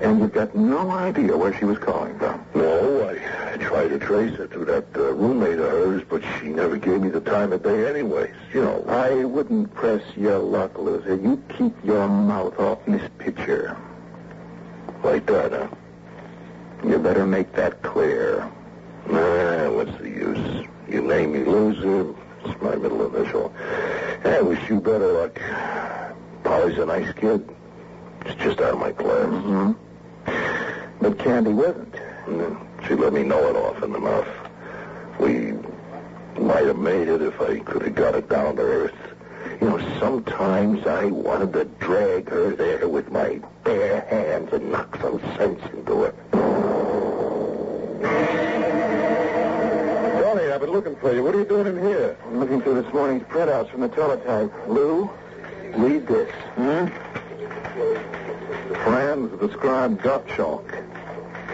And 0.01 0.19
you've 0.19 0.33
got 0.33 0.53
no 0.55 0.91
idea 0.91 1.35
where 1.37 1.57
she 1.57 1.65
was 1.65 1.77
calling 1.77 2.17
from? 2.19 2.45
No, 2.53 3.07
I, 3.07 3.53
I 3.53 3.57
tried 3.57 3.89
to 3.89 3.99
trace 3.99 4.35
her 4.37 4.47
to 4.47 4.65
that 4.65 4.85
uh, 4.95 5.13
roommate 5.13 5.59
of 5.59 5.69
hers, 5.71 6.03
but 6.09 6.21
she 6.39 6.49
never 6.49 6.77
gave 6.77 7.01
me 7.01 7.09
the 7.09 7.21
time 7.21 7.53
of 7.53 7.63
day 7.63 7.87
anyways. 7.87 8.33
You 8.53 8.61
know. 8.63 8.83
I 8.87 9.23
wouldn't 9.23 9.73
press 9.73 10.03
your 10.15 10.39
luck, 10.39 10.77
Loser. 10.77 11.15
You 11.15 11.41
keep 11.57 11.73
your 11.83 12.07
mouth 12.07 12.59
off 12.59 12.79
this 12.85 13.09
picture. 13.17 13.77
Like 15.03 15.25
that, 15.27 15.51
huh? 15.51 15.67
You 16.83 16.99
better 16.99 17.25
make 17.25 17.53
that 17.53 17.81
clear. 17.81 18.49
Nah, 19.07 19.71
what's 19.71 19.95
the 19.97 20.09
use? 20.09 20.67
You 20.89 21.01
name 21.01 21.33
me 21.33 21.43
loser. 21.43 22.13
It's 22.43 22.61
my 22.61 22.75
middle 22.75 23.15
initial. 23.15 23.53
I 24.23 24.41
wish 24.41 24.69
you 24.69 24.79
better 24.79 25.11
luck. 25.13 25.39
Polly's 26.43 26.77
a 26.77 26.85
nice 26.85 27.11
kid. 27.13 27.47
It's 28.25 28.35
just 28.41 28.59
out 28.59 28.73
of 28.73 28.79
my 28.79 28.91
class. 28.91 29.27
Mm-hmm. 29.27 29.84
But 31.05 31.19
Candy 31.19 31.53
wasn't. 31.53 31.93
She 32.87 32.95
let 32.95 33.13
me 33.13 33.21
know 33.21 33.37
it 33.47 33.55
often 33.55 33.93
enough. 33.93 34.27
We 35.19 35.53
might 36.41 36.65
have 36.65 36.79
made 36.79 37.07
it 37.07 37.21
if 37.21 37.39
I 37.39 37.59
could 37.59 37.83
have 37.83 37.93
got 37.93 38.15
it 38.15 38.27
down 38.27 38.55
to 38.55 38.63
earth. 38.63 38.95
You 39.61 39.69
know, 39.69 39.99
sometimes 39.99 40.87
I 40.87 41.05
wanted 41.05 41.53
to 41.53 41.65
drag 41.65 42.27
her 42.29 42.55
there 42.55 42.89
with 42.89 43.11
my 43.11 43.39
bare 43.63 44.01
hands 44.09 44.51
and 44.51 44.71
knock 44.71 44.99
some 44.99 45.19
sense 45.37 45.61
into 45.73 46.05
her. 46.05 46.13
Johnny, 50.21 50.51
I've 50.51 50.59
been 50.59 50.71
looking 50.71 50.95
for 50.95 51.13
you. 51.13 51.23
What 51.23 51.35
are 51.35 51.39
you 51.39 51.45
doing 51.45 51.67
in 51.67 51.77
here? 51.83 52.17
I'm 52.25 52.39
looking 52.39 52.63
through 52.63 52.81
this 52.81 52.91
morning's 52.91 53.21
printouts 53.25 53.69
from 53.69 53.81
the 53.81 53.89
teletype. 53.89 54.51
Lou, 54.67 55.07
read 55.75 56.07
this. 56.07 56.31
Hmm? 56.55 56.87
Franz, 58.83 59.39
described 59.39 60.01
Gottschalk, 60.01 60.94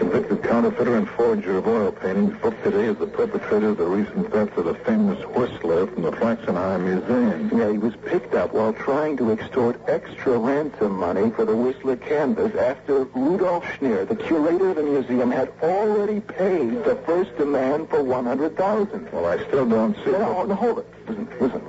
convicted 0.02 0.42
counterfeiter 0.42 0.96
and 0.96 1.08
forger 1.10 1.58
of 1.58 1.68
oil 1.68 1.92
paintings, 1.92 2.36
booked 2.42 2.64
today 2.64 2.86
as 2.86 2.96
the 2.96 3.06
perpetrator 3.06 3.68
of 3.68 3.76
the 3.76 3.84
recent 3.84 4.32
theft 4.32 4.58
of 4.58 4.64
the 4.64 4.74
famous 4.74 5.24
Whistler 5.26 5.86
from 5.86 6.02
the 6.02 6.10
Flaxenheim 6.10 6.82
Museum. 6.82 7.56
Yeah, 7.56 7.70
he 7.70 7.78
was 7.78 7.94
picked 8.04 8.34
up 8.34 8.52
while 8.52 8.72
trying 8.72 9.16
to 9.18 9.30
extort 9.30 9.80
extra 9.86 10.36
ransom 10.36 10.98
money 10.98 11.30
for 11.30 11.44
the 11.44 11.54
Whistler 11.54 11.94
canvas 11.94 12.52
after 12.56 13.04
Rudolf 13.04 13.64
Schneer, 13.64 14.08
the 14.08 14.16
curator 14.16 14.70
of 14.70 14.76
the 14.76 14.82
museum, 14.82 15.30
had 15.30 15.52
already 15.62 16.18
paid 16.18 16.82
the 16.82 17.00
first 17.06 17.36
demand 17.36 17.88
for 17.88 18.02
100000 18.02 19.12
Well, 19.12 19.26
I 19.26 19.38
still 19.46 19.68
don't 19.68 19.94
see... 20.04 20.10
No, 20.10 20.42
no, 20.42 20.54
hold 20.56 20.78
it. 20.80 20.86
Listen, 21.06 21.28
listen. 21.40 21.60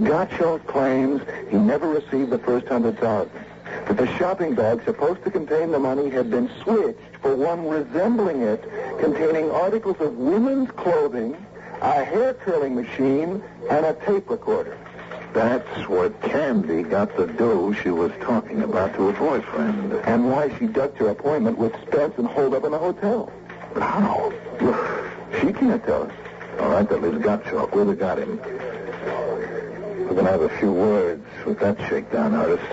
Gottschalk 0.00 0.66
claims 0.66 1.22
he 1.50 1.56
never 1.56 1.88
received 1.88 2.28
the 2.28 2.40
first 2.40 2.66
100000 2.66 3.30
that 3.86 3.96
the 3.96 4.18
shopping 4.18 4.54
bag 4.54 4.82
supposed 4.84 5.24
to 5.24 5.30
contain 5.30 5.70
the 5.70 5.78
money 5.78 6.10
had 6.10 6.30
been 6.30 6.50
switched 6.62 7.09
for 7.22 7.34
one 7.36 7.66
resembling 7.66 8.42
it, 8.42 8.62
containing 8.98 9.50
articles 9.50 9.96
of 10.00 10.16
women's 10.16 10.70
clothing, 10.72 11.36
a 11.80 12.04
hair 12.04 12.34
curling 12.34 12.74
machine, 12.74 13.42
and 13.70 13.86
a 13.86 13.94
tape 14.06 14.28
recorder. 14.30 14.78
That's 15.32 15.88
what 15.88 16.20
Candy 16.22 16.82
got 16.82 17.16
the 17.16 17.26
dough 17.26 17.72
she 17.72 17.90
was 17.90 18.10
talking 18.20 18.62
about 18.62 18.94
to 18.94 19.10
her 19.10 19.12
boyfriend. 19.12 19.92
And 19.92 20.28
why 20.30 20.56
she 20.58 20.66
ducked 20.66 20.98
her 20.98 21.08
appointment 21.08 21.56
with 21.56 21.72
Spence 21.86 22.14
and 22.18 22.26
holed 22.26 22.54
up 22.54 22.64
in 22.64 22.72
the 22.72 22.78
hotel. 22.78 23.32
But 23.72 23.84
how? 23.84 24.32
Look, 24.60 25.10
she 25.40 25.52
can't 25.52 25.84
tell 25.84 26.02
us. 26.02 26.12
All 26.58 26.70
right, 26.70 26.88
that 26.88 27.00
leaves 27.00 27.18
Gottschalk. 27.18 27.72
Where 27.72 27.84
they 27.84 27.94
got 27.94 28.18
him? 28.18 28.38
We're 28.38 30.14
going 30.14 30.26
to 30.26 30.32
have 30.32 30.42
a 30.42 30.58
few 30.58 30.72
words 30.72 31.24
with 31.46 31.60
that 31.60 31.78
shakedown 31.88 32.34
artist. 32.34 32.64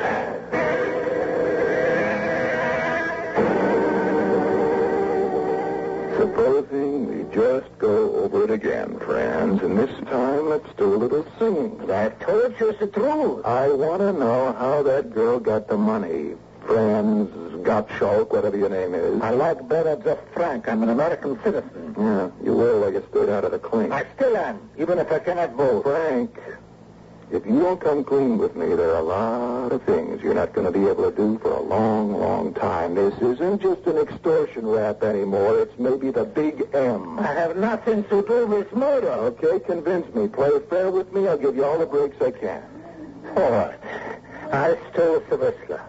Supposing 6.17 7.07
we 7.07 7.35
just 7.35 7.67
go 7.77 8.15
over 8.15 8.43
it 8.45 8.49
again, 8.49 8.97
Franz, 8.99 9.61
and 9.61 9.77
this 9.77 9.91
time 10.05 10.49
let's 10.49 10.67
do 10.75 10.95
a 10.95 10.97
little 10.97 11.23
singing. 11.37 11.91
I 11.91 12.09
told 12.09 12.59
you 12.59 12.69
it's 12.69 12.79
the 12.79 12.87
truth. 12.87 13.45
I 13.45 13.67
want 13.69 13.99
to 13.99 14.11
know 14.13 14.51
how 14.53 14.81
that 14.81 15.13
girl 15.13 15.39
got 15.39 15.67
the 15.67 15.77
money. 15.77 16.33
Franz 16.65 17.29
Gottschalk, 17.63 18.31
whatever 18.31 18.57
your 18.57 18.69
name 18.69 18.95
is. 18.95 19.21
I 19.21 19.29
like 19.29 19.69
better 19.69 19.95
Jeff 19.95 20.17
Frank. 20.33 20.67
I'm 20.67 20.81
an 20.83 20.89
American 20.89 21.39
citizen. 21.43 21.95
Yeah, 21.97 22.29
you 22.43 22.53
will 22.53 22.79
like 22.79 22.95
a 22.95 23.07
straight 23.09 23.29
out 23.29 23.45
of 23.45 23.51
the 23.51 23.59
clink. 23.59 23.93
I 23.93 24.05
still 24.15 24.35
am, 24.35 24.69
even 24.77 24.97
if 24.97 25.11
I 25.11 25.19
cannot 25.19 25.53
vote. 25.53 25.83
Frank, 25.83 26.35
if 27.29 27.45
you 27.45 27.59
don't 27.59 27.79
come 27.79 28.03
clean 28.03 28.37
with 28.37 28.55
me, 28.55 28.67
there 28.73 28.91
are 28.91 28.99
a 28.99 29.03
lot 29.03 29.71
of 29.73 29.83
things 29.83 30.21
you're 30.21 30.33
not 30.33 30.53
going 30.53 30.65
to 30.65 30.71
be 30.71 30.87
able 30.87 31.11
to 31.11 31.15
do 31.15 31.37
for 31.39 31.51
a 31.51 31.61
long, 31.61 32.13
long 32.13 32.53
time. 32.53 32.95
This 32.95 33.13
isn't 33.15 33.61
just 33.61 33.85
an 33.85 33.97
extortion 33.97 34.65
rap 34.65 35.03
anymore. 35.03 35.59
It's 35.59 35.77
maybe 35.77 36.09
the 36.09 36.23
big 36.23 36.69
M. 36.73 37.19
I 37.19 37.33
have 37.33 37.57
nothing 37.57 38.05
to 38.05 38.21
do 38.25 38.47
with 38.47 38.73
murder. 38.73 39.11
Okay, 39.11 39.59
convince 39.59 40.13
me. 40.15 40.29
Play 40.29 40.51
fair 40.69 40.89
with 40.89 41.11
me. 41.11 41.27
I'll 41.27 41.37
give 41.37 41.55
you 41.55 41.65
all 41.65 41.77
the 41.77 41.85
breaks 41.85 42.15
I 42.21 42.31
can. 42.31 42.63
All 43.35 43.51
right. 43.51 43.79
I 44.53 44.77
stole 44.93 45.21
the 45.29 45.35
Whistler. 45.35 45.81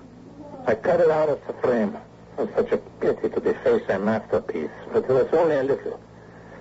I 0.66 0.74
cut 0.74 1.00
it 1.00 1.10
out 1.10 1.28
of 1.28 1.40
the 1.46 1.52
frame. 1.54 1.96
It 2.36 2.46
was 2.46 2.50
such 2.56 2.72
a 2.72 2.78
pity 2.78 3.28
to 3.28 3.40
deface 3.40 3.88
a 3.88 3.98
masterpiece, 3.98 4.70
but 4.92 5.04
it 5.04 5.08
was 5.08 5.28
only 5.32 5.56
a 5.56 5.62
little. 5.62 6.00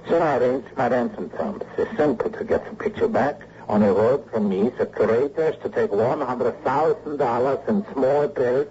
So 0.07 0.19
I 0.19 0.37
arranged 0.37 0.69
my 0.77 0.87
ransom 0.87 1.29
terms. 1.31 1.63
It's 1.77 1.97
simple 1.97 2.29
to 2.29 2.43
get 2.43 2.63
the 2.69 2.75
picture 2.75 3.07
back. 3.07 3.41
On 3.69 3.83
a 3.83 3.93
word 3.93 4.23
from 4.31 4.47
me, 4.47 4.69
the 4.77 4.85
curators 4.85 5.55
to 5.61 5.67
take 5.69 5.91
$100,000 5.91 7.69
in 7.69 7.85
small 7.93 8.27
bills 8.29 8.67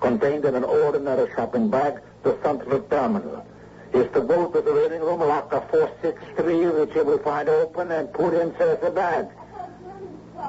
contained 0.00 0.46
in 0.46 0.54
an 0.54 0.64
ordinary 0.64 1.30
shopping 1.34 1.68
bag 1.68 2.00
to 2.24 2.38
Central 2.42 2.80
Terminal. 2.82 3.46
Is 3.92 4.10
to 4.12 4.22
go 4.22 4.48
to 4.48 4.60
the 4.60 4.72
waiting 4.72 5.00
room, 5.00 5.20
locker 5.20 5.62
463, 5.70 6.66
which 6.66 6.94
you 6.94 7.04
will 7.04 7.18
find 7.18 7.48
open, 7.48 7.90
and 7.90 8.12
put 8.12 8.32
inside 8.34 8.80
the 8.80 8.90
bag. 8.90 9.28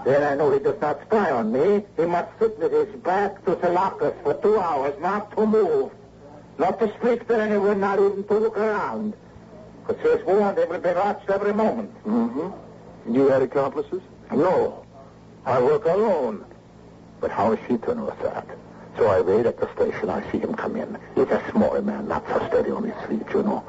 Then 0.05 0.23
I 0.23 0.35
know 0.35 0.51
he 0.51 0.59
does 0.59 0.79
not 0.79 1.01
spy 1.01 1.31
on 1.31 1.51
me. 1.51 1.83
He 1.97 2.05
must 2.05 2.29
sit 2.39 2.57
with 2.57 2.71
his 2.71 2.95
back 3.01 3.43
to 3.45 3.55
the 3.55 3.69
lockers 3.69 4.13
for 4.23 4.33
two 4.35 4.59
hours, 4.59 4.93
not 5.01 5.35
to 5.35 5.45
move. 5.45 5.91
Not 6.57 6.79
to 6.79 6.93
speak 6.99 7.27
to 7.27 7.41
anyone, 7.41 7.79
not 7.81 7.99
even 7.99 8.23
to 8.25 8.33
look 8.37 8.57
around. 8.57 9.13
Because 9.87 10.19
he's 10.19 10.25
warned 10.25 10.57
he 10.57 10.65
will 10.65 10.79
be 10.79 10.93
watched 10.93 11.29
every 11.29 11.53
moment. 11.53 11.93
Mm-hmm. 12.05 12.68
You 13.07 13.27
had 13.29 13.41
accomplices? 13.41 14.01
No. 14.31 14.85
I 15.45 15.61
work 15.61 15.85
alone. 15.85 16.45
But 17.19 17.31
how 17.31 17.51
is 17.53 17.59
she 17.67 17.77
to 17.77 17.95
know 17.95 18.15
that? 18.21 18.47
So 18.97 19.07
I 19.07 19.21
wait 19.21 19.45
at 19.45 19.59
the 19.59 19.71
station. 19.75 20.09
I 20.09 20.29
see 20.31 20.39
him 20.39 20.53
come 20.53 20.75
in. 20.75 20.97
He's 21.15 21.29
a 21.29 21.43
small 21.51 21.79
man, 21.81 22.07
not 22.07 22.27
so 22.27 22.45
steady 22.47 22.71
on 22.71 22.83
his 22.83 23.07
feet, 23.07 23.25
you 23.33 23.43
know. 23.43 23.63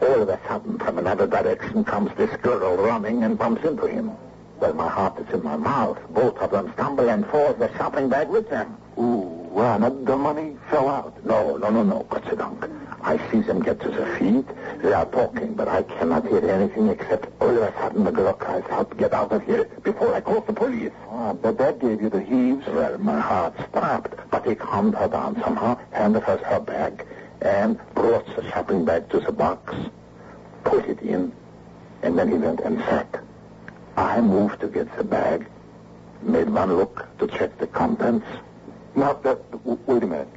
All 0.00 0.22
of 0.22 0.28
a 0.28 0.40
sudden, 0.48 0.78
from 0.78 0.98
another 0.98 1.26
direction 1.26 1.84
comes 1.84 2.10
this 2.16 2.34
girl 2.42 2.76
running 2.76 3.22
and 3.22 3.38
bumps 3.38 3.64
into 3.64 3.86
him. 3.86 4.10
Well, 4.60 4.74
my 4.74 4.88
heart 4.88 5.18
is 5.18 5.32
in 5.34 5.42
my 5.42 5.56
mouth. 5.56 5.98
Both 6.10 6.38
of 6.38 6.50
them 6.50 6.72
stumble 6.74 7.08
and 7.08 7.26
fall, 7.26 7.54
the 7.54 7.72
shopping 7.76 8.08
bag 8.08 8.28
with 8.28 8.48
them. 8.48 8.76
Ooh, 8.98 9.50
now 9.54 9.88
the 9.88 10.16
money 10.16 10.56
fell 10.70 10.88
out. 10.88 11.24
No, 11.24 11.56
no, 11.56 11.70
no, 11.70 11.82
no, 11.82 12.06
Gotchadunk. 12.10 12.81
I 13.04 13.18
see 13.30 13.40
them 13.40 13.60
get 13.60 13.80
to 13.80 13.88
their 13.88 14.16
feet. 14.18 14.46
They 14.80 14.92
are 14.92 15.06
talking, 15.06 15.54
but 15.54 15.66
I 15.66 15.82
cannot 15.82 16.26
hear 16.26 16.48
anything 16.48 16.88
except 16.88 17.28
all 17.40 17.50
of 17.50 17.62
a 17.62 17.72
sudden 17.72 18.04
the 18.04 18.12
girl 18.12 18.32
cries 18.32 18.64
out, 18.70 18.96
get 18.96 19.12
out 19.12 19.32
of 19.32 19.44
here 19.44 19.64
before 19.82 20.14
I 20.14 20.20
call 20.20 20.40
the 20.40 20.52
police. 20.52 20.92
Ah, 21.10 21.32
but 21.32 21.58
that 21.58 21.80
gave 21.80 22.00
you 22.00 22.08
the 22.08 22.22
heaves. 22.22 22.66
Well, 22.68 22.98
my 22.98 23.18
heart 23.18 23.54
stopped, 23.70 24.14
but 24.30 24.46
he 24.46 24.54
calmed 24.54 24.94
her 24.94 25.08
down 25.08 25.40
somehow, 25.42 25.78
handed 25.90 26.22
her 26.22 26.36
her 26.36 26.60
bag, 26.60 27.04
and 27.40 27.78
brought 27.94 28.24
the 28.36 28.48
shopping 28.50 28.84
bag 28.84 29.10
to 29.10 29.18
the 29.18 29.32
box, 29.32 29.74
put 30.62 30.84
it 30.88 31.00
in, 31.00 31.32
and 32.02 32.16
then 32.16 32.30
he 32.30 32.38
went 32.38 32.60
and 32.60 32.78
sat. 32.80 33.20
I 33.96 34.20
moved 34.20 34.60
to 34.60 34.68
get 34.68 34.96
the 34.96 35.04
bag, 35.04 35.48
made 36.22 36.48
one 36.48 36.76
look 36.76 37.08
to 37.18 37.26
check 37.26 37.58
the 37.58 37.66
contents. 37.66 38.26
Now, 38.94 39.14
that, 39.14 39.38
wait 39.64 40.02
a 40.02 40.06
minute. 40.06 40.28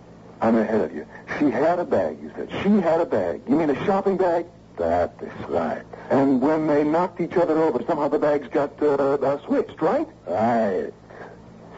I'm 0.42 0.58
ahead 0.58 0.82
of 0.82 0.94
you. 0.94 1.06
She 1.40 1.50
had 1.50 1.80
a 1.80 1.86
bag, 1.86 2.22
you 2.22 2.32
said. 2.36 2.50
She 2.64 2.70
had 2.82 3.02
a 3.02 3.06
bag. 3.06 3.42
You 3.48 3.56
mean 3.56 3.70
a 3.70 3.86
shopping 3.86 4.18
bag? 4.18 4.46
That 4.78 5.16
is 5.22 5.50
right. 5.50 5.84
And 6.10 6.42
when 6.42 6.68
they 6.68 6.84
knocked 6.84 7.22
each 7.22 7.36
other 7.38 7.58
over, 7.58 7.84
somehow 7.88 8.10
the 8.10 8.20
bags 8.20 8.48
got 8.50 8.82
uh, 8.82 8.96
uh, 8.96 9.46
switched, 9.46 9.82
right? 9.82 10.08
Right. 10.28 10.92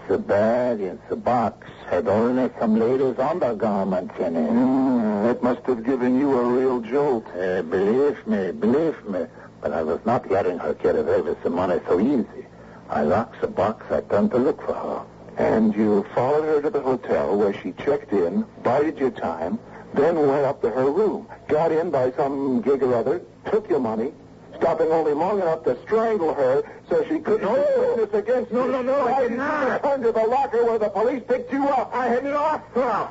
The 0.08 0.18
bag 0.18 0.82
and 0.82 0.99
the 1.10 1.16
box 1.16 1.68
had 1.89 2.08
only 2.08 2.49
some 2.60 2.80
ladies' 2.80 3.20
undergarments 3.20 4.16
in 4.18 4.36
it. 4.36 4.49
Mm, 4.49 5.24
that 5.24 5.43
must 5.43 5.62
have 5.64 5.84
given 5.84 6.18
you 6.20 6.39
a 6.39 6.43
real 6.43 6.80
jolt. 6.82 7.28
Uh, 7.36 7.62
believe 7.62 8.26
me, 8.26 8.51
believe 8.51 9.05
me. 9.05 9.26
But 9.62 9.74
I 9.74 9.84
was 9.84 9.99
not 10.05 10.30
letting 10.32 10.58
her 10.60 10.74
get 10.74 10.95
away 10.95 11.22
with 11.22 11.41
the 11.43 11.49
money 11.49 11.80
so 11.88 11.99
easy. 11.99 12.47
I 12.89 13.03
locked 13.03 13.41
the 13.41 13.47
box. 13.47 13.86
I 13.91 14.01
turned 14.01 14.32
to 14.32 14.38
look 14.38 14.66
for 14.66 14.74
her. 14.74 15.05
And 15.38 15.75
you 15.75 16.03
followed 16.15 16.43
her 16.45 16.61
to 16.61 16.69
the 16.69 16.81
hotel 16.81 17.38
where 17.38 17.53
she 17.61 17.71
checked 17.73 18.11
in, 18.11 18.43
bided 18.63 18.97
your 18.97 19.11
time, 19.11 19.59
then 19.93 20.15
went 20.15 20.45
up 20.45 20.61
to 20.61 20.69
her 20.69 20.89
room, 20.91 21.27
got 21.47 21.71
in 21.71 21.91
by 21.91 22.11
some 22.11 22.61
gig 22.61 22.81
or 22.83 22.95
other, 22.95 23.21
took 23.51 23.69
your 23.69 23.79
money, 23.79 24.11
stopping 24.57 24.88
only 24.91 25.13
long 25.13 25.39
enough 25.39 25.63
to 25.65 25.77
strangle 25.83 26.33
her 26.33 26.63
so 26.89 27.03
she 27.07 27.19
couldn't 27.19 27.43
no. 27.43 27.95
witness 27.95 28.19
against 28.19 28.51
No, 28.51 28.65
you. 28.65 28.71
no, 28.71 28.81
no, 28.81 29.07
I 29.07 29.27
did 29.27 29.38
not. 29.38 29.85
Under 29.85 30.11
the 30.11 30.23
locker 30.23 30.63
where 30.65 30.79
the 30.79 30.89
police 30.89 31.21
picked 31.27 31.53
you 31.53 31.67
up. 31.67 31.93
I 31.93 32.07
had 32.07 32.25
lost 32.25 32.63
her. 32.73 33.09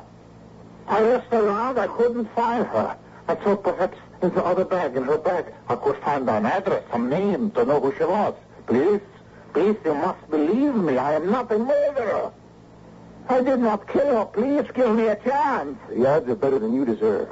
I 0.87 1.01
asked 1.01 1.33
around. 1.33 1.79
I 1.79 1.87
couldn't 1.87 2.33
find 2.35 2.65
her. 2.67 2.97
I 3.29 3.35
thought 3.35 3.63
perhaps 3.63 3.97
in 4.21 4.33
the 4.33 4.43
other 4.43 4.65
bag, 4.65 4.95
in 4.95 5.03
her 5.03 5.17
bag, 5.17 5.45
I 5.69 5.75
could 5.75 5.97
find 5.97 6.29
an 6.29 6.45
address, 6.45 6.83
some 6.91 7.09
name 7.09 7.51
to 7.51 7.65
know 7.65 7.79
who 7.79 7.93
she 7.97 8.03
was. 8.03 8.33
Please, 8.67 9.01
please, 9.57 9.77
you 9.85 9.93
must 9.93 10.29
believe 10.29 10.75
me. 10.75 10.97
I 10.97 11.13
am 11.13 11.31
not 11.31 11.51
a 11.51 11.57
murderer. 11.57 12.31
I 13.29 13.41
did 13.41 13.59
not 13.59 13.87
kill 13.87 14.17
her. 14.17 14.25
Please 14.25 14.65
give 14.73 14.95
me 14.95 15.07
a 15.07 15.15
chance. 15.15 15.77
The 15.89 16.05
odds 16.05 16.29
are 16.29 16.35
better 16.35 16.59
than 16.59 16.73
you 16.73 16.85
deserve. 16.85 17.29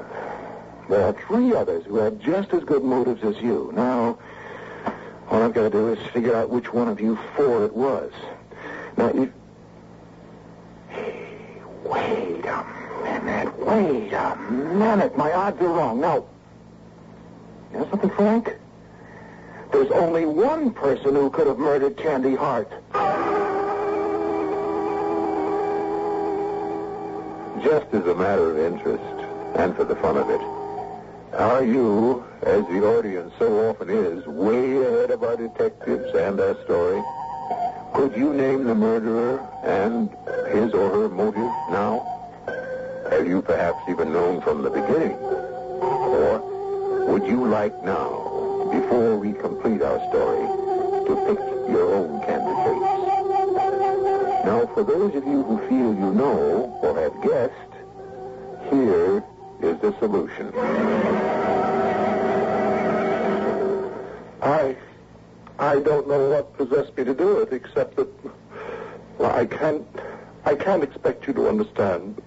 There 0.90 1.02
are 1.02 1.14
three 1.28 1.56
others 1.56 1.86
who 1.86 1.98
have 1.98 2.20
just 2.20 2.52
as 2.54 2.64
good 2.64 2.84
motives 2.84 3.24
as 3.24 3.38
you. 3.42 3.72
Now, 3.76 4.18
all 5.30 5.42
I've 5.42 5.54
got 5.54 5.64
to 5.64 5.70
do 5.70 5.94
is 5.94 6.00
figure 6.12 6.36
out 6.36 6.50
which 6.50 6.74
one 6.74 6.88
of 6.88 7.00
you 7.00 7.18
four 7.36 7.64
it 7.64 7.74
was. 7.74 8.12
Now, 8.98 9.08
if... 9.08 9.30
Wait 11.84 12.46
a 12.46 12.66
minute. 13.04 13.60
Wait 13.60 14.14
a 14.14 14.36
minute. 14.36 15.18
My 15.18 15.32
odds 15.32 15.62
are 15.62 15.68
wrong. 15.68 16.02
Now, 16.02 16.26
you 17.72 17.80
know 17.80 17.90
something, 17.90 18.10
Frank? 18.12 18.56
There's 19.76 19.92
only 19.92 20.26
one 20.26 20.72
person 20.72 21.16
who 21.16 21.30
could 21.30 21.48
have 21.48 21.60
murdered 21.60 21.98
Candy 21.98 22.34
Hart. 22.34 22.70
Just 27.62 27.94
as 27.94 28.08
a 28.08 28.16
matter 28.16 28.52
of 28.52 28.58
interest, 28.58 29.04
and 29.58 29.76
for 29.76 29.84
the 29.84 29.98
fun 29.98 30.16
of 30.16 30.30
it, 30.30 30.40
are 31.34 31.62
you, 31.62 32.24
as 32.44 32.66
the 32.68 32.86
audience 32.86 33.34
so 33.38 33.70
often 33.70 33.90
is, 33.90 34.26
way 34.26 34.82
ahead 34.82 35.12
of 35.12 35.24
our 35.24 35.36
detectives 35.36 36.16
and 36.16 36.40
our 36.40 36.56
story? 36.64 37.04
Could 37.96 38.16
you 38.16 38.34
name 38.34 38.64
the 38.64 38.76
murderer 38.76 39.46
and 39.66 40.10
his 40.54 40.74
or 40.74 40.90
her 40.90 41.10
motive 41.10 41.52
now? 41.70 42.00
Have 43.12 43.28
you 43.28 43.42
perhaps 43.42 43.80
even 43.90 44.14
known 44.14 44.40
from 44.40 44.62
the 44.62 44.70
beginning? 44.70 45.18
Or 45.18 46.40
would 47.12 47.28
you 47.28 47.46
like 47.46 47.84
now, 47.84 48.35
before 48.80 49.18
we 49.18 49.32
complete 49.32 49.82
our 49.82 50.00
story, 50.10 50.46
to 51.08 51.16
pick 51.28 51.40
your 51.72 51.94
own 51.96 52.20
candidates? 52.26 52.82
Now, 54.46 54.70
for 54.74 54.84
those 54.84 55.16
of 55.16 55.26
you 55.26 55.44
who 55.44 55.58
feel 55.70 55.94
you 55.94 56.12
know 56.14 56.78
or 56.84 57.00
have 57.00 57.16
guessed, 57.24 57.74
here 58.70 59.24
is 59.62 59.80
the 59.80 59.98
solution. 60.00 60.52
I, 64.42 64.76
I 65.58 65.80
don't 65.80 66.08
know 66.08 66.30
what 66.30 66.58
possessed 66.58 66.98
me 66.98 67.06
to 67.06 67.14
do 67.14 67.40
it, 67.40 67.54
except 67.54 67.96
that 67.96 68.10
well, 69.18 69.32
I 69.32 69.46
can't, 69.46 69.88
I 70.44 70.56
can't 70.56 70.84
expect 70.84 71.28
you 71.28 71.34
to 71.34 71.48
understand. 71.48 72.22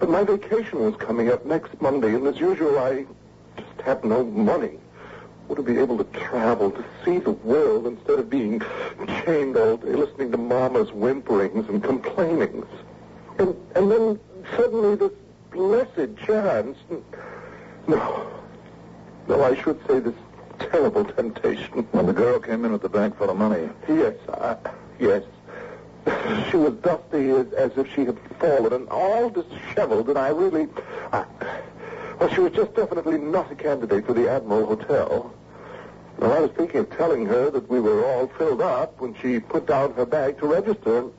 But 0.00 0.10
my 0.10 0.24
vacation 0.24 0.80
was 0.80 0.96
coming 0.96 1.30
up 1.30 1.46
next 1.46 1.80
Monday, 1.80 2.14
and 2.14 2.26
as 2.26 2.40
usual, 2.40 2.78
I 2.78 3.06
just 3.56 3.80
have 3.82 4.02
no 4.02 4.24
money. 4.24 4.81
Want 5.48 5.56
to 5.56 5.62
be 5.62 5.78
able 5.78 5.98
to 5.98 6.04
travel, 6.18 6.70
to 6.70 6.84
see 7.04 7.18
the 7.18 7.32
world 7.32 7.86
instead 7.86 8.18
of 8.18 8.30
being 8.30 8.62
chained 9.24 9.56
all 9.56 9.76
day 9.76 9.92
listening 9.92 10.30
to 10.32 10.38
Mama's 10.38 10.88
whimperings 10.90 11.68
and 11.68 11.82
complainings. 11.82 12.66
And 13.38 13.54
and 13.74 13.90
then 13.90 14.20
suddenly 14.56 14.94
this 14.96 15.12
blessed 15.50 16.16
chance. 16.24 16.78
No, 17.86 18.30
no, 19.28 19.42
I 19.42 19.54
should 19.60 19.78
say 19.86 19.98
this 19.98 20.14
terrible 20.58 21.04
temptation. 21.04 21.86
When 21.92 22.06
the 22.06 22.12
girl 22.12 22.38
came 22.38 22.64
in 22.64 22.72
with 22.72 22.82
the 22.82 22.88
bag 22.88 23.16
full 23.16 23.30
of 23.30 23.36
money. 23.36 23.68
Yes, 23.88 24.14
I, 24.28 24.56
yes. 24.98 25.24
She 26.50 26.56
was 26.56 26.74
dusty 26.74 27.30
as, 27.30 27.52
as 27.52 27.70
if 27.76 27.92
she 27.94 28.04
had 28.04 28.18
fallen 28.40 28.72
and 28.72 28.88
all 28.88 29.30
disheveled, 29.30 30.08
and 30.08 30.18
I 30.18 30.28
really, 30.28 30.68
I, 31.12 31.24
well, 32.22 32.32
she 32.32 32.40
was 32.40 32.52
just 32.52 32.72
definitely 32.74 33.18
not 33.18 33.50
a 33.50 33.54
candidate 33.56 34.06
for 34.06 34.12
the 34.12 34.30
Admiral 34.30 34.64
Hotel. 34.64 35.34
Well, 36.18 36.32
I 36.32 36.38
was 36.38 36.52
thinking 36.52 36.78
of 36.78 36.90
telling 36.96 37.26
her 37.26 37.50
that 37.50 37.68
we 37.68 37.80
were 37.80 38.06
all 38.06 38.28
filled 38.38 38.60
up 38.60 39.00
when 39.00 39.16
she 39.20 39.40
put 39.40 39.66
down 39.66 39.92
her 39.94 40.06
bag 40.06 40.38
to 40.38 40.46
register. 40.46 41.10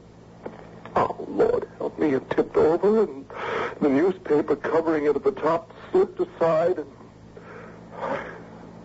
Oh, 0.96 1.26
Lord, 1.28 1.68
help 1.78 2.00
me. 2.00 2.14
It 2.14 2.30
tipped 2.30 2.56
over, 2.56 3.04
and 3.04 3.26
the 3.82 3.90
newspaper 3.90 4.56
covering 4.56 5.04
it 5.04 5.18
at 5.18 5.26
the 5.26 5.34
top 5.34 5.74
slipped 5.92 6.22
aside, 6.22 6.80
and 6.80 6.92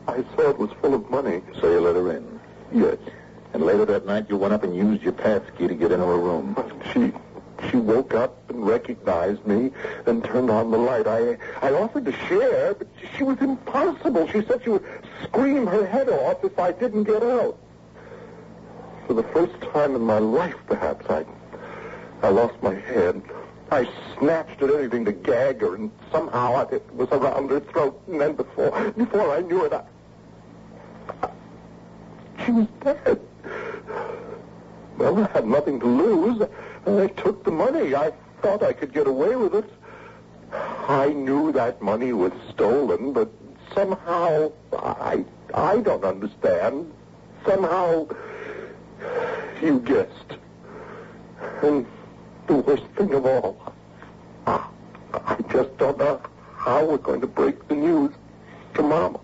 I 0.09 0.25
saw 0.35 0.51
it 0.51 0.59
was 0.59 0.71
full 0.81 0.95
of 0.95 1.09
money. 1.11 1.41
So 1.61 1.71
you 1.71 1.81
let 1.81 1.95
her 1.95 2.17
in. 2.17 2.41
Yes. 2.73 2.99
And 3.53 3.63
later 3.63 3.85
that 3.85 4.07
night, 4.07 4.27
you 4.29 4.37
went 4.37 4.53
up 4.53 4.65
and 4.65 4.75
used 4.75 5.05
your 5.05 5.13
pass 5.13 5.43
key 5.57 5.69
to 5.69 5.75
get 5.75 5.93
into 5.93 6.07
her 6.07 6.19
room. 6.19 6.57
She 6.93 7.13
she 7.71 7.77
woke 7.77 8.15
up 8.15 8.51
and 8.51 8.67
recognized 8.67 9.47
me 9.47 9.71
and 10.07 10.25
turned 10.25 10.51
on 10.51 10.71
the 10.71 10.79
light. 10.79 11.07
I 11.07 11.37
I 11.61 11.73
offered 11.73 12.05
to 12.07 12.13
share, 12.27 12.75
but 12.75 12.89
she 13.17 13.23
was 13.25 13.39
impossible. 13.41 14.27
She 14.29 14.43
said 14.43 14.63
she 14.63 14.71
would 14.71 14.85
scream 15.25 15.67
her 15.67 15.87
head 15.87 16.09
off 16.09 16.45
if 16.45 16.59
I 16.59 16.73
didn't 16.73 17.05
get 17.05 17.23
out. 17.23 17.59
For 19.07 19.15
the 19.15 19.23
first 19.25 19.61
time 19.73 19.95
in 19.95 20.03
my 20.03 20.19
life, 20.19 20.57
perhaps, 20.67 21.09
I 21.09 21.25
I 22.23 22.29
lost 22.29 22.63
my 22.63 22.75
head. 22.75 23.23
I 23.71 23.89
snatched 24.19 24.63
at 24.63 24.71
anything 24.71 25.05
to 25.05 25.13
gag 25.13 25.61
her, 25.61 25.75
and 25.75 25.91
somehow 26.11 26.67
it 26.69 26.83
was 26.95 27.09
around 27.11 27.51
her 27.51 27.61
throat. 27.61 28.01
And 28.09 28.21
then 28.21 28.35
before 28.35 28.91
before 28.97 29.31
I 29.31 29.41
knew 29.41 29.65
it, 29.65 29.73
I, 29.73 29.85
she 32.45 32.53
was 32.53 32.67
dead. 32.83 33.21
Well, 34.97 35.19
I 35.23 35.29
had 35.29 35.47
nothing 35.47 35.79
to 35.81 35.87
lose. 35.87 36.49
I 36.97 37.09
took 37.09 37.45
the 37.45 37.51
money. 37.51 37.95
I 37.95 38.13
thought 38.41 38.63
I 38.63 38.73
could 38.73 38.95
get 38.95 39.07
away 39.07 39.37
with 39.37 39.55
it. 39.55 39.71
I 40.53 41.11
knew 41.11 41.53
that 41.53 41.83
money 41.83 42.13
was 42.13 42.33
stolen, 42.51 43.13
but 43.13 43.31
somehow 43.75 44.53
I 44.73 45.25
I 45.53 45.81
don't 45.81 46.05
understand. 46.05 46.91
Somehow 47.45 48.09
you 49.61 49.81
guessed. 49.81 50.39
And 51.63 51.87
the 52.47 52.55
worst 52.55 52.85
thing 52.97 53.13
of 53.15 53.27
all, 53.27 53.73
I, 54.47 55.37
just 55.51 55.77
don't 55.79 55.99
know 55.99 56.21
how 56.57 56.85
we're 56.85 56.99
going 56.99 57.21
to 57.21 57.27
break 57.27 57.69
the 57.69 57.75
news 57.75 58.13
to 58.75 58.83
Mama. 58.83 59.21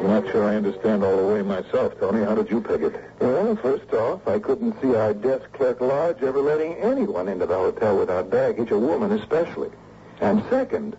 I'm 0.00 0.06
not 0.06 0.32
sure 0.32 0.44
I 0.44 0.56
understand 0.56 1.04
all 1.04 1.14
the 1.14 1.34
way 1.34 1.42
myself, 1.42 1.92
Tony. 2.00 2.24
How 2.24 2.34
did 2.34 2.50
you 2.50 2.62
peg 2.62 2.82
it? 2.82 2.94
Well, 3.20 3.54
first 3.56 3.92
off, 3.92 4.26
I 4.26 4.38
couldn't 4.38 4.80
see 4.80 4.94
our 4.94 5.12
desk 5.12 5.52
clerk 5.52 5.82
lodge 5.82 6.22
ever 6.22 6.40
letting 6.40 6.72
anyone 6.76 7.28
into 7.28 7.44
the 7.44 7.54
hotel 7.54 7.98
without 7.98 8.30
baggage, 8.30 8.70
a 8.70 8.78
woman 8.78 9.12
especially. 9.12 9.68
And 10.22 10.42
second, 10.48 10.96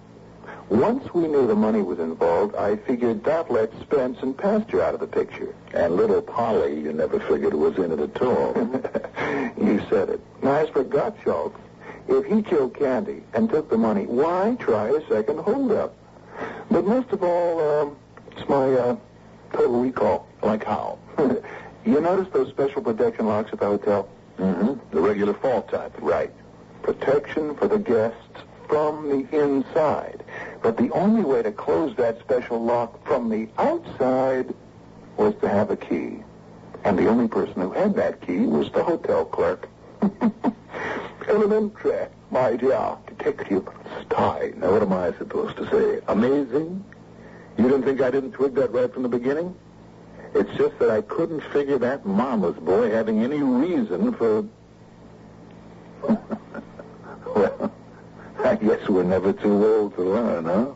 once 0.69 1.11
we 1.15 1.27
knew 1.27 1.47
the 1.47 1.55
money 1.55 1.81
was 1.81 1.97
involved, 1.97 2.55
I 2.55 2.75
figured 2.75 3.23
that 3.23 3.51
let 3.51 3.71
Spence 3.81 4.19
and 4.21 4.37
Pastor 4.37 4.83
out 4.83 4.93
of 4.93 4.99
the 4.99 5.07
picture. 5.07 5.55
And 5.73 5.95
little 5.95 6.21
Polly, 6.21 6.79
you 6.79 6.93
never 6.93 7.19
figured 7.21 7.55
was 7.55 7.77
in 7.77 7.91
it 7.91 7.99
at 7.99 8.21
all. 8.21 8.53
you 9.57 9.83
said 9.89 10.09
it. 10.09 10.21
Now, 10.43 10.57
as 10.57 10.69
for 10.69 10.83
Gottschalk, 10.83 11.55
if 12.07 12.25
he 12.25 12.43
killed 12.43 12.75
Candy 12.75 13.23
and 13.33 13.49
took 13.49 13.67
the 13.67 13.77
money, 13.79 14.05
why 14.05 14.55
try 14.59 14.89
a 14.89 15.07
second 15.07 15.39
holdup? 15.39 15.95
But 16.69 16.85
most 16.85 17.09
of 17.11 17.23
all, 17.23 17.59
um, 17.81 17.97
it's 18.41 18.49
my 18.49 18.73
uh, 18.73 18.97
total 19.53 19.81
recall. 19.81 20.27
like 20.41 20.63
how? 20.63 20.97
you 21.85 22.01
notice 22.01 22.27
those 22.33 22.49
special 22.49 22.81
protection 22.81 23.27
locks 23.27 23.53
at 23.53 23.59
the 23.59 23.65
hotel? 23.65 24.09
Mm-hmm. 24.37 24.95
The 24.95 24.99
regular 25.01 25.33
fault 25.35 25.69
type. 25.69 25.93
Right. 25.99 26.31
Protection 26.81 27.55
for 27.55 27.67
the 27.67 27.77
guests 27.77 28.17
from 28.67 29.09
the 29.09 29.39
inside. 29.43 30.23
But 30.63 30.77
the 30.77 30.89
only 30.91 31.21
way 31.21 31.43
to 31.43 31.51
close 31.51 31.95
that 31.97 32.19
special 32.19 32.63
lock 32.63 33.05
from 33.05 33.29
the 33.29 33.47
outside 33.59 34.53
was 35.17 35.35
to 35.41 35.49
have 35.49 35.69
a 35.69 35.77
key. 35.77 36.23
And 36.83 36.97
the 36.97 37.07
only 37.07 37.27
person 37.27 37.61
who 37.61 37.71
had 37.71 37.93
that 37.95 38.25
key 38.25 38.39
was 38.39 38.71
the 38.71 38.83
hotel 38.83 39.25
clerk. 39.25 39.69
Elementary, 41.27 42.07
my 42.31 42.55
dear 42.55 42.97
detective 43.05 43.69
Stein. 44.03 44.59
Now, 44.59 44.71
what 44.71 44.81
am 44.81 44.93
I 44.93 45.13
supposed 45.19 45.57
to 45.57 45.69
say? 45.69 46.01
Amazing? 46.07 46.83
You 47.57 47.65
didn't 47.65 47.83
think 47.83 48.01
I 48.01 48.09
didn't 48.11 48.31
twig 48.31 48.55
that 48.55 48.71
right 48.71 48.91
from 48.93 49.03
the 49.03 49.09
beginning? 49.09 49.55
It's 50.33 50.49
just 50.57 50.79
that 50.79 50.89
I 50.89 51.01
couldn't 51.01 51.41
figure 51.51 51.77
that 51.79 52.05
mama's 52.05 52.55
boy 52.55 52.89
having 52.89 53.21
any 53.21 53.41
reason 53.41 54.13
for. 54.13 54.45
well, 57.35 57.71
I 58.43 58.55
guess 58.55 58.87
we're 58.87 59.03
never 59.03 59.33
too 59.33 59.65
old 59.65 59.95
to 59.95 60.01
learn, 60.01 60.45
huh? 60.45 60.73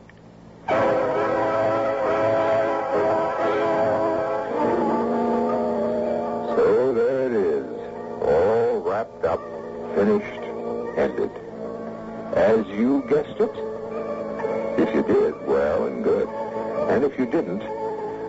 So 6.55 6.93
there 6.93 7.28
it 7.28 7.32
is, 7.32 7.65
all 8.21 8.82
wrapped 8.82 9.23
up, 9.23 9.41
finished, 9.95 10.43
ended. 10.97 11.32
As 12.34 12.67
you 12.67 13.03
guessed 13.07 13.39
it. 13.39 13.55
If 14.78 14.93
you 14.93 15.03
did, 15.03 15.47
well 15.47 15.88
and 15.88 16.03
good. 16.03 16.28
And 16.95 17.03
if 17.03 17.19
you 17.19 17.25
didn't, 17.25 17.59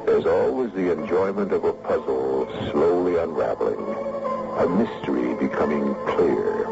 there's 0.07 0.27
always 0.27 0.73
the 0.73 0.91
enjoyment 0.91 1.53
of 1.53 1.63
a 1.63 1.73
puzzle 1.73 2.49
slowly 2.73 3.17
unraveling, 3.17 3.79
a 4.59 4.69
mystery 4.69 5.35
becoming 5.35 5.95
clear. 6.09 6.67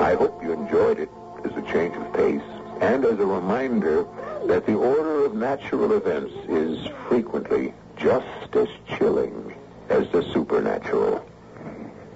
I 0.00 0.14
hope 0.14 0.40
you 0.40 0.52
enjoyed 0.52 1.00
it 1.00 1.08
as 1.44 1.50
a 1.56 1.62
change 1.62 1.96
of 1.96 2.12
pace 2.12 2.48
and 2.80 3.04
as 3.04 3.18
a 3.18 3.26
reminder 3.26 4.06
that 4.46 4.66
the 4.66 4.76
order 4.76 5.24
of 5.24 5.34
natural 5.34 5.94
events 5.94 6.32
is 6.48 6.86
frequently 7.08 7.74
just 7.96 8.54
as 8.54 8.68
chilling 8.96 9.52
as 9.88 10.08
the 10.12 10.22
supernatural. 10.32 11.28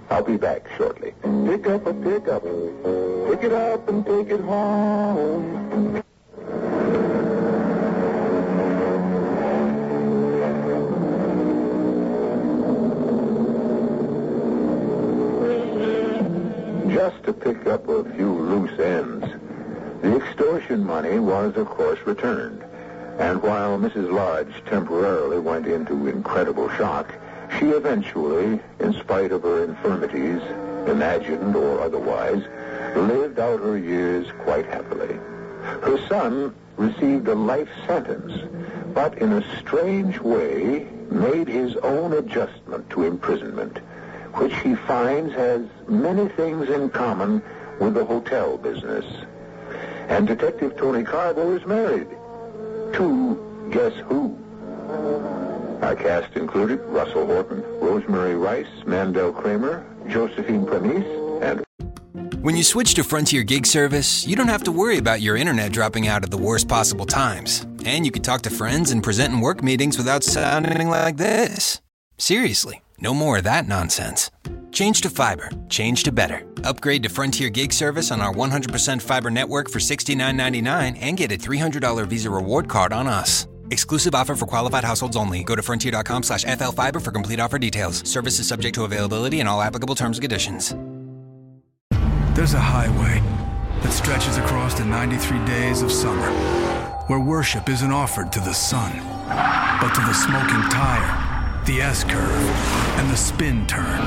I'll 0.09 0.23
be 0.23 0.37
back 0.37 0.69
shortly. 0.77 1.15
Pick 1.47 1.67
up 1.67 1.85
a 1.87 1.95
pickup. 1.95 2.45
Pick 2.45 3.43
it 3.43 3.53
up 3.53 3.89
and 3.89 4.07
take 4.07 4.31
it 4.31 4.41
home. 4.43 6.04
Money 20.95 21.19
was, 21.19 21.57
of 21.57 21.67
course, 21.67 21.99
returned. 22.07 22.63
And 23.19 23.43
while 23.43 23.77
Mrs. 23.77 24.13
Lodge 24.13 24.55
temporarily 24.65 25.41
went 25.41 25.67
into 25.67 26.07
incredible 26.07 26.69
shock, 26.77 27.13
she 27.59 27.71
eventually, 27.71 28.61
in 28.79 28.93
spite 28.93 29.33
of 29.33 29.43
her 29.43 29.65
infirmities, 29.65 30.41
imagined 30.89 31.57
or 31.57 31.81
otherwise, 31.81 32.45
lived 32.95 33.41
out 33.41 33.59
her 33.59 33.77
years 33.77 34.29
quite 34.45 34.67
happily. 34.67 35.19
Her 35.83 35.99
son 36.07 36.55
received 36.77 37.27
a 37.27 37.35
life 37.35 37.71
sentence, 37.89 38.33
but 38.95 39.19
in 39.19 39.33
a 39.33 39.59
strange 39.59 40.21
way 40.21 40.87
made 41.11 41.49
his 41.49 41.75
own 41.79 42.13
adjustment 42.13 42.89
to 42.91 43.03
imprisonment, 43.03 43.79
which 44.35 44.55
he 44.61 44.77
finds 44.77 45.35
has 45.35 45.63
many 45.89 46.29
things 46.29 46.69
in 46.69 46.89
common 46.89 47.43
with 47.81 47.95
the 47.95 48.05
hotel 48.05 48.57
business. 48.57 49.05
And 50.09 50.27
Detective 50.27 50.77
Tony 50.77 51.03
Carbo 51.03 51.57
is 51.57 51.65
married 51.67 52.09
to 52.95 53.69
guess 53.73 53.93
who? 54.07 54.39
Our 55.83 55.97
cast 55.97 56.37
included 56.37 56.81
Russell 56.87 57.27
Horton, 57.27 57.63
Rosemary 57.81 58.37
Rice, 58.37 58.67
Mandel 58.87 59.33
Kramer, 59.33 59.85
Josephine 60.09 60.65
Premice, 60.65 61.43
and 61.43 61.65
When 62.43 62.57
you 62.57 62.63
switch 62.63 62.95
to 62.95 63.05
Frontier 63.05 63.43
Gig 63.43 63.67
Service, 63.67 64.27
you 64.27 64.37
don't 64.37 64.49
have 64.49 64.65
to 64.65 64.73
worry 64.73 64.99
about 64.99 65.21
your 65.21 65.37
internet 65.37 65.73
dropping 65.73 66.07
out 66.07 66.23
at 66.23 66.31
the 66.31 66.39
worst 66.39 66.69
possible 66.69 67.07
times. 67.07 67.67
And 67.85 68.07
you 68.07 68.13
can 68.13 68.23
talk 68.23 68.43
to 68.43 68.51
friends 68.51 68.93
and 68.93 69.03
present 69.03 69.33
in 69.33 69.41
work 69.41 69.63
meetings 69.63 69.99
without 69.99 70.23
sounding 70.25 70.89
like 70.89 71.17
this. 71.17 71.81
Seriously, 72.19 72.81
no 73.01 73.15
more 73.15 73.39
of 73.39 73.45
that 73.45 73.67
nonsense. 73.67 74.31
Change 74.75 75.01
to 75.03 75.11
fiber. 75.11 75.49
Change 75.69 76.03
to 76.03 76.13
better. 76.13 76.45
Upgrade 76.65 77.05
to 77.05 77.09
Frontier 77.09 77.49
Gig 77.49 77.73
Service 77.73 78.11
on 78.11 78.21
our 78.21 78.33
100% 78.33 79.01
fiber 79.01 79.31
network 79.31 79.71
for 79.71 79.79
$69.99 79.79 80.99
and 81.01 81.17
get 81.17 81.33
a 81.33 81.37
$300 81.37 82.07
Visa 82.09 82.29
reward 82.29 82.69
card 82.69 82.93
on 82.93 83.07
us. 83.07 83.47
Exclusive 83.71 84.15
offer 84.15 84.35
for 84.35 84.47
qualified 84.47 84.85
households 84.85 85.17
only. 85.17 85.45
Go 85.45 85.55
to 85.55 85.63
frontier.com 85.63 86.25
slash 86.25 86.45
flfiber 86.45 87.01
for 87.01 87.13
complete 87.13 87.41
offer 87.41 87.59
details. 87.59 88.09
Service 88.09 88.39
is 88.41 88.49
subject 88.49 88.75
to 88.75 88.85
availability 88.85 89.41
and 89.41 89.49
all 89.49 89.63
applicable 89.63 89.95
terms 89.95 90.19
and 90.19 90.23
conditions. 90.23 90.75
There's 92.35 92.55
a 92.55 92.61
highway 92.61 93.23
that 93.83 93.93
stretches 93.93 94.39
across 94.39 94.75
the 94.75 94.85
93 94.85 95.45
days 95.45 95.83
of 95.83 95.93
summer 95.93 96.31
where 97.07 97.21
worship 97.21 97.69
isn't 97.69 97.93
offered 97.93 98.33
to 98.33 98.41
the 98.41 98.53
sun, 98.53 98.93
but 99.81 99.95
to 99.95 100.01
the 100.01 100.13
smoking 100.13 100.69
tire 100.69 101.24
the 101.67 101.81
S 101.81 102.05
curve, 102.05 102.47
and 102.99 103.11
the 103.11 103.17
spin 103.17 103.67
turn. 103.67 104.01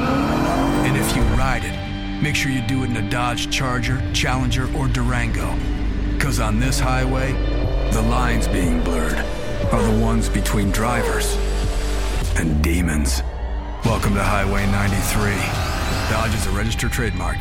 And 0.85 0.95
if 0.95 1.15
you 1.15 1.23
ride 1.35 1.63
it, 1.63 2.21
make 2.21 2.35
sure 2.35 2.51
you 2.51 2.61
do 2.67 2.83
it 2.83 2.91
in 2.91 2.97
a 2.97 3.09
Dodge 3.09 3.49
Charger, 3.49 4.01
Challenger, 4.13 4.71
or 4.77 4.87
Durango. 4.87 5.55
Because 6.13 6.39
on 6.39 6.59
this 6.59 6.79
highway, 6.79 7.33
the 7.91 8.01
lines 8.03 8.47
being 8.47 8.83
blurred 8.83 9.17
are 9.71 9.81
the 9.81 9.99
ones 10.03 10.29
between 10.29 10.69
drivers 10.71 11.35
and 12.35 12.63
demons. 12.63 13.23
Welcome 13.85 14.13
to 14.13 14.23
Highway 14.23 14.65
93. 14.67 15.31
Dodge 16.11 16.35
is 16.35 16.45
a 16.45 16.51
registered 16.51 16.91
trademark. 16.91 17.37